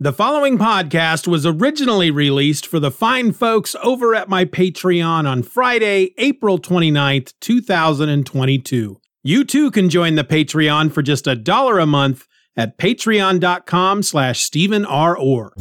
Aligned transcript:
The 0.00 0.12
following 0.12 0.58
podcast 0.58 1.28
was 1.28 1.46
originally 1.46 2.10
released 2.10 2.66
for 2.66 2.80
the 2.80 2.90
fine 2.90 3.32
folks 3.32 3.76
over 3.80 4.12
at 4.14 4.28
my 4.28 4.44
Patreon 4.44 5.24
on 5.26 5.44
Friday, 5.44 6.12
April 6.18 6.58
29th, 6.58 7.32
2022. 7.40 9.00
You 9.22 9.44
too 9.44 9.70
can 9.70 9.88
join 9.88 10.16
the 10.16 10.24
Patreon 10.24 10.90
for 10.92 11.00
just 11.00 11.28
a 11.28 11.36
dollar 11.36 11.78
a 11.78 11.86
month 11.86 12.26
at 12.56 12.76
patreon.com 12.76 14.02
slash 14.02 14.42
Stephen 14.42 14.84
R. 14.84 15.16
Orr. 15.16 15.52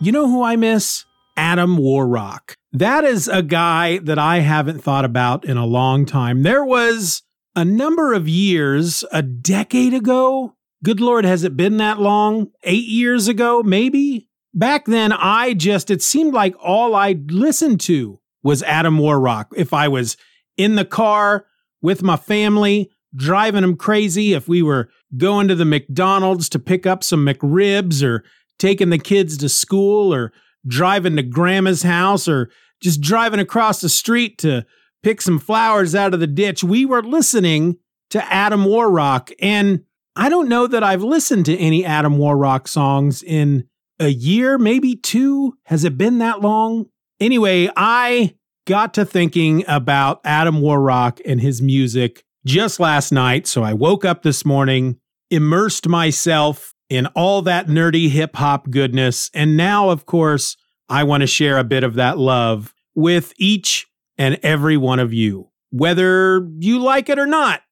You 0.00 0.12
know 0.12 0.28
who 0.28 0.42
I 0.44 0.54
miss? 0.56 1.04
Adam 1.36 1.76
Warrock. 1.76 2.54
That 2.72 3.02
is 3.02 3.26
a 3.26 3.42
guy 3.42 3.98
that 3.98 4.20
I 4.20 4.38
haven't 4.38 4.82
thought 4.84 5.04
about 5.04 5.44
in 5.44 5.56
a 5.56 5.66
long 5.66 6.06
time. 6.06 6.44
There 6.44 6.64
was 6.64 7.22
a 7.54 7.64
number 7.64 8.12
of 8.12 8.28
years, 8.28 9.04
a 9.12 9.22
decade 9.22 9.94
ago. 9.94 10.54
Good 10.82 11.00
Lord, 11.00 11.24
has 11.24 11.44
it 11.44 11.56
been 11.56 11.76
that 11.78 12.00
long? 12.00 12.48
Eight 12.62 12.86
years 12.86 13.28
ago, 13.28 13.62
maybe? 13.62 14.28
Back 14.54 14.86
then, 14.86 15.12
I 15.12 15.54
just, 15.54 15.90
it 15.90 16.02
seemed 16.02 16.34
like 16.34 16.54
all 16.58 16.94
I 16.94 17.16
listened 17.28 17.80
to 17.82 18.20
was 18.42 18.62
Adam 18.62 18.98
Warrock. 18.98 19.52
If 19.56 19.72
I 19.74 19.88
was 19.88 20.16
in 20.56 20.76
the 20.76 20.84
car 20.84 21.46
with 21.82 22.02
my 22.02 22.16
family, 22.16 22.90
driving 23.14 23.62
them 23.62 23.76
crazy, 23.76 24.32
if 24.32 24.48
we 24.48 24.62
were 24.62 24.88
going 25.16 25.48
to 25.48 25.54
the 25.54 25.64
McDonald's 25.64 26.48
to 26.50 26.58
pick 26.58 26.86
up 26.86 27.04
some 27.04 27.26
McRibs 27.26 28.02
or 28.02 28.24
taking 28.58 28.90
the 28.90 28.98
kids 28.98 29.36
to 29.38 29.48
school 29.48 30.14
or 30.14 30.32
driving 30.66 31.16
to 31.16 31.22
grandma's 31.22 31.82
house 31.82 32.28
or 32.28 32.50
just 32.80 33.00
driving 33.00 33.40
across 33.40 33.80
the 33.80 33.88
street 33.88 34.38
to 34.38 34.64
pick 35.02 35.20
some 35.20 35.38
flowers 35.38 35.94
out 35.94 36.14
of 36.14 36.20
the 36.20 36.26
ditch, 36.26 36.62
we 36.62 36.84
were 36.84 37.02
listening 37.02 37.76
to 38.10 38.32
Adam 38.32 38.64
Warrock. 38.64 39.30
And 39.40 39.84
I 40.16 40.28
don't 40.28 40.48
know 40.48 40.66
that 40.66 40.82
I've 40.82 41.02
listened 41.02 41.46
to 41.46 41.56
any 41.56 41.84
Adam 41.84 42.18
Warrock 42.18 42.68
songs 42.68 43.22
in 43.22 43.68
a 43.98 44.08
year, 44.08 44.58
maybe 44.58 44.96
two. 44.96 45.54
Has 45.64 45.84
it 45.84 45.96
been 45.96 46.18
that 46.18 46.40
long? 46.40 46.86
Anyway, 47.20 47.70
I 47.76 48.34
got 48.66 48.94
to 48.94 49.04
thinking 49.04 49.64
about 49.68 50.20
Adam 50.24 50.60
Warrock 50.60 51.20
and 51.24 51.40
his 51.40 51.62
music 51.62 52.24
just 52.44 52.80
last 52.80 53.12
night. 53.12 53.46
So 53.46 53.62
I 53.62 53.74
woke 53.74 54.04
up 54.04 54.22
this 54.22 54.44
morning, 54.44 54.98
immersed 55.30 55.88
myself 55.88 56.74
in 56.88 57.06
all 57.08 57.42
that 57.42 57.66
nerdy 57.66 58.08
hip 58.08 58.36
hop 58.36 58.70
goodness. 58.70 59.30
And 59.34 59.56
now, 59.56 59.90
of 59.90 60.06
course, 60.06 60.56
I 60.88 61.04
want 61.04 61.20
to 61.20 61.26
share 61.26 61.58
a 61.58 61.64
bit 61.64 61.84
of 61.84 61.94
that 61.94 62.18
love 62.18 62.74
with 62.94 63.32
each 63.38 63.86
and 64.20 64.38
every 64.42 64.76
one 64.76 64.98
of 64.98 65.14
you, 65.14 65.48
whether 65.70 66.46
you 66.58 66.78
like 66.78 67.08
it 67.08 67.18
or 67.18 67.24
not. 67.24 67.62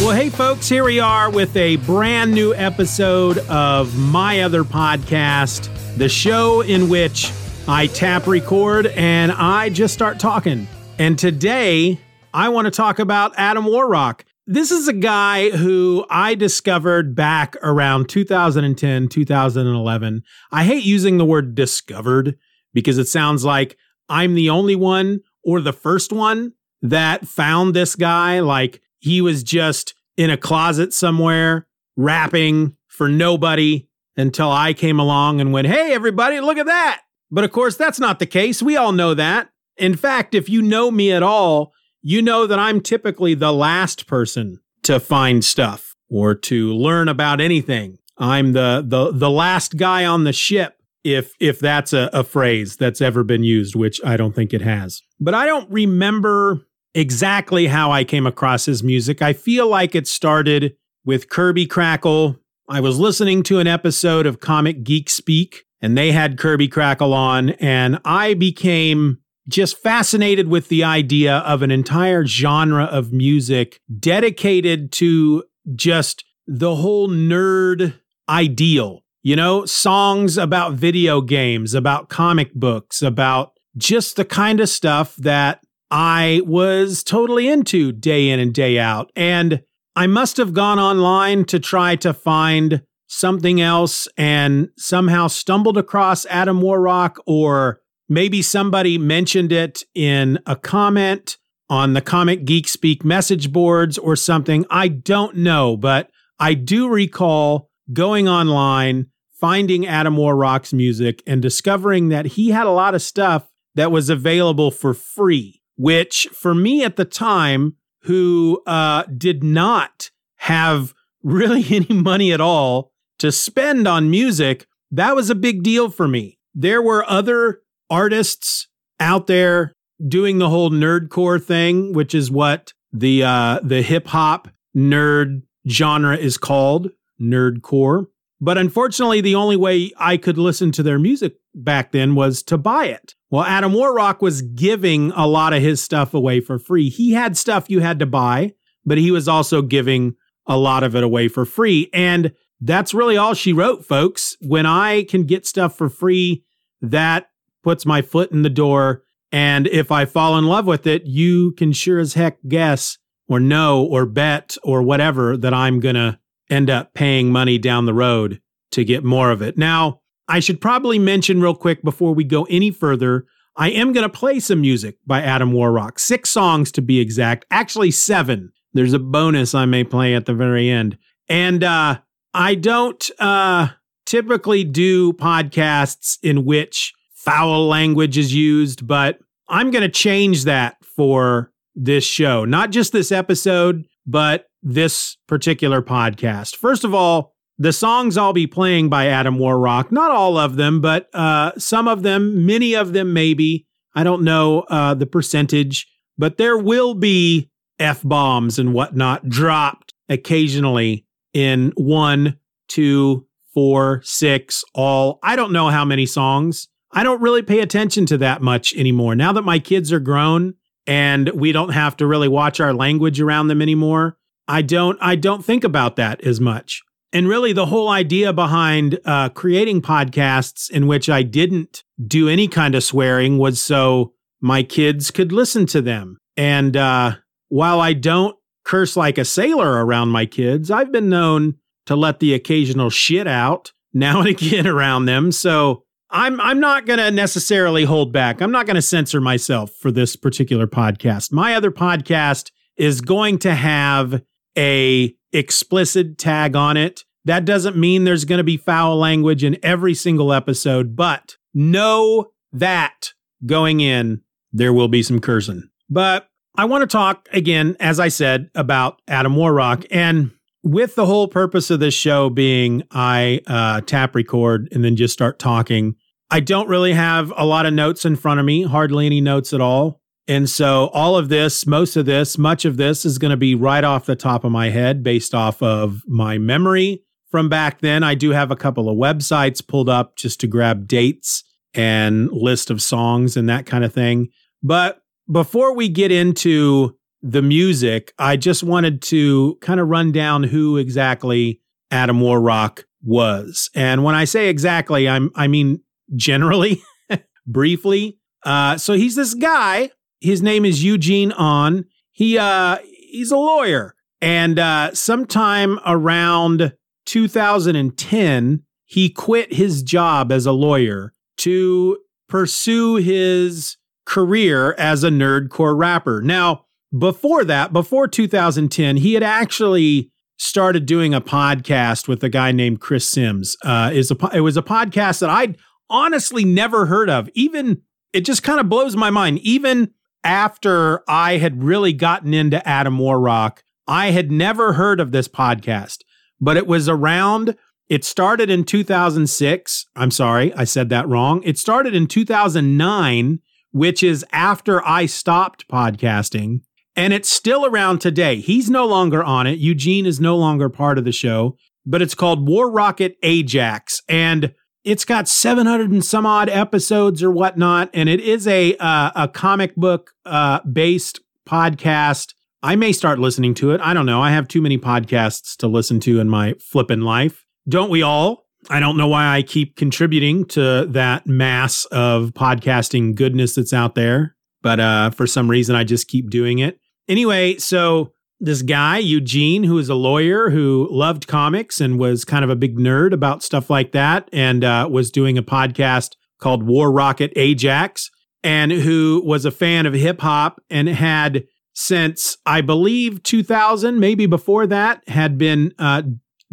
Well, 0.00 0.16
hey, 0.16 0.30
folks, 0.30 0.66
here 0.66 0.82
we 0.82 0.98
are 0.98 1.30
with 1.30 1.54
a 1.58 1.76
brand 1.76 2.32
new 2.32 2.54
episode 2.54 3.36
of 3.50 3.98
my 3.98 4.40
other 4.40 4.64
podcast, 4.64 5.68
the 5.98 6.08
show 6.08 6.62
in 6.62 6.88
which 6.88 7.30
I 7.68 7.88
tap 7.88 8.26
record 8.26 8.86
and 8.86 9.30
I 9.30 9.68
just 9.68 9.92
start 9.92 10.18
talking. 10.18 10.66
And 10.98 11.18
today, 11.18 12.00
I 12.32 12.48
want 12.48 12.64
to 12.64 12.70
talk 12.70 12.98
about 12.98 13.34
Adam 13.36 13.66
Warrock. 13.66 14.24
This 14.50 14.70
is 14.70 14.88
a 14.88 14.94
guy 14.94 15.50
who 15.50 16.06
I 16.08 16.34
discovered 16.34 17.14
back 17.14 17.54
around 17.62 18.08
2010, 18.08 19.08
2011. 19.08 20.22
I 20.50 20.64
hate 20.64 20.84
using 20.84 21.18
the 21.18 21.26
word 21.26 21.54
discovered 21.54 22.38
because 22.72 22.96
it 22.96 23.08
sounds 23.08 23.44
like 23.44 23.76
I'm 24.08 24.34
the 24.34 24.48
only 24.48 24.74
one 24.74 25.20
or 25.44 25.60
the 25.60 25.74
first 25.74 26.14
one 26.14 26.54
that 26.80 27.28
found 27.28 27.74
this 27.74 27.94
guy. 27.94 28.40
Like 28.40 28.80
he 29.00 29.20
was 29.20 29.42
just 29.42 29.94
in 30.16 30.30
a 30.30 30.38
closet 30.38 30.94
somewhere 30.94 31.66
rapping 31.94 32.74
for 32.86 33.06
nobody 33.06 33.86
until 34.16 34.50
I 34.50 34.72
came 34.72 34.98
along 34.98 35.42
and 35.42 35.52
went, 35.52 35.66
Hey, 35.66 35.92
everybody, 35.92 36.40
look 36.40 36.56
at 36.56 36.64
that. 36.64 37.02
But 37.30 37.44
of 37.44 37.52
course, 37.52 37.76
that's 37.76 38.00
not 38.00 38.18
the 38.18 38.24
case. 38.24 38.62
We 38.62 38.78
all 38.78 38.92
know 38.92 39.12
that. 39.12 39.50
In 39.76 39.94
fact, 39.94 40.34
if 40.34 40.48
you 40.48 40.62
know 40.62 40.90
me 40.90 41.12
at 41.12 41.22
all, 41.22 41.74
you 42.02 42.22
know 42.22 42.46
that 42.46 42.58
I'm 42.58 42.80
typically 42.80 43.34
the 43.34 43.52
last 43.52 44.06
person 44.06 44.60
to 44.82 45.00
find 45.00 45.44
stuff 45.44 45.94
or 46.08 46.34
to 46.34 46.72
learn 46.72 47.08
about 47.08 47.40
anything. 47.40 47.98
I'm 48.16 48.52
the 48.52 48.82
the 48.86 49.12
the 49.12 49.30
last 49.30 49.76
guy 49.76 50.04
on 50.04 50.24
the 50.24 50.32
ship 50.32 50.78
if 51.04 51.34
if 51.40 51.58
that's 51.58 51.92
a, 51.92 52.10
a 52.12 52.24
phrase 52.24 52.76
that's 52.76 53.00
ever 53.00 53.22
been 53.22 53.44
used, 53.44 53.74
which 53.74 54.00
I 54.04 54.16
don't 54.16 54.34
think 54.34 54.52
it 54.52 54.62
has. 54.62 55.02
But 55.20 55.34
I 55.34 55.46
don't 55.46 55.70
remember 55.70 56.66
exactly 56.94 57.66
how 57.66 57.92
I 57.92 58.04
came 58.04 58.26
across 58.26 58.66
his 58.66 58.82
music. 58.82 59.22
I 59.22 59.32
feel 59.32 59.68
like 59.68 59.94
it 59.94 60.08
started 60.08 60.76
with 61.04 61.28
Kirby 61.28 61.66
Krackle. 61.66 62.38
I 62.68 62.80
was 62.80 62.98
listening 62.98 63.42
to 63.44 63.58
an 63.60 63.66
episode 63.66 64.26
of 64.26 64.40
Comic 64.40 64.82
Geek 64.82 65.08
Speak, 65.08 65.64
and 65.80 65.96
they 65.96 66.12
had 66.12 66.38
Kirby 66.38 66.68
Krackle 66.68 67.12
on, 67.12 67.50
and 67.50 68.00
I 68.04 68.34
became 68.34 69.18
just 69.48 69.82
fascinated 69.82 70.48
with 70.48 70.68
the 70.68 70.84
idea 70.84 71.38
of 71.38 71.62
an 71.62 71.70
entire 71.70 72.26
genre 72.26 72.84
of 72.84 73.12
music 73.12 73.80
dedicated 73.98 74.92
to 74.92 75.44
just 75.74 76.24
the 76.46 76.76
whole 76.76 77.08
nerd 77.08 77.94
ideal. 78.28 79.02
You 79.22 79.36
know, 79.36 79.64
songs 79.64 80.38
about 80.38 80.74
video 80.74 81.20
games, 81.20 81.74
about 81.74 82.08
comic 82.08 82.54
books, 82.54 83.02
about 83.02 83.52
just 83.76 84.16
the 84.16 84.24
kind 84.24 84.60
of 84.60 84.68
stuff 84.68 85.16
that 85.16 85.60
I 85.90 86.42
was 86.44 87.02
totally 87.02 87.48
into 87.48 87.92
day 87.92 88.28
in 88.28 88.40
and 88.40 88.54
day 88.54 88.78
out. 88.78 89.10
And 89.16 89.62
I 89.96 90.06
must 90.06 90.36
have 90.36 90.52
gone 90.52 90.78
online 90.78 91.44
to 91.46 91.58
try 91.58 91.96
to 91.96 92.14
find 92.14 92.82
something 93.08 93.60
else 93.60 94.06
and 94.16 94.68
somehow 94.76 95.26
stumbled 95.26 95.78
across 95.78 96.26
Adam 96.26 96.60
Warrock 96.60 97.18
or 97.26 97.80
Maybe 98.08 98.42
somebody 98.42 98.96
mentioned 98.96 99.52
it 99.52 99.84
in 99.94 100.38
a 100.46 100.56
comment 100.56 101.36
on 101.68 101.92
the 101.92 102.00
Comic 102.00 102.44
Geek 102.44 102.66
Speak 102.66 103.04
message 103.04 103.52
boards 103.52 103.98
or 103.98 104.16
something. 104.16 104.64
I 104.70 104.88
don't 104.88 105.36
know, 105.36 105.76
but 105.76 106.10
I 106.38 106.54
do 106.54 106.88
recall 106.88 107.70
going 107.92 108.28
online, 108.28 109.06
finding 109.32 109.86
Adam 109.86 110.16
Warrock's 110.16 110.72
music, 110.72 111.22
and 111.26 111.42
discovering 111.42 112.08
that 112.08 112.26
he 112.26 112.50
had 112.50 112.66
a 112.66 112.70
lot 112.70 112.94
of 112.94 113.02
stuff 113.02 113.48
that 113.74 113.92
was 113.92 114.08
available 114.08 114.70
for 114.70 114.94
free, 114.94 115.60
which 115.76 116.28
for 116.32 116.54
me 116.54 116.82
at 116.84 116.96
the 116.96 117.04
time, 117.04 117.76
who 118.02 118.62
uh, 118.66 119.04
did 119.16 119.44
not 119.44 120.10
have 120.36 120.94
really 121.22 121.64
any 121.70 122.00
money 122.00 122.32
at 122.32 122.40
all 122.40 122.92
to 123.18 123.30
spend 123.32 123.86
on 123.86 124.10
music, 124.10 124.66
that 124.90 125.14
was 125.14 125.28
a 125.28 125.34
big 125.34 125.62
deal 125.62 125.90
for 125.90 126.08
me. 126.08 126.38
There 126.54 126.80
were 126.80 127.04
other 127.08 127.60
artists 127.90 128.68
out 129.00 129.26
there 129.26 129.72
doing 130.06 130.38
the 130.38 130.48
whole 130.48 130.70
nerdcore 130.70 131.42
thing, 131.42 131.92
which 131.92 132.14
is 132.14 132.30
what 132.30 132.72
the 132.92 133.22
uh, 133.22 133.60
the 133.62 133.82
hip 133.82 134.06
hop 134.08 134.48
nerd 134.76 135.42
genre 135.68 136.16
is 136.16 136.38
called, 136.38 136.90
nerdcore. 137.20 138.06
But 138.40 138.56
unfortunately, 138.56 139.20
the 139.20 139.34
only 139.34 139.56
way 139.56 139.92
I 139.98 140.16
could 140.16 140.38
listen 140.38 140.70
to 140.72 140.82
their 140.82 140.98
music 140.98 141.34
back 141.54 141.90
then 141.90 142.14
was 142.14 142.42
to 142.44 142.56
buy 142.56 142.86
it. 142.86 143.14
Well, 143.30 143.42
Adam 143.42 143.72
Warrock 143.72 144.22
was 144.22 144.42
giving 144.42 145.10
a 145.12 145.26
lot 145.26 145.52
of 145.52 145.60
his 145.60 145.82
stuff 145.82 146.14
away 146.14 146.40
for 146.40 146.58
free. 146.58 146.88
He 146.88 147.12
had 147.12 147.36
stuff 147.36 147.68
you 147.68 147.80
had 147.80 147.98
to 147.98 148.06
buy, 148.06 148.54
but 148.84 148.96
he 148.96 149.10
was 149.10 149.26
also 149.26 149.60
giving 149.60 150.14
a 150.46 150.56
lot 150.56 150.84
of 150.84 150.94
it 150.94 151.02
away 151.02 151.28
for 151.28 151.44
free. 151.44 151.90
And 151.92 152.32
that's 152.60 152.94
really 152.94 153.16
all 153.16 153.34
she 153.34 153.52
wrote, 153.52 153.84
folks. 153.84 154.36
When 154.40 154.66
I 154.66 155.02
can 155.04 155.24
get 155.24 155.46
stuff 155.46 155.76
for 155.76 155.88
free, 155.88 156.44
that 156.80 157.28
puts 157.68 157.84
my 157.84 158.00
foot 158.00 158.32
in 158.32 158.40
the 158.40 158.48
door. 158.48 159.02
And 159.30 159.66
if 159.66 159.92
I 159.92 160.06
fall 160.06 160.38
in 160.38 160.46
love 160.46 160.66
with 160.66 160.86
it, 160.86 161.04
you 161.04 161.52
can 161.52 161.74
sure 161.74 161.98
as 161.98 162.14
heck 162.14 162.38
guess 162.48 162.96
or 163.28 163.38
know 163.38 163.84
or 163.84 164.06
bet 164.06 164.56
or 164.64 164.82
whatever 164.82 165.36
that 165.36 165.52
I'm 165.52 165.78
going 165.78 165.96
to 165.96 166.18
end 166.48 166.70
up 166.70 166.94
paying 166.94 167.30
money 167.30 167.58
down 167.58 167.84
the 167.84 167.92
road 167.92 168.40
to 168.70 168.86
get 168.86 169.04
more 169.04 169.30
of 169.30 169.42
it. 169.42 169.58
Now, 169.58 170.00
I 170.28 170.40
should 170.40 170.62
probably 170.62 170.98
mention 170.98 171.42
real 171.42 171.54
quick 171.54 171.82
before 171.82 172.14
we 172.14 172.24
go 172.24 172.44
any 172.44 172.70
further, 172.70 173.26
I 173.54 173.68
am 173.68 173.92
going 173.92 174.08
to 174.08 174.18
play 174.18 174.40
some 174.40 174.62
music 174.62 174.96
by 175.06 175.20
Adam 175.20 175.52
Warrock, 175.52 175.98
six 175.98 176.30
songs 176.30 176.72
to 176.72 176.80
be 176.80 177.00
exact, 177.00 177.44
actually 177.50 177.90
seven. 177.90 178.50
There's 178.72 178.94
a 178.94 178.98
bonus 178.98 179.54
I 179.54 179.66
may 179.66 179.84
play 179.84 180.14
at 180.14 180.24
the 180.24 180.32
very 180.32 180.70
end. 180.70 180.96
And 181.28 181.62
uh, 181.62 181.98
I 182.32 182.54
don't 182.54 183.10
uh, 183.18 183.68
typically 184.06 184.64
do 184.64 185.12
podcasts 185.12 186.16
in 186.22 186.46
which 186.46 186.94
foul 187.28 187.68
language 187.68 188.16
is 188.16 188.34
used, 188.34 188.86
but 188.86 189.18
I'm 189.48 189.70
going 189.70 189.82
to 189.82 189.88
change 189.88 190.44
that 190.44 190.76
for 190.84 191.52
this 191.74 192.04
show. 192.04 192.44
Not 192.44 192.70
just 192.70 192.92
this 192.92 193.12
episode, 193.12 193.86
but 194.06 194.46
this 194.62 195.16
particular 195.26 195.82
podcast. 195.82 196.56
First 196.56 196.84
of 196.84 196.94
all, 196.94 197.34
the 197.58 197.72
songs 197.72 198.16
I'll 198.16 198.32
be 198.32 198.46
playing 198.46 198.88
by 198.88 199.08
Adam 199.08 199.38
Warrock, 199.38 199.90
not 199.92 200.10
all 200.10 200.38
of 200.38 200.56
them, 200.56 200.80
but 200.80 201.08
uh, 201.12 201.52
some 201.58 201.88
of 201.88 202.02
them, 202.02 202.46
many 202.46 202.74
of 202.74 202.92
them, 202.92 203.12
maybe. 203.12 203.66
I 203.94 204.04
don't 204.04 204.22
know 204.22 204.60
uh, 204.68 204.94
the 204.94 205.06
percentage, 205.06 205.86
but 206.16 206.36
there 206.36 206.56
will 206.56 206.94
be 206.94 207.50
F 207.78 208.02
bombs 208.02 208.58
and 208.58 208.72
whatnot 208.72 209.28
dropped 209.28 209.92
occasionally 210.08 211.04
in 211.34 211.72
one, 211.76 212.38
two, 212.68 213.26
four, 213.52 214.00
six, 214.04 214.64
all. 214.74 215.18
I 215.22 215.36
don't 215.36 215.52
know 215.52 215.68
how 215.68 215.84
many 215.84 216.06
songs. 216.06 216.68
I 216.98 217.04
don't 217.04 217.22
really 217.22 217.42
pay 217.42 217.60
attention 217.60 218.06
to 218.06 218.18
that 218.18 218.42
much 218.42 218.74
anymore. 218.74 219.14
Now 219.14 219.32
that 219.34 219.42
my 219.42 219.60
kids 219.60 219.92
are 219.92 220.00
grown 220.00 220.54
and 220.84 221.28
we 221.28 221.52
don't 221.52 221.68
have 221.68 221.96
to 221.98 222.08
really 222.08 222.26
watch 222.26 222.58
our 222.58 222.74
language 222.74 223.20
around 223.20 223.46
them 223.46 223.62
anymore, 223.62 224.16
I 224.48 224.62
don't 224.62 224.98
I 225.00 225.14
don't 225.14 225.44
think 225.44 225.62
about 225.62 225.94
that 225.94 226.20
as 226.22 226.40
much. 226.40 226.82
And 227.12 227.28
really, 227.28 227.52
the 227.52 227.66
whole 227.66 227.88
idea 227.88 228.32
behind 228.32 228.98
uh, 229.04 229.28
creating 229.28 229.80
podcasts 229.80 230.68
in 230.68 230.88
which 230.88 231.08
I 231.08 231.22
didn't 231.22 231.84
do 232.04 232.28
any 232.28 232.48
kind 232.48 232.74
of 232.74 232.82
swearing 232.82 233.38
was 233.38 233.62
so 233.62 234.12
my 234.40 234.64
kids 234.64 235.12
could 235.12 235.30
listen 235.30 235.66
to 235.66 235.80
them. 235.80 236.18
And 236.36 236.76
uh, 236.76 237.14
while 237.46 237.80
I 237.80 237.92
don't 237.92 238.34
curse 238.64 238.96
like 238.96 239.18
a 239.18 239.24
sailor 239.24 239.86
around 239.86 240.08
my 240.08 240.26
kids, 240.26 240.68
I've 240.68 240.90
been 240.90 241.08
known 241.08 241.58
to 241.86 241.94
let 241.94 242.18
the 242.18 242.34
occasional 242.34 242.90
shit 242.90 243.28
out 243.28 243.72
now 243.94 244.18
and 244.18 244.28
again 244.28 244.66
around 244.76 245.04
them. 245.04 245.30
So 245.30 245.84
I'm 246.10 246.40
I'm 246.40 246.60
not 246.60 246.86
going 246.86 246.98
to 246.98 247.10
necessarily 247.10 247.84
hold 247.84 248.12
back. 248.12 248.40
I'm 248.40 248.50
not 248.50 248.66
going 248.66 248.76
to 248.76 248.82
censor 248.82 249.20
myself 249.20 249.70
for 249.72 249.90
this 249.90 250.16
particular 250.16 250.66
podcast. 250.66 251.32
My 251.32 251.54
other 251.54 251.70
podcast 251.70 252.50
is 252.76 253.00
going 253.00 253.38
to 253.40 253.54
have 253.54 254.22
a 254.56 255.14
explicit 255.32 256.18
tag 256.18 256.56
on 256.56 256.76
it. 256.76 257.04
That 257.24 257.44
doesn't 257.44 257.76
mean 257.76 258.04
there's 258.04 258.24
going 258.24 258.38
to 258.38 258.44
be 258.44 258.56
foul 258.56 258.96
language 258.96 259.44
in 259.44 259.58
every 259.62 259.94
single 259.94 260.32
episode, 260.32 260.96
but 260.96 261.36
know 261.52 262.26
that 262.52 263.12
going 263.44 263.80
in, 263.80 264.22
there 264.52 264.72
will 264.72 264.88
be 264.88 265.02
some 265.02 265.20
cursing. 265.20 265.68
But 265.90 266.28
I 266.56 266.64
want 266.64 266.82
to 266.82 266.86
talk 266.86 267.28
again, 267.32 267.76
as 267.80 268.00
I 268.00 268.08
said, 268.08 268.50
about 268.54 269.02
Adam 269.06 269.36
Warrock. 269.36 269.84
And 269.90 270.30
with 270.62 270.94
the 270.94 271.06
whole 271.06 271.28
purpose 271.28 271.70
of 271.70 271.80
this 271.80 271.94
show 271.94 272.30
being 272.30 272.82
I 272.90 273.40
uh, 273.46 273.80
tap 273.82 274.14
record 274.14 274.68
and 274.72 274.84
then 274.84 274.96
just 274.96 275.12
start 275.14 275.38
talking, 275.38 275.94
I 276.30 276.40
don't 276.40 276.68
really 276.68 276.92
have 276.92 277.32
a 277.36 277.46
lot 277.46 277.66
of 277.66 277.72
notes 277.72 278.04
in 278.04 278.16
front 278.16 278.40
of 278.40 278.46
me, 278.46 278.64
hardly 278.64 279.06
any 279.06 279.20
notes 279.20 279.52
at 279.52 279.60
all. 279.60 280.00
And 280.26 280.48
so 280.48 280.88
all 280.88 281.16
of 281.16 281.30
this, 281.30 281.66
most 281.66 281.96
of 281.96 282.04
this, 282.04 282.36
much 282.36 282.66
of 282.66 282.76
this 282.76 283.06
is 283.06 283.16
going 283.16 283.30
to 283.30 283.36
be 283.36 283.54
right 283.54 283.82
off 283.82 284.04
the 284.04 284.14
top 284.14 284.44
of 284.44 284.52
my 284.52 284.68
head 284.68 285.02
based 285.02 285.34
off 285.34 285.62
of 285.62 286.02
my 286.06 286.36
memory 286.36 287.02
from 287.30 287.48
back 287.48 287.80
then. 287.80 288.02
I 288.02 288.14
do 288.14 288.30
have 288.30 288.50
a 288.50 288.56
couple 288.56 288.90
of 288.90 288.98
websites 288.98 289.66
pulled 289.66 289.88
up 289.88 290.16
just 290.16 290.38
to 290.40 290.46
grab 290.46 290.86
dates 290.86 291.44
and 291.72 292.30
list 292.30 292.70
of 292.70 292.82
songs 292.82 293.38
and 293.38 293.48
that 293.48 293.64
kind 293.64 293.84
of 293.84 293.94
thing. 293.94 294.28
But 294.62 295.00
before 295.30 295.74
we 295.74 295.88
get 295.88 296.12
into 296.12 296.97
the 297.22 297.42
music, 297.42 298.12
I 298.18 298.36
just 298.36 298.62
wanted 298.62 299.02
to 299.02 299.58
kind 299.60 299.80
of 299.80 299.88
run 299.88 300.12
down 300.12 300.44
who 300.44 300.76
exactly 300.76 301.60
Adam 301.90 302.20
Warrock 302.20 302.84
was. 303.02 303.70
And 303.74 304.04
when 304.04 304.14
I 304.14 304.24
say 304.24 304.48
exactly, 304.48 305.08
I'm 305.08 305.30
I 305.34 305.48
mean 305.48 305.80
generally, 306.14 306.82
briefly. 307.46 308.18
Uh, 308.44 308.76
so 308.76 308.94
he's 308.94 309.16
this 309.16 309.34
guy 309.34 309.90
his 310.20 310.42
name 310.42 310.64
is 310.64 310.84
Eugene 310.84 311.32
Ahn. 311.32 311.84
He 312.12 312.38
uh 312.38 312.78
he's 312.84 313.30
a 313.30 313.36
lawyer. 313.36 313.94
And 314.20 314.58
uh 314.58 314.94
sometime 314.94 315.78
around 315.86 316.72
2010, 317.06 318.62
he 318.84 319.10
quit 319.10 319.52
his 319.54 319.82
job 319.82 320.32
as 320.32 320.46
a 320.46 320.52
lawyer 320.52 321.12
to 321.38 321.98
pursue 322.28 322.96
his 322.96 323.76
career 324.04 324.74
as 324.74 325.04
a 325.04 325.10
nerdcore 325.10 325.76
rapper. 325.76 326.20
Now, 326.22 326.64
before 326.96 327.44
that, 327.44 327.72
before 327.72 328.08
2010, 328.08 328.98
he 328.98 329.14
had 329.14 329.22
actually 329.22 330.10
started 330.38 330.86
doing 330.86 331.12
a 331.12 331.20
podcast 331.20 332.08
with 332.08 332.22
a 332.22 332.28
guy 332.28 332.52
named 332.52 332.80
Chris 332.80 333.08
Sims. 333.08 333.56
Uh, 333.64 333.90
is 333.92 334.10
a 334.10 334.30
it 334.34 334.40
was 334.40 334.56
a 334.56 334.62
podcast 334.62 335.20
that 335.20 335.30
I'd 335.30 335.58
honestly 335.90 336.44
never 336.44 336.86
heard 336.86 337.10
of. 337.10 337.28
Even 337.34 337.82
it 338.12 338.22
just 338.22 338.42
kind 338.42 338.60
of 338.60 338.68
blows 338.68 338.96
my 338.96 339.10
mind. 339.10 339.38
Even 339.40 339.92
after 340.24 341.02
I 341.08 341.38
had 341.38 341.62
really 341.62 341.92
gotten 341.92 342.34
into 342.34 342.66
Adam 342.66 342.98
Warrock, 342.98 343.62
I 343.86 344.10
had 344.10 344.30
never 344.30 344.74
heard 344.74 345.00
of 345.00 345.12
this 345.12 345.28
podcast, 345.28 345.98
but 346.40 346.56
it 346.56 346.66
was 346.66 346.88
around, 346.88 347.56
it 347.88 348.04
started 348.04 348.50
in 348.50 348.64
2006. 348.64 349.86
I'm 349.96 350.10
sorry, 350.10 350.52
I 350.54 350.64
said 350.64 350.90
that 350.90 351.08
wrong. 351.08 351.42
It 351.44 351.58
started 351.58 351.94
in 351.94 352.06
2009, 352.06 353.38
which 353.72 354.02
is 354.02 354.24
after 354.32 354.86
I 354.86 355.06
stopped 355.06 355.66
podcasting, 355.68 356.60
and 356.98 357.12
it's 357.12 357.30
still 357.30 357.64
around 357.64 358.00
today. 358.00 358.40
He's 358.40 358.68
no 358.68 358.84
longer 358.84 359.22
on 359.22 359.46
it. 359.46 359.60
Eugene 359.60 360.04
is 360.04 360.18
no 360.18 360.36
longer 360.36 360.68
part 360.68 360.98
of 360.98 361.04
the 361.04 361.12
show, 361.12 361.56
but 361.86 362.02
it's 362.02 362.14
called 362.14 362.48
War 362.48 362.68
Rocket 362.68 363.16
Ajax. 363.22 364.02
And 364.08 364.52
it's 364.82 365.04
got 365.04 365.28
700 365.28 365.92
and 365.92 366.04
some 366.04 366.26
odd 366.26 366.48
episodes 366.48 367.22
or 367.22 367.30
whatnot, 367.30 367.88
and 367.94 368.08
it 368.08 368.20
is 368.20 368.48
a 368.48 368.74
uh, 368.78 369.12
a 369.14 369.28
comic 369.28 369.76
book 369.76 370.10
uh, 370.26 370.58
based 370.60 371.20
podcast. 371.48 372.34
I 372.64 372.74
may 372.74 372.90
start 372.90 373.20
listening 373.20 373.54
to 373.54 373.70
it. 373.70 373.80
I 373.80 373.94
don't 373.94 374.06
know. 374.06 374.20
I 374.20 374.32
have 374.32 374.48
too 374.48 374.60
many 374.60 374.76
podcasts 374.76 375.56
to 375.58 375.68
listen 375.68 376.00
to 376.00 376.18
in 376.18 376.28
my 376.28 376.54
flippin' 376.54 377.02
life. 377.02 377.46
Don't 377.68 377.90
we 377.90 378.02
all? 378.02 378.46
I 378.70 378.80
don't 378.80 378.96
know 378.96 379.06
why 379.06 379.36
I 379.36 379.42
keep 379.42 379.76
contributing 379.76 380.46
to 380.46 380.86
that 380.86 381.28
mass 381.28 381.84
of 381.86 382.30
podcasting 382.30 383.14
goodness 383.14 383.54
that's 383.54 383.72
out 383.72 383.94
there, 383.94 384.34
but 384.62 384.80
uh, 384.80 385.10
for 385.10 385.28
some 385.28 385.48
reason 385.48 385.76
I 385.76 385.84
just 385.84 386.08
keep 386.08 386.28
doing 386.28 386.58
it. 386.58 386.80
Anyway, 387.08 387.56
so 387.56 388.12
this 388.40 388.62
guy, 388.62 388.98
Eugene, 388.98 389.64
who 389.64 389.78
is 389.78 389.88
a 389.88 389.94
lawyer 389.94 390.50
who 390.50 390.88
loved 390.90 391.26
comics 391.26 391.80
and 391.80 391.98
was 391.98 392.24
kind 392.24 392.44
of 392.44 392.50
a 392.50 392.56
big 392.56 392.76
nerd 392.78 393.12
about 393.12 393.42
stuff 393.42 393.70
like 393.70 393.92
that, 393.92 394.28
and 394.32 394.62
uh, 394.62 394.88
was 394.90 395.10
doing 395.10 395.36
a 395.36 395.42
podcast 395.42 396.12
called 396.38 396.62
War 396.62 396.92
Rocket 396.92 397.32
Ajax, 397.34 398.10
and 398.44 398.70
who 398.70 399.22
was 399.24 399.44
a 399.44 399.50
fan 399.50 399.86
of 399.86 399.94
hip 399.94 400.20
hop 400.20 400.60
and 400.70 400.88
had 400.88 401.44
since 401.74 402.36
I 402.44 402.60
believe 402.60 403.22
2000, 403.22 404.00
maybe 404.00 404.26
before 404.26 404.66
that, 404.66 405.00
had 405.08 405.38
been 405.38 405.72
uh, 405.78 406.02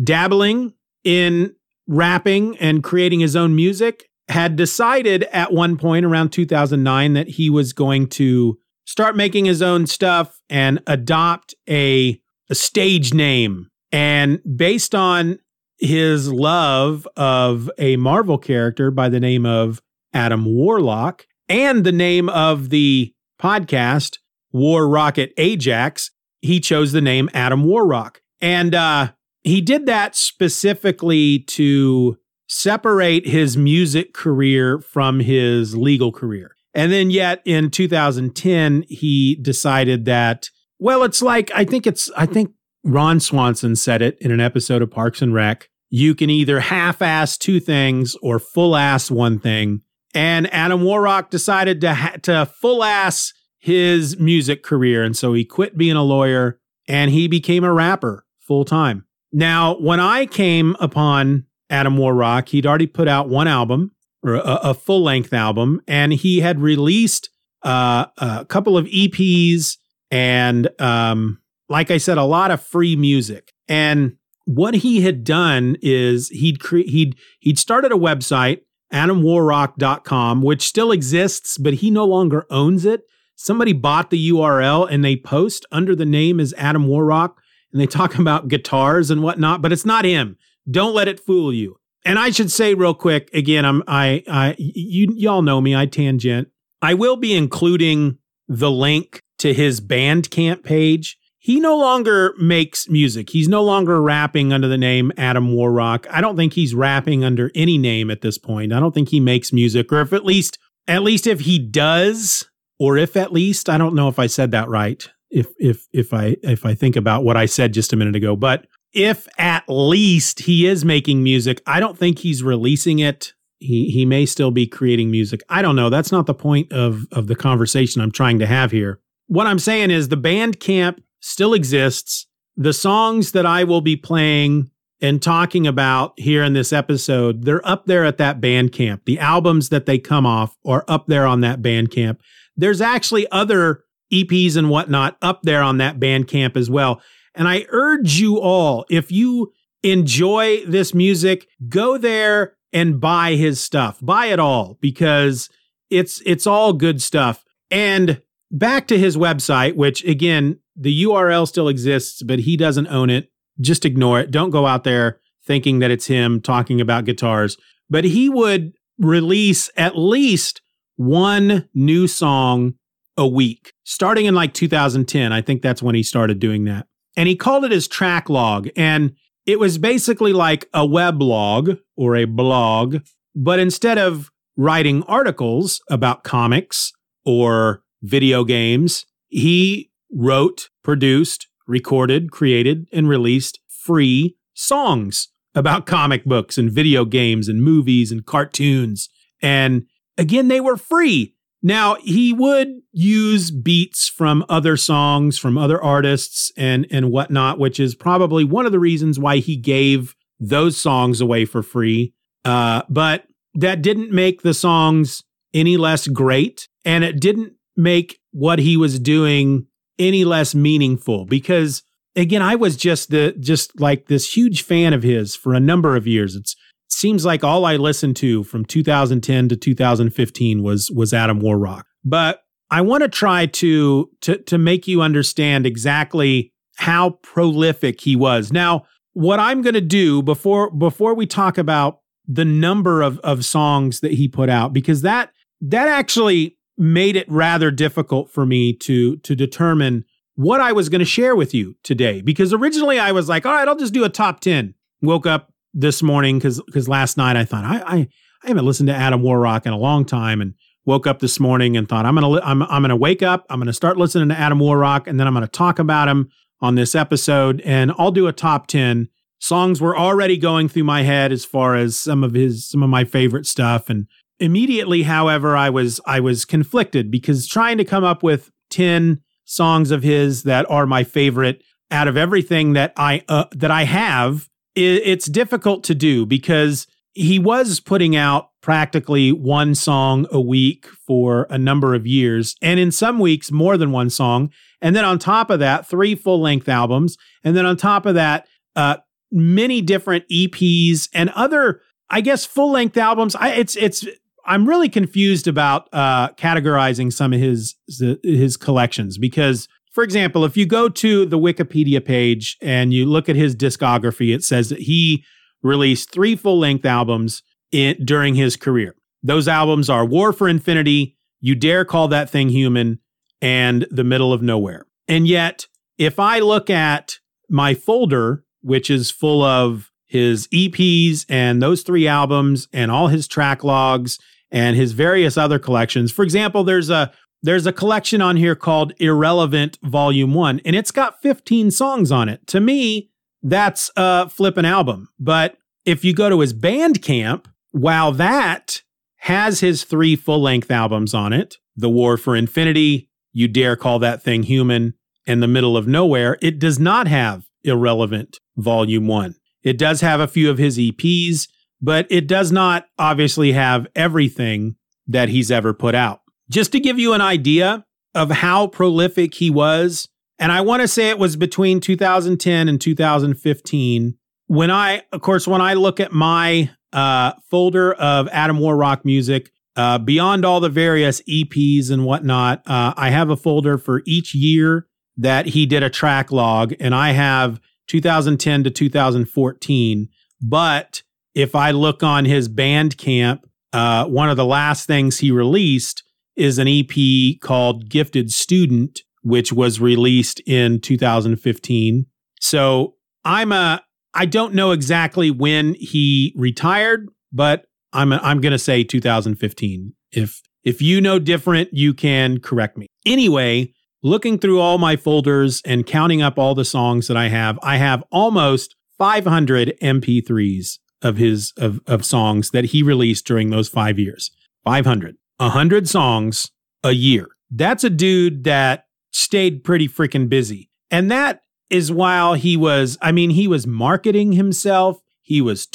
dabbling 0.04 0.74
in 1.04 1.56
rapping 1.88 2.58
and 2.58 2.84
creating 2.84 3.22
his 3.22 3.36
own 3.36 3.56
music. 3.56 4.06
Had 4.30 4.56
decided 4.56 5.24
at 5.26 5.52
one 5.52 5.78
point 5.78 6.06
around 6.06 6.30
2009 6.32 7.14
that 7.14 7.28
he 7.28 7.50
was 7.50 7.74
going 7.74 8.08
to 8.10 8.58
start 8.86 9.16
making 9.16 9.46
his 9.46 9.62
own 9.62 9.88
stuff 9.88 10.40
and 10.50 10.82
adopt 10.88 11.54
a, 11.70 12.22
a 12.50 12.56
stage 12.56 13.14
name. 13.14 13.70
And 13.92 14.42
based 14.56 14.96
on 14.96 15.40
his 15.78 16.32
love 16.32 17.08
of 17.18 17.70
a 17.78 17.98
Marvel 17.98 18.38
character 18.38 18.92
by 18.92 19.10
the 19.10 19.20
name 19.20 19.46
of 19.46 19.82
Adam 20.14 20.46
Warlock 20.46 21.26
and 21.50 21.84
the 21.84 21.92
name 21.92 22.30
of 22.30 22.70
the 22.70 23.14
podcast, 23.42 24.18
War 24.52 24.88
Rocket 24.88 25.34
Ajax, 25.38 26.12
he 26.42 26.60
chose 26.60 26.92
the 26.92 27.02
name 27.02 27.30
Adam 27.34 27.64
Warrock. 27.66 28.22
And 28.42 28.74
uh, 28.74 29.12
he 29.44 29.62
did 29.62 29.86
that 29.86 30.16
specifically 30.16 31.40
to 31.40 32.18
separate 32.48 33.28
his 33.28 33.58
music 33.58 34.14
career 34.14 34.80
from 34.80 35.20
his 35.20 35.76
legal 35.76 36.12
career. 36.12 36.55
And 36.76 36.92
then 36.92 37.10
yet 37.10 37.42
in 37.46 37.72
2010, 37.72 38.84
he 38.90 39.40
decided 39.42 40.04
that, 40.06 40.50
well, 40.78 41.04
it's 41.04 41.22
like, 41.22 41.50
I 41.56 41.64
think 41.64 41.88
it's, 41.88 42.12
I 42.18 42.26
think 42.26 42.52
Ron 42.84 43.22
Swanson 43.22 43.78
said 43.78 44.02
it 44.02 44.18
in 44.20 44.30
an 44.30 44.42
episode 44.42 44.82
of 44.82 44.92
Parks 44.92 45.22
and 45.22 45.34
Rec. 45.34 45.70
You 45.90 46.14
can 46.14 46.30
either 46.30 46.60
half 46.60 47.02
ass 47.02 47.38
two 47.38 47.62
things 47.62 48.16
or 48.22 48.40
full 48.40 48.76
ass 48.76 49.10
one 49.10 49.40
thing. 49.40 49.82
And 50.14 50.54
Adam 50.54 50.84
Warrock 50.84 51.30
decided 51.30 51.80
to, 51.82 51.94
ha- 51.94 52.18
to 52.24 52.46
full 52.46 52.84
ass 52.84 53.32
his 53.58 54.20
music 54.20 54.62
career. 54.62 55.02
And 55.02 55.16
so 55.16 55.34
he 55.34 55.46
quit 55.46 55.78
being 55.78 55.96
a 55.96 56.04
lawyer 56.04 56.60
and 56.90 57.10
he 57.10 57.30
became 57.30 57.64
a 57.64 57.74
rapper 57.74 58.26
full 58.42 58.66
time. 58.66 59.06
Now, 59.32 59.78
when 59.80 60.02
I 60.02 60.26
came 60.26 60.76
upon 60.82 61.46
Adam 61.70 61.98
Warrock, 61.98 62.50
he'd 62.50 62.66
already 62.66 62.88
put 62.88 63.08
out 63.08 63.30
one 63.30 63.48
album 63.48 63.95
a, 64.34 64.70
a 64.70 64.74
full 64.74 65.04
length 65.04 65.34
album, 65.34 65.82
and 65.88 66.14
he 66.14 66.40
had 66.40 66.60
released 66.60 67.30
uh, 67.64 68.08
a 68.18 68.46
couple 68.46 68.78
of 68.78 68.86
EPs 68.88 69.78
and, 70.12 70.70
um, 70.80 71.40
like 71.70 71.92
I 71.92 71.98
said, 71.98 72.18
a 72.18 72.24
lot 72.24 72.52
of 72.52 72.62
free 72.62 72.96
music. 72.96 73.54
And 73.68 74.18
what 74.46 74.76
he 74.76 75.02
had 75.02 75.24
done 75.24 75.78
is 75.82 76.30
he'd 76.30 76.60
cre- 76.60 76.86
he'd 76.86 77.16
he'd 77.40 77.60
started 77.60 77.92
a 77.92 77.96
website, 77.96 78.62
AdamWarrock.com, 78.94 80.42
which 80.42 80.62
still 80.62 80.92
exists, 80.92 81.58
but 81.58 81.76
he 81.76 81.90
no 81.90 82.06
longer 82.06 82.46
owns 82.50 82.86
it. 82.86 83.02
Somebody 83.36 83.74
bought 83.74 84.12
the 84.12 84.30
URL 84.30 84.88
and 84.90 85.04
they 85.04 85.16
post 85.16 85.66
under 85.72 85.96
the 85.96 86.06
name 86.06 86.40
as 86.40 86.54
Adam 86.58 86.88
Warrock 86.88 87.42
and 87.72 87.82
they 87.82 87.88
talk 87.88 88.16
about 88.20 88.48
guitars 88.48 89.10
and 89.10 89.24
whatnot, 89.24 89.62
but 89.62 89.74
it's 89.74 89.86
not 89.86 90.06
him. 90.06 90.38
Don't 90.70 90.96
let 90.96 91.08
it 91.08 91.20
fool 91.20 91.54
you. 91.54 91.78
And 92.06 92.20
I 92.20 92.30
should 92.30 92.52
say 92.52 92.76
real 92.76 92.94
quick 92.94 93.30
again, 93.34 93.66
I'm 93.66 93.84
I 93.88 94.24
I 94.28 94.56
you 94.58 95.12
y'all 95.16 95.42
know 95.42 95.60
me, 95.60 95.76
I 95.76 95.88
tangent. 95.88 96.50
I 96.82 96.94
will 96.94 97.18
be 97.18 97.36
including 97.36 98.20
the 98.48 98.70
link 98.70 99.22
to 99.40 99.54
his 99.54 99.82
Bandcamp 99.82 100.64
page. 100.64 101.18
He 101.40 101.60
no 101.60 101.78
longer 101.78 102.34
makes 102.40 102.90
music. 102.90 103.30
He's 103.30 103.48
no 103.48 103.64
longer 103.64 104.02
rapping 104.02 104.52
under 104.52 104.68
the 104.68 104.78
name 104.78 105.12
Adam 105.18 105.54
Warrock. 105.54 106.08
I 106.10 106.22
don't 106.22 106.36
think 106.36 106.54
he's 106.54 106.74
rapping 106.74 107.24
under 107.24 107.52
any 107.54 107.78
name 107.78 108.10
at 108.10 108.22
this 108.22 108.38
point. 108.38 108.74
I 108.74 108.80
don't 108.80 108.94
think 108.94 109.10
he 109.10 109.20
makes 109.20 109.54
music, 109.54 109.92
or 109.92 110.02
if 110.02 110.14
at 110.14 110.26
least 110.26 110.58
at 110.88 111.04
least 111.04 111.28
if 111.28 111.42
he 111.42 111.60
does, 111.60 112.46
or 112.80 112.98
if 112.98 113.16
at 113.16 113.34
least 113.34 113.70
I 113.70 113.78
don't 113.78 113.96
know 113.96 114.08
if 114.08 114.20
I 114.20 114.28
said 114.28 114.52
that 114.52 114.70
right. 114.70 115.08
If 115.30 115.48
if 115.58 115.86
if 115.92 116.14
I 116.14 116.38
if 116.44 116.66
I 116.66 116.76
think 116.76 116.96
about 116.96 117.24
what 117.24 117.38
I 117.38 117.46
said 117.46 117.74
just 117.74 117.94
a 117.94 117.96
minute 117.96 118.16
ago, 118.16 118.36
but 118.36 118.66
if 118.96 119.28
at 119.38 119.66
least 119.68 120.40
he 120.40 120.66
is 120.66 120.86
making 120.86 121.22
music, 121.22 121.62
I 121.68 121.80
don't 121.80 121.98
think 121.98 122.20
he's 122.20 122.42
releasing 122.42 123.00
it. 123.00 123.34
He 123.60 123.90
he 123.92 124.06
may 124.06 124.26
still 124.26 124.52
be 124.52 124.66
creating 124.66 125.12
music. 125.12 125.42
I 125.50 125.62
don't 125.62 125.76
know. 125.76 125.90
That's 125.90 126.12
not 126.12 126.26
the 126.26 126.34
point 126.34 126.72
of 126.72 127.06
of 127.12 127.28
the 127.28 127.36
conversation 127.36 128.02
I'm 128.02 128.12
trying 128.12 128.40
to 128.40 128.46
have 128.48 128.72
here. 128.72 129.00
What 129.28 129.48
I'm 129.48 129.60
saying 129.60 129.92
is 129.92 130.10
the 130.10 130.18
Bandcamp 130.18 131.00
still 131.20 131.54
exists. 131.54 132.28
The 132.56 132.74
songs 132.74 133.32
that 133.34 133.46
I 133.46 133.64
will 133.64 133.82
be 133.82 133.96
playing 133.96 134.72
and 135.02 135.22
talking 135.22 135.68
about 135.68 136.18
here 136.18 136.44
in 136.44 136.54
this 136.54 136.72
episode, 136.72 137.44
they're 137.44 137.66
up 137.68 137.86
there 137.86 138.06
at 138.06 138.18
that 138.18 138.40
Bandcamp. 138.40 139.02
The 139.06 139.20
albums 139.20 139.70
that 139.70 139.86
they 139.86 140.00
come 140.00 140.26
off 140.26 140.56
are 140.66 140.86
up 140.88 141.08
there 141.08 141.26
on 141.26 141.42
that 141.42 141.62
Bandcamp. 141.62 142.20
There's 142.56 142.82
actually 142.82 143.30
other 143.32 143.84
EPs 144.14 144.56
and 144.56 144.70
whatnot 144.70 145.18
up 145.22 145.42
there 145.44 145.62
on 145.62 145.80
that 145.80 146.00
Bandcamp 146.00 146.56
as 146.56 146.70
well. 146.70 147.02
And 147.36 147.48
I 147.48 147.66
urge 147.70 148.20
you 148.20 148.40
all, 148.40 148.86
if 148.90 149.12
you 149.12 149.54
enjoy 149.84 150.66
this 150.66 150.94
music, 150.94 151.48
go 151.70 151.98
there 151.98 152.56
and 152.74 153.00
buy 153.00 153.36
his 153.36 153.62
stuff. 153.62 154.00
Buy 154.02 154.28
it 154.28 154.40
all 154.40 154.78
because 154.82 155.50
it's 155.90 156.22
it's 156.26 156.48
all 156.48 156.74
good 156.74 157.02
stuff. 157.02 157.44
And 157.72 158.22
back 158.52 158.88
to 158.88 158.98
his 158.98 159.18
website, 159.18 159.76
which 159.76 160.04
again, 160.04 160.60
the 160.76 161.04
URL 161.04 161.48
still 161.48 161.68
exists, 161.68 162.22
but 162.24 162.40
he 162.40 162.58
doesn't 162.58 162.88
own 162.88 163.10
it. 163.10 163.32
Just 163.62 163.86
ignore 163.86 164.20
it. 164.20 164.32
Don't 164.32 164.50
go 164.50 164.66
out 164.66 164.84
there 164.84 165.20
thinking 165.46 165.80
that 165.80 165.92
it's 165.92 166.08
him 166.08 166.42
talking 166.42 166.82
about 166.82 167.06
guitars. 167.06 167.58
But 167.90 168.04
he 168.04 168.30
would 168.30 168.74
release 168.98 169.70
at 169.78 169.98
least 169.98 170.62
one 170.98 171.70
new 171.74 172.08
song 172.08 172.74
a 173.18 173.28
week, 173.28 173.74
starting 173.84 174.26
in 174.26 174.36
like 174.36 174.54
2010. 174.54 175.32
I 175.32 175.42
think 175.42 175.62
that's 175.62 175.84
when 175.84 175.96
he 175.96 176.04
started 176.04 176.40
doing 176.40 176.66
that. 176.66 176.88
And 177.16 177.30
he 177.30 177.36
called 177.36 177.66
it 177.66 177.72
his 177.72 177.88
track 177.88 178.30
log. 178.30 178.70
And 178.76 179.16
it 179.46 179.60
was 179.60 179.78
basically 179.78 180.34
like 180.34 180.68
a 180.74 180.86
web 180.86 181.22
log 181.22 181.78
or 181.96 182.16
a 182.16 182.26
blog, 182.26 182.98
but 183.36 183.60
instead 183.60 183.98
of 183.98 184.32
writing 184.58 185.04
articles 185.04 185.82
about 185.90 186.24
comics 186.24 186.92
or 187.26 187.84
video 188.02 188.44
games, 188.44 189.06
he 189.28 189.92
wrote, 190.12 190.70
produced, 190.84 191.48
recorded, 191.68 192.32
created, 192.32 192.88
and 192.92 193.10
released 193.10 193.60
free 193.68 194.36
songs 194.54 195.30
about 195.54 195.86
comic 195.86 196.26
books 196.26 196.58
and 196.58 196.72
video 196.72 197.06
games 197.06 197.48
and 197.48 197.64
movies 197.64 198.12
and 198.12 198.26
cartoons. 198.26 199.10
And 199.42 199.86
again, 200.18 200.48
they 200.48 200.60
were 200.60 200.78
free. 200.78 201.35
Now, 201.64 201.96
he 202.02 202.32
would 202.32 202.68
use 202.92 203.50
beats 203.50 204.08
from 204.08 204.46
other 204.48 204.78
songs, 204.78 205.38
from 205.38 205.58
other 205.58 205.82
artists 205.82 206.52
and, 206.56 206.86
and 206.92 207.12
whatnot, 207.12 207.58
which 207.58 207.80
is 207.80 207.96
probably 207.96 208.44
one 208.44 208.66
of 208.66 208.72
the 208.72 208.80
reasons 208.80 209.18
why 209.18 209.38
he 209.38 209.58
gave 209.58 210.16
those 210.40 210.78
songs 210.78 211.22
away 211.22 211.46
for 211.46 211.64
free. 211.64 212.14
Uh, 212.44 212.84
but 212.90 213.26
that 213.56 213.82
didn't 213.82 214.12
make 214.12 214.42
the 214.44 214.54
songs 214.54 215.24
any 215.54 215.78
less 215.78 216.08
great. 216.08 216.68
And 216.84 217.04
it 217.04 217.20
didn't 217.20 217.54
make 217.76 218.20
what 218.32 218.60
he 218.60 218.78
was 218.78 219.00
doing 219.00 219.68
any 219.98 220.26
less 220.26 220.54
meaningful 220.54 221.26
because 221.26 221.82
again, 222.16 222.42
I 222.42 222.56
was 222.56 222.76
just 222.76 223.10
the 223.10 223.36
just 223.40 223.80
like 223.80 224.08
this 224.08 224.36
huge 224.36 224.62
fan 224.64 224.94
of 224.94 225.04
his 225.04 225.36
for 225.36 225.54
a 225.54 225.60
number 225.60 225.96
of 225.96 226.08
years. 226.08 226.36
It's 226.36 226.56
seems 226.88 227.26
like 227.26 227.44
all 227.44 227.66
I 227.66 227.76
listened 227.76 228.16
to 228.18 228.44
from 228.44 228.66
2010 228.66 229.50
to 229.50 229.56
2015 229.56 230.64
was 230.64 230.92
was 230.92 231.14
Adam 231.14 231.40
Warrock. 231.40 231.86
But 232.04 232.42
I 232.72 232.82
want 232.82 233.04
to 233.04 233.10
try 233.10 233.46
to 233.46 234.10
to 234.22 234.38
to 234.38 234.58
make 234.58 234.88
you 234.88 235.02
understand 235.02 235.66
exactly 235.66 236.52
how 236.78 237.12
prolific 237.22 238.02
he 238.02 238.16
was. 238.16 238.52
Now, 238.52 238.86
what 239.14 239.40
I'm 239.40 239.62
going 239.62 239.76
to 239.76 239.82
do 239.82 240.22
before 240.22 240.72
before 240.72 241.14
we 241.14 241.26
talk 241.26 241.58
about 241.58 242.00
the 242.28 242.46
number 242.46 243.02
of 243.02 243.20
of 243.20 243.46
songs 243.46 244.00
that 244.00 244.14
he 244.14 244.28
put 244.28 244.50
out 244.50 244.74
because 244.74 245.02
that 245.04 245.32
that 245.62 245.88
actually 245.88 246.58
made 246.78 247.16
it 247.16 247.30
rather 247.30 247.72
difficult 247.72 248.30
for 248.30 248.46
me 248.46 248.74
to 248.74 249.18
to 249.18 249.36
determine 249.36 250.04
what 250.36 250.60
I 250.60 250.74
was 250.74 250.90
going 250.90 251.00
to 251.00 251.06
share 251.06 251.36
with 251.36 251.54
you 251.54 251.76
today 251.84 252.22
because 252.22 252.52
originally 252.52 253.00
I 253.00 253.14
was 253.14 253.30
like, 253.30 253.46
all 253.46 253.54
right, 253.54 253.68
I'll 253.68 253.78
just 253.78 253.94
do 253.94 254.04
a 254.04 254.10
top 254.10 254.42
10. 254.42 254.74
Woke 255.02 255.26
up 255.26 255.54
this 255.76 256.02
morning 256.02 256.40
because 256.40 256.62
because 256.66 256.88
last 256.88 257.18
night 257.18 257.36
I 257.36 257.46
thought 257.46 257.66
I, 257.66 257.84
I 257.86 258.08
I 258.44 258.48
haven't 258.48 258.66
listened 258.66 258.88
to 258.88 258.96
Adam 258.96 259.22
Warrock 259.22 259.66
in 259.66 259.74
a 259.74 259.78
long 259.78 260.06
time 260.06 260.42
and 260.42 260.54
woke 260.86 261.06
up 261.06 261.20
this 261.20 261.40
morning 261.40 261.76
and 261.76 261.88
thought 261.88 262.06
I'm 262.06 262.16
gonna 262.16 262.40
I'm 262.42 262.64
I'm 262.64 262.82
gonna 262.82 262.96
wake 262.96 263.22
up 263.22 263.46
I'm 263.50 263.60
gonna 263.60 263.74
start 263.74 263.98
listening 263.98 264.30
to 264.30 264.40
Adam 264.40 264.60
Warrock 264.60 265.06
and 265.06 265.20
then 265.20 265.28
I'm 265.28 265.34
gonna 265.34 265.48
talk 265.48 265.78
about 265.78 266.08
him 266.08 266.30
on 266.62 266.76
this 266.76 266.96
episode 266.96 267.62
and 267.62 267.92
I'll 267.98 268.12
do 268.12 268.28
a 268.28 268.34
top 268.34 268.68
ten. 268.68 269.10
Songs 269.40 269.82
were 269.82 269.98
already 269.98 270.38
going 270.38 270.70
through 270.70 270.86
my 270.86 271.04
head 271.04 271.32
as 271.32 271.44
far 271.44 271.76
as 271.76 272.00
some 272.00 272.24
of 272.24 272.34
his 272.34 272.68
some 272.68 272.82
of 272.82 272.90
my 272.90 273.04
favorite 273.04 273.46
stuff 273.46 273.90
and 273.90 274.08
immediately 274.40 275.04
however 275.04 275.58
I 275.58 275.70
was 275.70 276.00
I 276.08 276.22
was 276.22 276.46
conflicted 276.46 277.12
because 277.12 277.48
trying 277.48 277.78
to 277.78 277.86
come 277.86 278.04
up 278.04 278.24
with 278.24 278.50
10 278.70 279.22
songs 279.44 279.92
of 279.92 280.04
his 280.04 280.44
that 280.44 280.70
are 280.70 280.86
my 280.86 281.04
favorite 281.04 281.62
out 281.92 282.08
of 282.08 282.18
everything 282.18 282.74
that 282.74 282.94
I 282.98 283.24
uh, 283.28 283.46
that 283.52 283.72
I 283.72 283.84
have 283.84 284.48
it's 284.76 285.28
difficult 285.28 285.84
to 285.86 285.96
do 285.96 286.26
because 286.26 286.88
he 287.14 287.40
was 287.40 287.80
putting 287.80 288.16
out 288.16 288.50
practically 288.62 289.32
one 289.32 289.74
song 289.74 290.28
a 290.32 290.42
week 290.42 290.88
for 291.08 291.48
a 291.50 291.58
number 291.58 291.96
of 291.96 292.06
years, 292.06 292.56
and 292.62 292.80
in 292.80 292.92
some 292.92 293.20
weeks, 293.20 293.52
more 293.52 293.78
than 293.78 293.92
one 293.92 294.10
song. 294.10 294.52
And 294.82 294.96
then 294.96 295.06
on 295.06 295.18
top 295.18 295.50
of 295.50 295.60
that, 295.60 295.88
three 295.88 296.14
full 296.14 296.42
length 296.42 296.68
albums. 296.68 297.18
And 297.44 297.56
then 297.56 297.66
on 297.66 297.78
top 297.78 298.06
of 298.06 298.16
that, 298.16 298.48
uh, 298.76 298.98
many 299.32 299.82
different 299.82 300.26
EPs 300.30 301.10
and 301.14 301.30
other, 301.32 301.82
I 302.10 302.22
guess, 302.22 302.46
full 302.46 302.72
length 302.72 302.98
albums. 302.98 303.36
I, 303.36 303.54
it's, 303.54 303.76
it's, 303.78 304.06
I'm 304.46 304.68
really 304.68 304.90
confused 304.90 305.48
about 305.48 305.88
uh, 305.92 306.30
categorizing 306.34 307.12
some 307.12 307.34
of 307.34 307.40
his 307.40 307.76
his 308.24 308.58
collections 308.58 309.18
because 309.18 309.68
for 309.96 310.04
example, 310.04 310.44
if 310.44 310.58
you 310.58 310.66
go 310.66 310.90
to 310.90 311.26
the 311.26 311.40
Wikipedia 311.40 312.04
page 312.04 312.58
and 312.62 312.94
you 312.94 313.06
look 313.06 313.30
at 313.30 313.38
his 313.38 313.56
discography, 313.56 314.36
it 314.36 314.44
says 314.44 314.68
that 314.68 314.82
he 314.82 315.24
released 315.64 316.12
three 316.12 316.36
full 316.36 316.60
length 316.60 316.86
albums 316.86 317.42
in, 317.72 317.96
during 318.04 318.36
his 318.36 318.58
career. 318.58 318.94
Those 319.24 319.48
albums 319.48 319.90
are 319.90 320.06
War 320.06 320.34
for 320.34 320.50
Infinity, 320.50 321.16
You 321.40 321.56
Dare 321.56 321.86
Call 321.86 322.10
That 322.10 322.30
Thing 322.30 322.50
Human, 322.50 323.00
and 323.42 323.88
The 323.90 324.04
Middle 324.04 324.34
of 324.34 324.42
Nowhere. 324.42 324.86
And 325.08 325.30
yet, 325.30 325.66
if 325.98 326.20
I 326.20 326.40
look 326.40 326.70
at 326.70 327.20
my 327.50 327.74
folder, 327.74 328.44
which 328.62 328.90
is 328.90 329.12
full 329.12 329.44
of 329.44 329.94
his 330.08 330.50
EPs 330.50 331.26
and 331.30 331.62
those 331.62 331.84
three 331.84 332.06
albums 332.06 332.68
and 332.74 332.92
all 332.92 333.08
his 333.08 333.30
track 333.30 333.64
logs 333.64 334.20
and 334.52 334.76
his 334.76 334.92
various 334.92 335.38
other 335.38 335.60
collections. 335.60 336.12
For 336.12 336.24
example, 336.24 336.64
there's 336.64 336.90
a 336.90 337.12
there's 337.46 337.68
a 337.68 337.74
collection 337.74 338.22
on 338.22 338.38
here 338.38 338.56
called 338.56 338.94
Irrelevant 338.98 339.78
Volume 339.84 340.34
1, 340.34 340.62
and 340.66 340.76
it's 340.76 340.92
got 340.92 341.22
15 341.22 341.70
songs 341.70 342.12
on 342.12 342.28
it. 342.28 342.46
To 342.48 342.60
me, 342.60 343.12
that's 343.44 343.92
a 343.96 344.28
flippin' 344.30 344.66
album. 344.66 345.10
But 345.20 345.58
if 345.86 346.04
you 346.04 346.14
go 346.14 346.30
to 346.30 346.40
his 346.40 346.54
Bandcamp, 346.54 347.46
while 347.72 348.12
that 348.14 348.82
has 349.18 349.60
his 349.60 349.84
three 349.84 350.16
full 350.16 350.42
length 350.42 350.72
albums 350.72 351.14
on 351.14 351.34
it 351.34 351.58
The 351.76 351.90
War 351.90 352.18
for 352.18 352.36
Infinity, 352.36 353.10
You 353.32 353.48
Dare 353.48 353.76
Call 353.76 354.00
That 354.00 354.24
Thing 354.24 354.44
Human, 354.44 354.96
and 355.28 355.44
The 355.44 355.48
Middle 355.48 355.78
of 355.78 355.88
Nowhere, 355.88 356.40
it 356.42 356.58
does 356.58 356.80
not 356.80 357.08
have 357.08 357.46
Irrelevant 357.64 358.40
Volume 358.58 359.06
1. 359.06 359.36
It 359.64 359.78
does 359.78 360.02
have 360.02 360.20
a 360.20 360.28
few 360.28 360.50
of 360.50 360.58
his 360.58 360.80
EPs, 360.80 361.48
but 361.80 362.08
it 362.10 362.28
does 362.28 362.52
not 362.52 362.88
obviously 362.98 363.52
have 363.52 363.86
everything 363.96 364.78
that 365.08 365.30
he's 365.30 365.52
ever 365.52 365.74
put 365.74 365.94
out. 365.94 366.22
Just 366.50 366.72
to 366.74 366.80
give 366.80 367.00
you 367.00 367.14
an 367.14 367.22
idea 367.22 367.86
of 368.14 368.32
how 368.32 368.68
prolific 368.68 369.34
he 369.36 369.50
was, 369.50 370.08
and 370.40 370.52
I 370.52 370.62
want 370.62 370.82
to 370.82 370.88
say 370.88 371.10
it 371.10 371.20
was 371.20 371.36
between 371.36 371.80
2010 371.80 372.70
and 372.70 372.80
2015. 372.80 374.18
When 374.48 374.72
I, 374.72 375.02
of 375.12 375.22
course, 375.22 375.48
when 375.48 375.62
I 375.62 375.74
look 375.74 376.00
at 376.00 376.12
my 376.12 376.70
uh, 376.94 377.34
folder 377.50 377.94
of 377.94 378.28
Adam 378.32 378.60
Warrock 378.60 379.04
music, 379.04 379.52
uh, 379.76 379.98
beyond 379.98 380.46
all 380.46 380.60
the 380.60 380.70
various 380.70 381.22
EPs 381.24 381.92
and 381.92 382.06
whatnot, 382.06 382.62
uh, 382.66 382.94
I 382.96 383.10
have 383.10 383.30
a 383.30 383.36
folder 383.36 383.78
for 383.78 384.02
each 384.06 384.34
year 384.34 384.88
that 385.18 385.48
he 385.48 385.66
did 385.66 385.84
a 385.84 385.90
track 385.90 386.32
log, 386.32 386.74
and 386.80 386.94
I 386.94 387.12
have 387.12 387.60
2010 387.88 388.64
to 388.64 388.70
2014 388.70 390.10
But 390.42 391.02
if 391.34 391.56
I 391.56 391.72
look 391.72 392.04
on 392.04 392.26
his 392.26 392.48
Bandcamp, 392.48 393.42
uh, 393.74 394.06
one 394.06 394.30
of 394.30 394.38
the 394.38 394.46
last 394.46 394.88
things 394.88 395.20
he 395.20 395.32
released 395.32 396.04
is 396.36 396.58
an 396.58 396.68
EP 396.68 397.40
called 397.42 397.90
Gifted 397.90 398.32
Student, 398.32 399.02
which 399.22 399.52
was 399.52 399.80
released 399.80 400.42
in 400.46 400.80
2015. 400.80 402.06
So 402.40 402.96
I'm 403.24 403.52
a, 403.52 403.84
I 404.14 404.26
don't 404.26 404.54
know 404.54 404.72
exactly 404.72 405.32
when 405.32 405.76
he 405.76 406.34
retired, 406.36 407.10
but 407.34 407.66
I'm 407.92 408.12
a, 408.12 408.20
I'm 408.22 408.42
going 408.42 408.52
to 408.52 408.60
say 408.60 408.84
2015. 408.84 409.94
If 410.12 410.42
if 410.64 410.82
you 410.82 411.00
know 411.00 411.20
different, 411.20 411.70
you 411.74 411.94
can 411.94 412.40
correct 412.40 412.78
me. 412.78 412.88
Anyway, 413.06 413.74
looking 414.02 414.40
through 414.40 414.60
all 414.60 414.78
my 414.78 414.96
folders 414.96 415.62
and 415.66 415.86
counting 415.86 416.22
up 416.22 416.40
all 416.40 416.56
the 416.56 416.66
songs 416.66 417.08
that 417.08 417.18
I 417.18 417.28
have, 417.28 417.60
I 417.62 417.78
have 417.78 418.04
almost 418.12 418.76
500 418.98 419.78
MP3s 419.82 420.80
of 421.02 421.18
his 421.18 421.54
of 421.58 421.80
of 421.88 422.04
songs 422.04 422.52
that 422.52 422.66
he 422.66 422.82
released 422.82 423.26
during 423.26 423.50
those 423.50 423.70
5 423.70 424.00
years. 424.00 424.32
500. 424.64 425.16
100 425.38 425.88
songs 425.88 426.52
a 426.84 426.92
year. 426.92 427.28
That's 427.52 427.84
a 427.84 427.90
dude 427.90 428.44
that 428.44 428.86
stayed 429.12 429.64
pretty 429.64 429.88
freaking 429.88 430.30
busy. 430.30 430.70
And 430.92 431.10
that 431.12 431.42
is 431.70 431.92
while 431.92 432.34
he 432.34 432.56
was 432.58 432.98
I 433.02 433.12
mean 433.12 433.32
he 433.32 433.48
was 433.48 433.66
marketing 433.66 434.34
himself, 434.34 435.00
he 435.22 435.42
was 435.42 435.68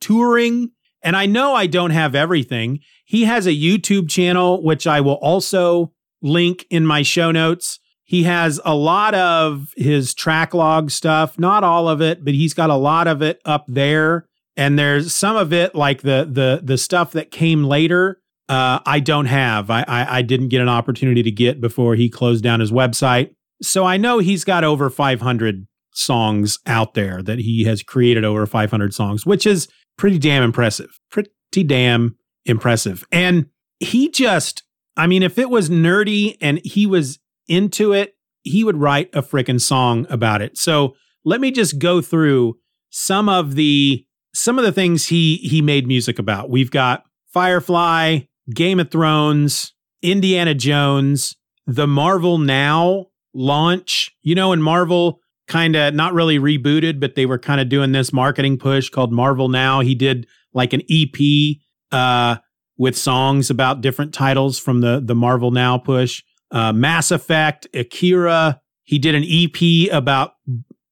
touring, 0.00 0.70
and 1.02 1.16
I 1.16 1.26
know 1.26 1.54
I 1.54 1.66
don't 1.66 1.90
have 1.90 2.14
everything. 2.14 2.80
He 3.04 3.24
has 3.24 3.46
a 3.46 3.50
YouTube 3.50 4.08
channel, 4.08 4.62
which 4.62 4.86
I 4.86 5.00
will 5.00 5.14
also 5.14 5.92
link 6.22 6.64
in 6.70 6.86
my 6.86 7.02
show 7.02 7.30
notes. 7.30 7.78
He 8.04 8.22
has 8.22 8.60
a 8.64 8.74
lot 8.74 9.14
of 9.14 9.68
his 9.76 10.14
track 10.14 10.54
log 10.54 10.90
stuff, 10.90 11.38
not 11.38 11.64
all 11.64 11.88
of 11.88 12.00
it, 12.00 12.24
but 12.24 12.34
he's 12.34 12.54
got 12.54 12.70
a 12.70 12.76
lot 12.76 13.08
of 13.08 13.20
it 13.20 13.40
up 13.44 13.64
there. 13.68 14.26
And 14.56 14.78
there's 14.78 15.14
some 15.14 15.36
of 15.36 15.52
it, 15.52 15.74
like 15.74 16.02
the 16.02 16.26
the 16.30 16.60
the 16.62 16.78
stuff 16.78 17.12
that 17.12 17.30
came 17.30 17.64
later, 17.64 18.20
uh, 18.48 18.80
I 18.86 19.00
don't 19.00 19.26
have. 19.26 19.70
I, 19.70 19.84
I 19.88 20.18
I 20.18 20.22
didn't 20.22 20.48
get 20.48 20.60
an 20.60 20.68
opportunity 20.68 21.22
to 21.22 21.30
get 21.30 21.60
before 21.60 21.94
he 21.94 22.08
closed 22.08 22.44
down 22.44 22.60
his 22.60 22.70
website. 22.70 23.34
So 23.62 23.84
I 23.84 23.96
know 23.96 24.18
he's 24.18 24.44
got 24.44 24.64
over 24.64 24.90
500 24.90 25.66
songs 25.92 26.58
out 26.66 26.94
there 26.94 27.22
that 27.22 27.38
he 27.38 27.64
has 27.64 27.82
created 27.82 28.24
over 28.24 28.46
500 28.46 28.92
songs, 28.92 29.24
which 29.24 29.46
is 29.46 29.66
pretty 29.96 30.18
damn 30.18 30.42
impressive. 30.42 30.98
Pretty 31.10 31.30
damn 31.64 32.16
impressive. 32.44 33.04
And 33.10 33.46
he 33.80 34.10
just, 34.10 34.62
I 34.96 35.06
mean, 35.06 35.22
if 35.22 35.38
it 35.38 35.50
was 35.50 35.70
nerdy 35.70 36.36
and 36.40 36.60
he 36.64 36.86
was 36.86 37.18
into 37.48 37.92
it, 37.92 38.14
he 38.42 38.62
would 38.62 38.76
write 38.76 39.10
a 39.14 39.22
freaking 39.22 39.60
song 39.60 40.06
about 40.08 40.42
it. 40.42 40.56
So 40.58 40.94
let 41.24 41.40
me 41.40 41.50
just 41.50 41.78
go 41.78 42.00
through 42.00 42.58
some 42.90 43.28
of 43.28 43.54
the 43.54 44.04
some 44.34 44.58
of 44.58 44.64
the 44.64 44.72
things 44.72 45.06
he 45.06 45.36
he 45.38 45.62
made 45.62 45.86
music 45.86 46.18
about. 46.18 46.50
We've 46.50 46.70
got 46.70 47.04
Firefly, 47.32 48.20
Game 48.54 48.80
of 48.80 48.90
Thrones, 48.90 49.72
Indiana 50.02 50.54
Jones, 50.54 51.36
the 51.66 51.86
Marvel 51.86 52.38
Now 52.38 53.06
launch. 53.34 54.12
You 54.22 54.34
know, 54.34 54.52
in 54.52 54.62
Marvel 54.62 55.20
kind 55.48 55.76
of 55.76 55.94
not 55.94 56.12
really 56.12 56.38
rebooted, 56.38 57.00
but 57.00 57.14
they 57.14 57.26
were 57.26 57.38
kind 57.38 57.60
of 57.60 57.68
doing 57.68 57.92
this 57.92 58.12
marketing 58.12 58.58
push 58.58 58.88
called 58.88 59.12
Marvel 59.12 59.48
Now. 59.48 59.80
He 59.80 59.94
did 59.94 60.26
like 60.52 60.72
an 60.72 60.82
EP 60.90 61.56
uh, 61.92 62.36
with 62.76 62.96
songs 62.96 63.50
about 63.50 63.80
different 63.80 64.12
titles 64.12 64.58
from 64.58 64.80
the 64.80 65.00
the 65.04 65.14
Marvel 65.14 65.50
Now 65.50 65.78
push. 65.78 66.22
Uh, 66.50 66.72
Mass 66.72 67.10
Effect, 67.10 67.66
Akira. 67.74 68.60
He 68.84 68.98
did 68.98 69.16
an 69.16 69.24
EP 69.24 69.92
about 69.92 70.34